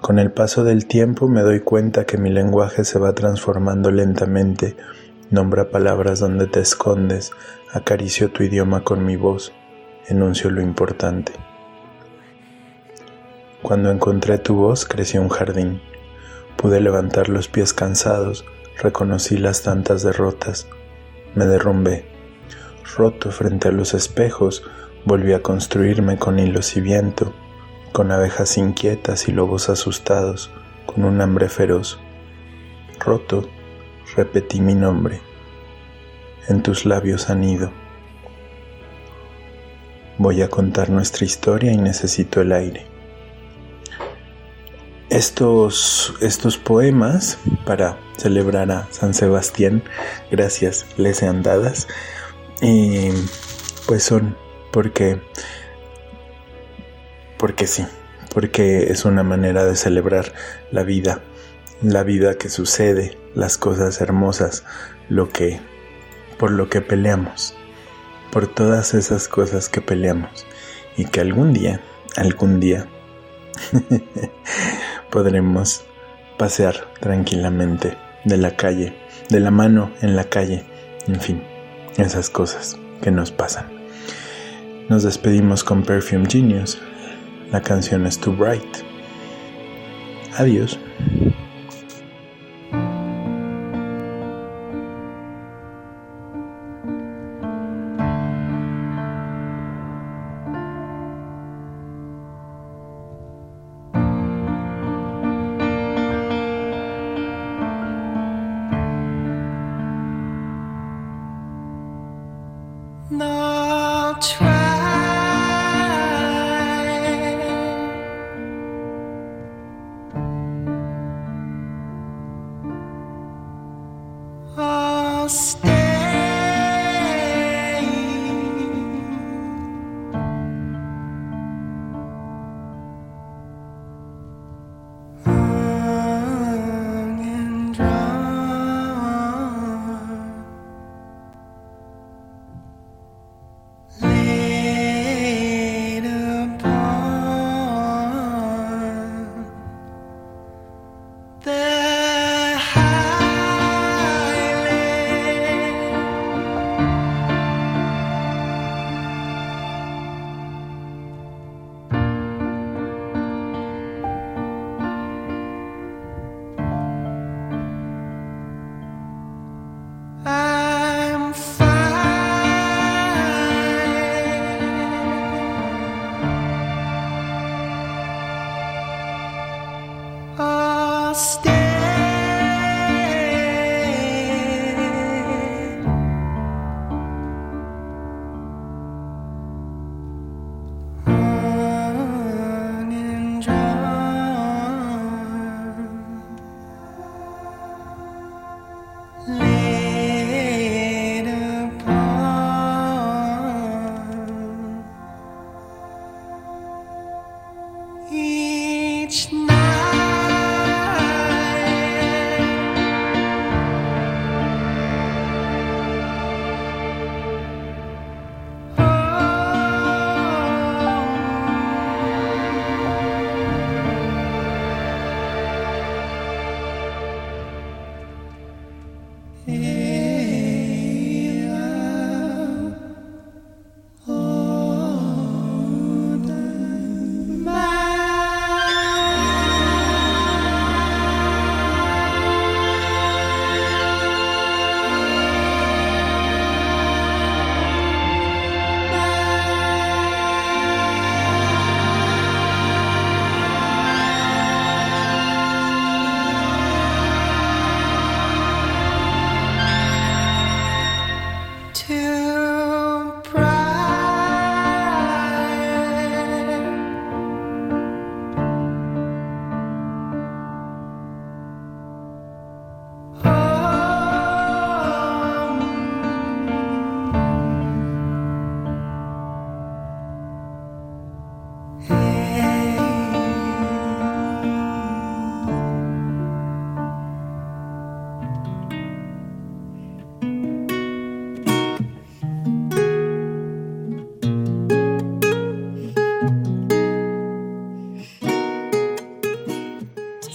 Con 0.00 0.18
el 0.18 0.30
paso 0.30 0.62
del 0.62 0.86
tiempo 0.86 1.26
me 1.26 1.40
doy 1.40 1.60
cuenta 1.60 2.04
que 2.04 2.18
mi 2.18 2.30
lenguaje 2.30 2.84
se 2.84 2.98
va 2.98 3.14
transformando 3.14 3.90
lentamente. 3.90 4.76
Nombra 5.30 5.70
palabras 5.70 6.20
donde 6.20 6.46
te 6.46 6.60
escondes, 6.60 7.32
acaricio 7.72 8.30
tu 8.30 8.44
idioma 8.44 8.84
con 8.84 9.04
mi 9.04 9.16
voz, 9.16 9.52
enuncio 10.06 10.50
lo 10.50 10.60
importante. 10.60 11.32
Cuando 13.62 13.90
encontré 13.90 14.38
tu 14.38 14.54
voz 14.54 14.84
creció 14.84 15.22
un 15.22 15.30
jardín. 15.30 15.80
Pude 16.56 16.80
levantar 16.80 17.28
los 17.28 17.48
pies 17.48 17.72
cansados, 17.72 18.44
reconocí 18.80 19.38
las 19.38 19.62
tantas 19.62 20.02
derrotas, 20.02 20.68
me 21.34 21.46
derrumbé. 21.46 22.04
Roto 22.96 23.32
frente 23.32 23.68
a 23.68 23.72
los 23.72 23.94
espejos, 23.94 24.62
volví 25.04 25.32
a 25.32 25.42
construirme 25.42 26.18
con 26.18 26.38
hilos 26.38 26.76
y 26.76 26.80
viento 26.80 27.34
con 27.96 28.12
abejas 28.12 28.58
inquietas 28.58 29.26
y 29.26 29.32
lobos 29.32 29.70
asustados, 29.70 30.50
con 30.84 31.06
un 31.06 31.18
hambre 31.22 31.48
feroz. 31.48 31.98
Roto, 33.00 33.48
repetí 34.14 34.60
mi 34.60 34.74
nombre. 34.74 35.22
En 36.46 36.62
tus 36.62 36.84
labios 36.84 37.30
han 37.30 37.42
ido. 37.42 37.70
Voy 40.18 40.42
a 40.42 40.50
contar 40.50 40.90
nuestra 40.90 41.24
historia 41.24 41.72
y 41.72 41.78
necesito 41.78 42.42
el 42.42 42.52
aire. 42.52 42.84
Estos, 45.08 46.12
estos 46.20 46.58
poemas 46.58 47.38
para 47.64 47.98
celebrar 48.18 48.70
a 48.72 48.88
San 48.90 49.14
Sebastián, 49.14 49.82
gracias, 50.30 50.84
les 50.98 51.16
sean 51.16 51.42
dadas, 51.42 51.88
y 52.60 53.08
pues 53.86 54.02
son 54.02 54.36
porque 54.70 55.18
porque 57.46 57.68
sí, 57.68 57.86
porque 58.34 58.90
es 58.90 59.04
una 59.04 59.22
manera 59.22 59.64
de 59.64 59.76
celebrar 59.76 60.32
la 60.72 60.82
vida, 60.82 61.20
la 61.80 62.02
vida 62.02 62.34
que 62.34 62.48
sucede, 62.48 63.16
las 63.36 63.56
cosas 63.56 64.00
hermosas, 64.00 64.64
lo 65.08 65.28
que 65.28 65.60
por 66.40 66.50
lo 66.50 66.68
que 66.68 66.80
peleamos, 66.80 67.54
por 68.32 68.48
todas 68.48 68.94
esas 68.94 69.28
cosas 69.28 69.68
que 69.68 69.80
peleamos 69.80 70.44
y 70.96 71.04
que 71.04 71.20
algún 71.20 71.52
día, 71.52 71.80
algún 72.16 72.58
día 72.58 72.88
podremos 75.12 75.84
pasear 76.38 76.92
tranquilamente 76.98 77.96
de 78.24 78.38
la 78.38 78.56
calle, 78.56 78.92
de 79.28 79.38
la 79.38 79.52
mano 79.52 79.92
en 80.02 80.16
la 80.16 80.24
calle, 80.24 80.64
en 81.06 81.20
fin, 81.20 81.44
esas 81.96 82.28
cosas 82.28 82.76
que 83.02 83.12
nos 83.12 83.30
pasan. 83.30 83.66
Nos 84.88 85.04
despedimos 85.04 85.62
con 85.62 85.84
Perfume 85.84 86.26
Genius, 86.28 86.80
la 87.52 87.60
canción 87.60 88.06
es 88.06 88.18
Too 88.18 88.34
Bright. 88.34 88.84
Adiós. 90.36 90.78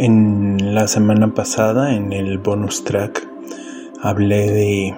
En 0.00 0.76
la 0.76 0.86
semana 0.86 1.34
pasada, 1.34 1.92
en 1.92 2.12
el 2.12 2.38
bonus 2.38 2.84
track, 2.84 3.28
hablé 4.00 4.48
de, 4.48 4.94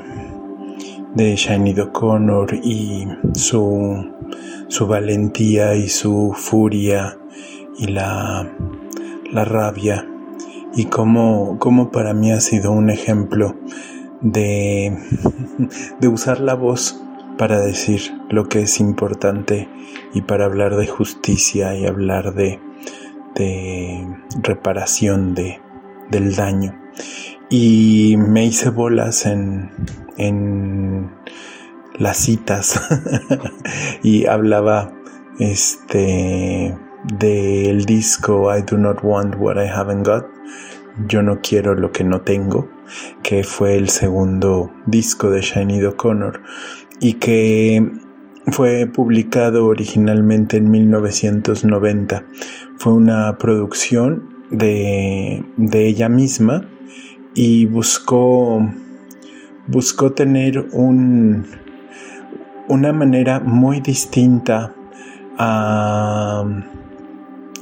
de 1.14 1.36
Shiny 1.36 1.80
O'Connor 1.80 2.54
y 2.62 3.08
su, 3.32 4.12
su 4.68 4.86
valentía 4.86 5.74
y 5.74 5.88
su 5.88 6.34
furia 6.36 7.16
y 7.78 7.86
la, 7.86 8.46
la 9.32 9.44
rabia. 9.46 10.06
Y 10.74 10.84
cómo, 10.84 11.56
cómo 11.58 11.90
para 11.90 12.12
mí 12.12 12.30
ha 12.30 12.42
sido 12.42 12.70
un 12.70 12.90
ejemplo 12.90 13.56
de, 14.20 14.98
de 15.98 16.08
usar 16.08 16.40
la 16.40 16.52
voz 16.52 17.02
para 17.38 17.58
decir 17.58 18.02
lo 18.28 18.50
que 18.50 18.60
es 18.60 18.80
importante 18.80 19.66
y 20.12 20.20
para 20.20 20.44
hablar 20.44 20.76
de 20.76 20.88
justicia 20.88 21.74
y 21.74 21.86
hablar 21.86 22.34
de, 22.34 22.60
de 23.40 24.06
reparación 24.42 25.34
de, 25.34 25.60
del 26.10 26.36
daño. 26.36 26.78
Y 27.48 28.16
me 28.18 28.44
hice 28.44 28.68
bolas 28.68 29.24
en, 29.24 29.70
en 30.18 31.10
las 31.98 32.18
citas 32.18 32.80
y 34.02 34.26
hablaba 34.26 34.92
este 35.38 36.76
del 37.18 37.86
disco 37.86 38.54
I 38.54 38.62
do 38.62 38.76
not 38.76 39.02
want 39.02 39.36
what 39.38 39.56
I 39.56 39.66
haven't 39.66 40.06
got. 40.06 40.26
Yo 41.08 41.22
no 41.22 41.40
quiero 41.40 41.74
lo 41.74 41.92
que 41.92 42.04
no 42.04 42.20
tengo, 42.20 42.68
que 43.22 43.42
fue 43.42 43.76
el 43.76 43.88
segundo 43.88 44.70
disco 44.86 45.30
de 45.30 45.40
Shiny 45.40 45.82
O'Connor 45.84 46.42
y 47.00 47.14
que 47.14 47.90
fue 48.52 48.86
publicado 48.86 49.66
originalmente 49.66 50.56
en 50.56 50.70
1990. 50.70 52.24
Fue 52.80 52.94
una 52.94 53.36
producción 53.36 54.46
de, 54.50 55.44
ella 55.70 56.08
misma 56.08 56.66
y 57.34 57.66
buscó, 57.66 58.66
buscó 59.66 60.12
tener 60.12 60.66
un, 60.72 61.44
una 62.68 62.94
manera 62.94 63.38
muy 63.38 63.80
distinta 63.80 64.74
a, 65.36 66.42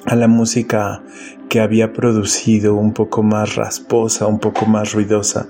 a 0.06 0.14
la 0.14 0.28
música 0.28 1.02
que 1.48 1.58
había 1.58 1.92
producido, 1.92 2.76
un 2.76 2.92
poco 2.92 3.24
más 3.24 3.56
rasposa, 3.56 4.28
un 4.28 4.38
poco 4.38 4.66
más 4.66 4.92
ruidosa 4.92 5.48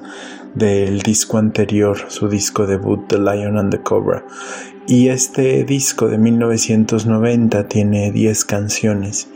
del 0.54 1.02
disco 1.02 1.36
anterior, 1.36 1.98
su 2.08 2.30
disco 2.30 2.66
debut, 2.66 3.06
The 3.06 3.18
Lion 3.18 3.58
and 3.58 3.70
the 3.70 3.82
Cobra. 3.82 4.24
Y 4.90 5.10
este 5.10 5.64
disco 5.64 6.08
de 6.08 6.16
1990 6.16 7.68
tiene 7.68 8.10
10 8.10 8.46
canciones. 8.46 9.28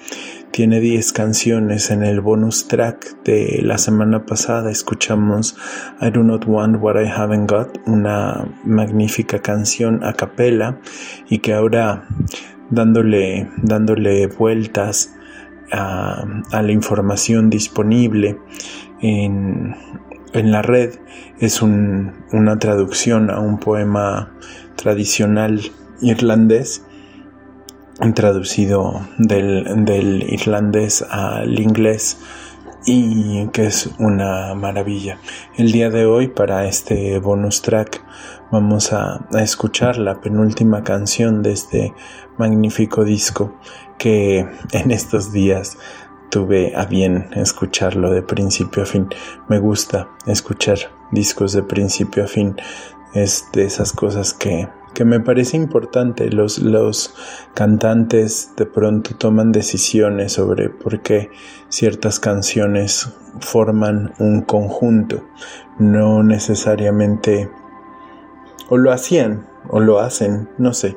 Tiene 0.51 0.81
10 0.81 1.13
canciones. 1.13 1.91
En 1.91 2.03
el 2.03 2.23
bonus 2.23 2.69
track 2.69 3.23
de 3.25 3.61
la 3.63 3.77
semana 3.77 4.25
pasada 4.25 4.71
escuchamos 4.71 5.55
I 6.01 6.09
Do 6.09 6.23
Not 6.23 6.47
Want 6.47 6.79
What 6.81 6.95
I 6.99 7.07
Haven't 7.07 7.51
Got, 7.51 7.87
una 7.87 8.49
magnífica 8.65 9.41
canción 9.43 10.03
a 10.05 10.15
capela 10.15 10.81
y 11.29 11.41
que 11.41 11.53
ahora 11.53 12.09
dándole, 12.71 13.51
dándole 13.59 14.29
vueltas 14.29 15.15
a, 15.71 16.25
la 16.51 16.73
información 16.73 17.51
disponible 17.51 18.39
en, 19.03 19.77
en 20.33 20.51
la 20.51 20.63
red 20.63 20.95
es 21.41 21.61
una 21.61 22.59
traducción 22.59 23.29
a 23.31 23.39
un 23.39 23.59
poema 23.59 24.33
tradicional 24.77 25.61
irlandés 26.01 26.83
traducido 28.15 29.07
del, 29.19 30.27
irlandés 30.29 31.03
al 31.09 31.59
inglés 31.61 32.19
y 32.85 33.47
que 33.49 33.67
es 33.67 33.91
una 34.01 34.55
maravilla. 34.57 35.19
El 35.57 35.71
día 35.71 35.89
de 35.89 36.05
hoy 36.05 36.27
para 36.27 36.67
este 36.67 37.21
bonus 37.21 37.63
track 37.63 38.03
vamos 38.51 38.93
a, 38.93 39.29
escuchar 39.41 39.99
la 39.99 40.21
penúltima 40.21 40.83
canción 40.83 41.43
de 41.43 41.53
este 41.53 41.95
magnífico 42.39 43.05
disco 43.05 43.57
que 43.99 44.49
en 44.73 44.91
estos 44.91 45.33
días 45.33 45.79
tuve 46.29 46.75
a 46.75 46.87
bien 46.87 47.29
escucharlo 47.37 48.11
de 48.11 48.23
principio 48.23 48.83
a 48.83 48.87
fin. 48.87 49.09
Me 49.49 49.59
gusta 49.59 50.09
escuchar 50.27 50.79
discos 51.13 51.53
de 51.53 51.63
principio 51.63 52.25
a 52.25 52.27
fin. 52.27 52.57
Es 53.15 53.49
de 53.53 53.65
esas 53.65 53.93
cosas 53.93 54.33
que, 54.33 54.69
que 54.95 55.05
me 55.05 55.21
parece 55.21 55.57
importante. 55.57 56.31
Los, 56.31 56.59
los 56.59 57.15
cantantes 57.55 58.53
de 58.57 58.67
pronto 58.67 59.15
toman 59.17 59.53
decisiones 59.53 60.33
sobre 60.33 60.71
por 60.71 61.01
qué 61.03 61.31
ciertas 61.69 62.21
canciones 62.21 63.11
forman 63.41 64.15
un 64.19 64.43
conjunto. 64.43 65.25
No 65.79 66.23
necesariamente 66.23 67.51
o 68.69 68.79
lo 68.79 68.93
hacían 68.93 69.47
o 69.69 69.81
lo 69.81 70.01
hacen, 70.01 70.49
no 70.59 70.73
sé. 70.73 70.97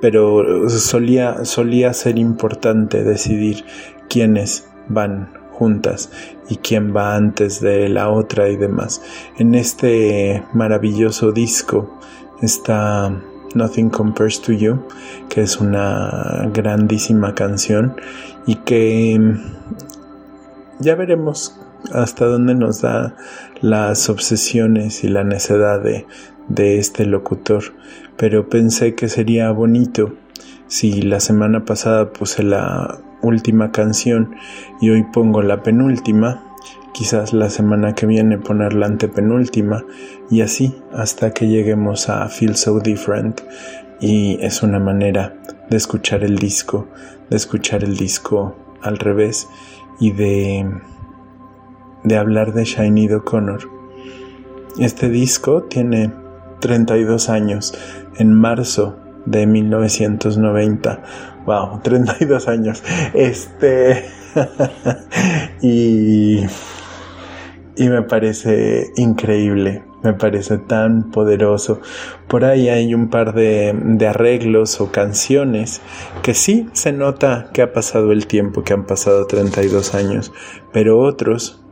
Pero 0.00 0.68
solía, 0.68 1.44
solía 1.44 1.92
ser 1.92 2.18
importante 2.18 3.04
decidir 3.04 3.64
quiénes 4.08 4.68
van 4.88 5.43
juntas 5.54 6.10
y 6.48 6.56
quién 6.56 6.94
va 6.94 7.14
antes 7.14 7.60
de 7.60 7.88
la 7.88 8.10
otra 8.10 8.48
y 8.48 8.56
demás. 8.56 9.00
En 9.38 9.54
este 9.54 10.42
maravilloso 10.52 11.32
disco 11.32 11.98
está 12.42 13.12
Nothing 13.54 13.90
Compares 13.90 14.40
to 14.42 14.52
You, 14.52 14.82
que 15.28 15.42
es 15.42 15.60
una 15.60 16.50
grandísima 16.52 17.34
canción 17.34 17.96
y 18.46 18.56
que 18.56 19.36
ya 20.80 20.94
veremos 20.94 21.58
hasta 21.92 22.26
dónde 22.26 22.54
nos 22.54 22.80
da 22.80 23.16
las 23.60 24.08
obsesiones 24.08 25.04
y 25.04 25.08
la 25.08 25.22
necedad 25.22 25.80
de, 25.80 26.06
de 26.48 26.78
este 26.78 27.06
locutor, 27.06 27.62
pero 28.16 28.48
pensé 28.48 28.94
que 28.94 29.08
sería 29.08 29.50
bonito 29.50 30.14
si 30.66 31.02
la 31.02 31.20
semana 31.20 31.64
pasada 31.64 32.12
puse 32.12 32.42
la 32.42 32.98
última 33.24 33.72
canción 33.72 34.36
y 34.80 34.90
hoy 34.90 35.04
pongo 35.04 35.42
la 35.42 35.62
penúltima, 35.62 36.44
quizás 36.92 37.32
la 37.32 37.50
semana 37.50 37.94
que 37.94 38.06
viene 38.06 38.38
poner 38.38 38.74
la 38.74 38.86
antepenúltima 38.86 39.84
y 40.30 40.42
así 40.42 40.74
hasta 40.92 41.32
que 41.32 41.48
lleguemos 41.48 42.08
a 42.08 42.28
Feel 42.28 42.56
So 42.56 42.78
Different 42.80 43.40
y 44.00 44.38
es 44.40 44.62
una 44.62 44.78
manera 44.78 45.34
de 45.70 45.76
escuchar 45.76 46.24
el 46.24 46.36
disco, 46.38 46.88
de 47.30 47.36
escuchar 47.36 47.84
el 47.84 47.96
disco 47.96 48.56
al 48.82 48.98
revés 48.98 49.48
y 49.98 50.12
de 50.12 50.66
de 52.04 52.18
hablar 52.18 52.52
de 52.52 52.64
Shiny 52.64 53.10
O'Connor. 53.12 53.68
Este 54.78 55.08
disco 55.08 55.64
tiene 55.64 56.12
32 56.60 57.30
años. 57.30 57.74
En 58.16 58.32
marzo 58.32 58.96
de 59.26 59.46
1990. 59.46 61.02
Wow, 61.46 61.80
32 61.82 62.48
años. 62.48 62.82
Este. 63.14 64.04
y. 65.62 66.44
Y 67.76 67.88
me 67.88 68.02
parece 68.02 68.92
increíble, 68.94 69.82
me 70.04 70.12
parece 70.12 70.58
tan 70.58 71.10
poderoso. 71.10 71.80
Por 72.28 72.44
ahí 72.44 72.68
hay 72.68 72.94
un 72.94 73.10
par 73.10 73.34
de, 73.34 73.74
de, 73.76 74.06
arreglos 74.06 74.80
o 74.80 74.92
canciones 74.92 75.80
que 76.22 76.34
sí 76.34 76.68
se 76.72 76.92
nota 76.92 77.50
que 77.52 77.62
ha 77.62 77.72
pasado 77.72 78.12
el 78.12 78.28
tiempo, 78.28 78.62
que 78.62 78.74
han 78.74 78.86
pasado 78.86 79.26
32 79.26 79.92
años, 79.96 80.32
pero 80.72 81.00
otros 81.00 81.64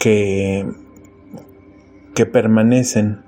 que, 0.00 0.66
que 2.16 2.26
permanecen 2.26 3.22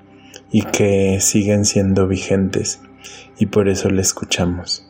y 0.50 0.62
que 0.62 1.20
siguen 1.20 1.64
siendo 1.64 2.08
vigentes 2.08 2.80
y 3.38 3.46
por 3.46 3.68
eso 3.68 3.90
le 3.90 4.02
escuchamos. 4.02 4.84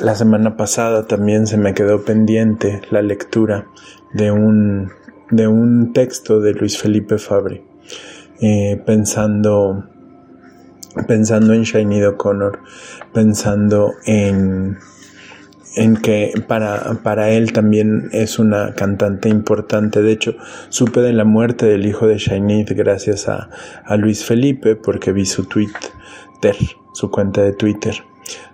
La 0.00 0.14
semana 0.14 0.56
pasada 0.56 1.06
también 1.06 1.46
se 1.46 1.56
me 1.56 1.74
quedó 1.74 2.04
pendiente 2.04 2.82
la 2.90 3.02
lectura 3.02 3.66
de 4.12 4.30
un, 4.30 4.90
de 5.30 5.48
un 5.48 5.92
texto 5.92 6.40
de 6.40 6.52
Luis 6.52 6.78
Felipe 6.78 7.18
Fabre, 7.18 7.64
eh, 8.40 8.80
pensando 8.84 9.84
pensando 11.04 11.52
en 11.52 11.62
Shiny 11.62 12.02
O'Connor, 12.04 12.60
pensando 13.12 13.94
en, 14.06 14.78
en 15.76 15.96
que 15.96 16.32
para, 16.46 16.94
para 17.02 17.30
él 17.30 17.52
también 17.52 18.08
es 18.12 18.38
una 18.38 18.74
cantante 18.74 19.28
importante. 19.28 20.00
De 20.02 20.12
hecho, 20.12 20.36
supe 20.68 21.00
de 21.00 21.12
la 21.12 21.24
muerte 21.24 21.66
del 21.66 21.86
hijo 21.86 22.06
de 22.06 22.18
Shainid 22.18 22.72
gracias 22.74 23.28
a, 23.28 23.50
a 23.84 23.96
Luis 23.96 24.24
Felipe 24.24 24.76
porque 24.76 25.12
vi 25.12 25.26
su 25.26 25.44
Twitter, 25.44 26.56
su 26.96 27.10
cuenta 27.10 27.42
de 27.42 27.52
Twitter. 27.52 28.04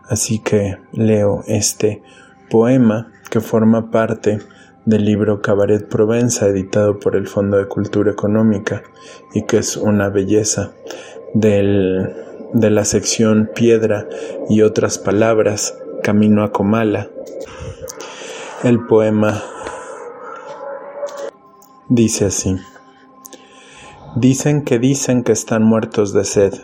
Así 0.09 0.41
que 0.41 0.79
leo 0.91 1.45
este 1.47 2.03
poema 2.51 3.13
que 3.31 3.41
forma 3.41 3.93
parte 3.93 4.41
del 4.85 5.05
libro 5.05 5.41
Cabaret 5.41 5.89
Provenza 5.89 6.49
editado 6.49 6.99
por 6.99 7.15
el 7.15 7.29
Fondo 7.29 7.57
de 7.57 7.69
Cultura 7.69 8.11
Económica 8.11 8.83
y 9.33 9.43
que 9.43 9.59
es 9.59 9.77
una 9.77 10.09
belleza 10.09 10.73
del, 11.35 12.13
de 12.53 12.71
la 12.71 12.85
sección 12.85 13.49
Piedra 13.55 14.09
y 14.49 14.63
otras 14.63 14.99
palabras 14.99 15.79
Camino 16.03 16.43
a 16.43 16.51
Comala. 16.51 17.11
El 18.65 18.87
poema 18.87 19.41
dice 21.89 22.25
así. 22.25 22.57
Dicen 24.17 24.65
que 24.65 24.81
dicen 24.81 25.23
que 25.23 25.31
están 25.31 25.63
muertos 25.63 26.13
de 26.13 26.25
sed, 26.25 26.55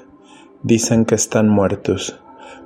dicen 0.62 1.04
que 1.04 1.14
están 1.14 1.48
muertos, 1.48 2.20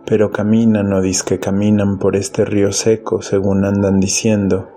pero 0.04 0.30
caminan 0.30 0.92
o 0.92 1.02
que 1.26 1.38
caminan 1.38 1.98
por 1.98 2.16
este 2.16 2.44
río 2.44 2.72
seco 2.72 3.22
según 3.22 3.64
andan 3.64 4.00
diciendo, 4.00 4.68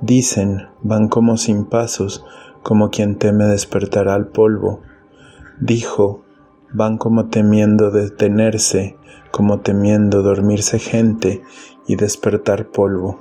Dicen, 0.00 0.68
van 0.80 1.08
como 1.08 1.36
sin 1.36 1.64
pasos, 1.64 2.24
como 2.62 2.90
quien 2.90 3.16
teme 3.16 3.46
despertar 3.46 4.08
al 4.08 4.28
polvo. 4.28 4.80
Dijo, 5.60 6.22
van 6.72 6.98
como 6.98 7.26
temiendo 7.26 7.90
detenerse, 7.90 8.96
como 9.32 9.60
temiendo 9.60 10.22
dormirse 10.22 10.78
gente 10.78 11.42
y 11.88 11.96
despertar 11.96 12.68
polvo. 12.68 13.18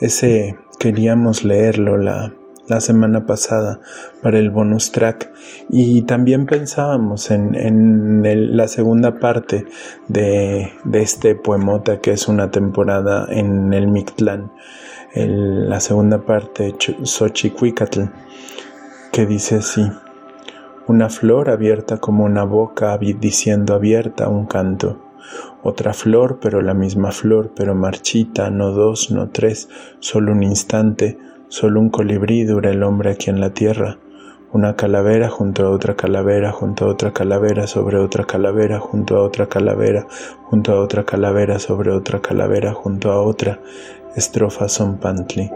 Ese 0.00 0.58
queríamos 0.80 1.44
leerlo 1.44 1.98
la, 1.98 2.34
la 2.68 2.80
semana 2.80 3.26
pasada 3.26 3.80
para 4.22 4.38
el 4.38 4.50
bonus 4.50 4.92
track. 4.92 5.32
Y 5.68 6.02
también 6.02 6.46
pensábamos 6.46 7.30
en, 7.30 7.54
en 7.54 8.56
la 8.56 8.68
segunda 8.68 9.18
parte 9.18 9.66
de, 10.08 10.72
de, 10.84 11.02
este 11.02 11.34
poemota 11.34 12.00
que 12.00 12.12
es 12.12 12.28
una 12.28 12.50
temporada 12.50 13.26
en 13.30 13.72
el 13.72 13.86
Mictlán. 13.88 14.52
La 15.14 15.80
segunda 15.80 16.26
parte, 16.26 16.74
Xochicuicatl, 17.02 18.02
que 19.12 19.24
dice 19.24 19.56
así, 19.56 19.90
una 20.88 21.08
flor 21.08 21.48
abierta 21.48 21.96
como 21.96 22.24
una 22.24 22.44
boca 22.44 22.98
diciendo 22.98 23.74
abierta 23.74 24.28
un 24.28 24.46
canto, 24.46 25.02
otra 25.62 25.94
flor, 25.94 26.38
pero 26.40 26.60
la 26.60 26.74
misma 26.74 27.12
flor, 27.12 27.52
pero 27.56 27.74
marchita, 27.74 28.50
no 28.50 28.70
dos, 28.72 29.10
no 29.10 29.30
tres, 29.30 29.68
solo 30.00 30.32
un 30.32 30.42
instante, 30.42 31.18
solo 31.48 31.80
un 31.80 31.90
colibrí 31.90 32.44
dura 32.44 32.70
el 32.70 32.82
hombre 32.82 33.10
aquí 33.10 33.30
en 33.30 33.40
la 33.40 33.50
tierra, 33.50 33.98
una 34.52 34.76
calavera 34.76 35.28
junto 35.28 35.66
a 35.66 35.70
otra 35.70 35.96
calavera, 35.96 36.52
junto 36.52 36.86
a 36.86 36.88
otra 36.88 37.12
calavera, 37.12 37.66
sobre 37.66 37.98
otra 37.98 38.24
calavera, 38.24 38.78
junto 38.78 39.16
a 39.16 39.22
otra 39.22 39.46
calavera, 39.46 40.06
junto 40.44 40.72
a 40.72 40.80
otra 40.80 41.04
calavera, 41.04 41.58
sobre 41.58 41.90
otra 41.92 42.20
calavera, 42.20 42.72
junto 42.72 43.10
a 43.12 43.20
otra, 43.20 43.60
Estrofa 44.16 44.68
son 44.70 44.96
pantli. 44.96 45.50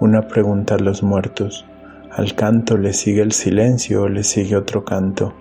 Una 0.00 0.26
pregunta 0.28 0.76
a 0.76 0.78
los 0.78 1.02
muertos. 1.02 1.66
¿Al 2.10 2.34
canto 2.34 2.78
le 2.78 2.94
sigue 2.94 3.20
el 3.20 3.32
silencio 3.32 4.04
o 4.04 4.08
le 4.08 4.24
sigue 4.24 4.56
otro 4.56 4.82
canto? 4.84 5.34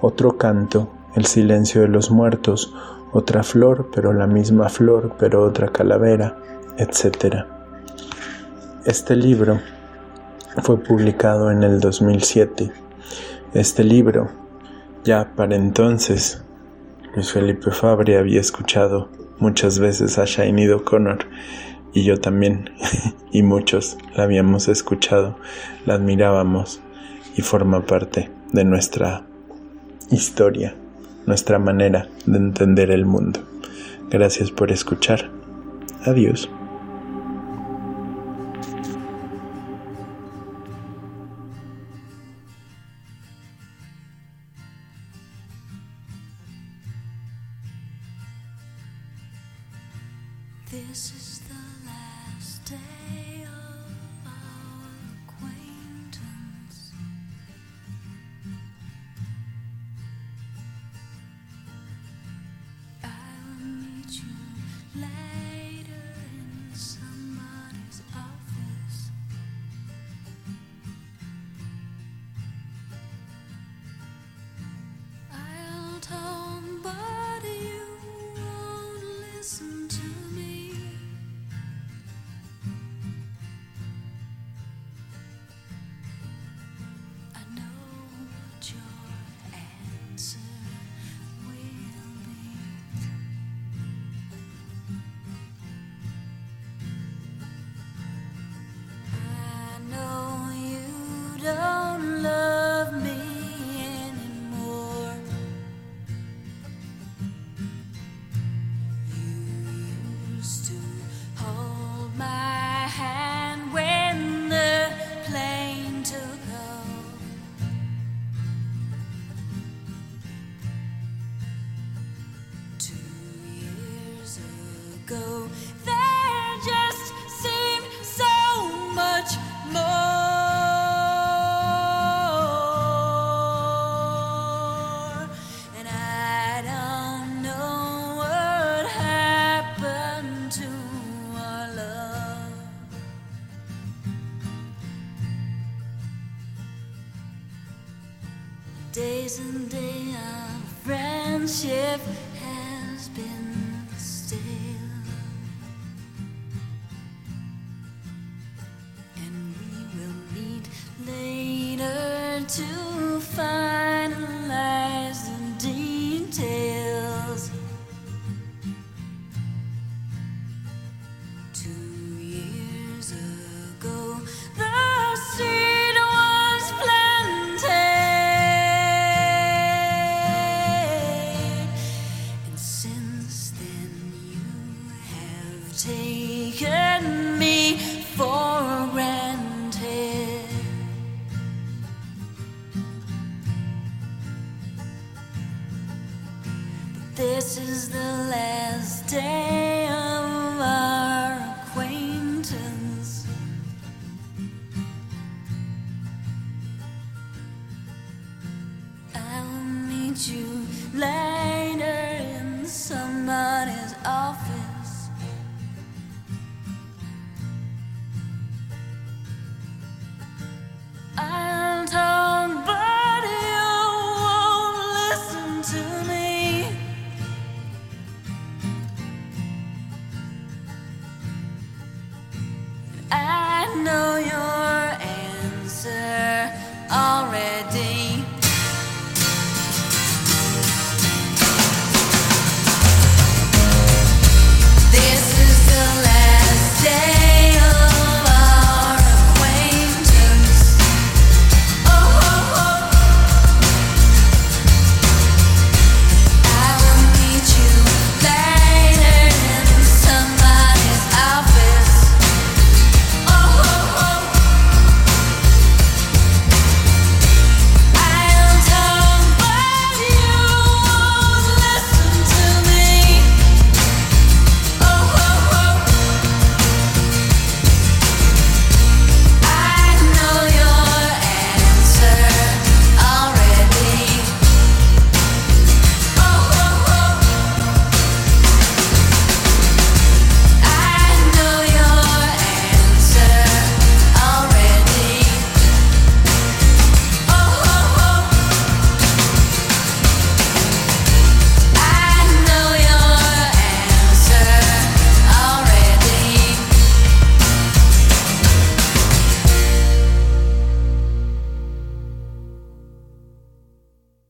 Otro 0.00 0.38
canto, 0.38 0.92
el 1.16 1.26
silencio 1.26 1.80
de 1.80 1.88
los 1.88 2.12
muertos, 2.12 2.72
otra 3.12 3.42
flor, 3.42 3.90
pero 3.92 4.12
la 4.12 4.28
misma 4.28 4.68
flor, 4.68 5.16
pero 5.18 5.42
otra 5.42 5.68
calavera, 5.68 6.36
etc. 6.78 7.44
Este 8.84 9.14
libro 9.14 9.60
fue 10.60 10.82
publicado 10.82 11.52
en 11.52 11.62
el 11.62 11.78
2007. 11.78 12.72
Este 13.54 13.84
libro, 13.84 14.28
ya 15.04 15.32
para 15.36 15.54
entonces, 15.54 16.42
Luis 17.14 17.30
Felipe 17.30 17.70
Fabre 17.70 18.18
había 18.18 18.40
escuchado 18.40 19.08
muchas 19.38 19.78
veces 19.78 20.18
a 20.18 20.24
Shiny 20.24 20.68
O'Connor 20.68 21.18
y 21.92 22.02
yo 22.02 22.16
también 22.20 22.70
y 23.30 23.44
muchos 23.44 23.98
la 24.16 24.24
habíamos 24.24 24.66
escuchado, 24.66 25.36
la 25.86 25.94
admirábamos 25.94 26.80
y 27.36 27.42
forma 27.42 27.86
parte 27.86 28.30
de 28.50 28.64
nuestra 28.64 29.24
historia, 30.10 30.74
nuestra 31.26 31.60
manera 31.60 32.08
de 32.26 32.36
entender 32.36 32.90
el 32.90 33.06
mundo. 33.06 33.44
Gracias 34.10 34.50
por 34.50 34.72
escuchar. 34.72 35.30
Adiós. 36.04 36.50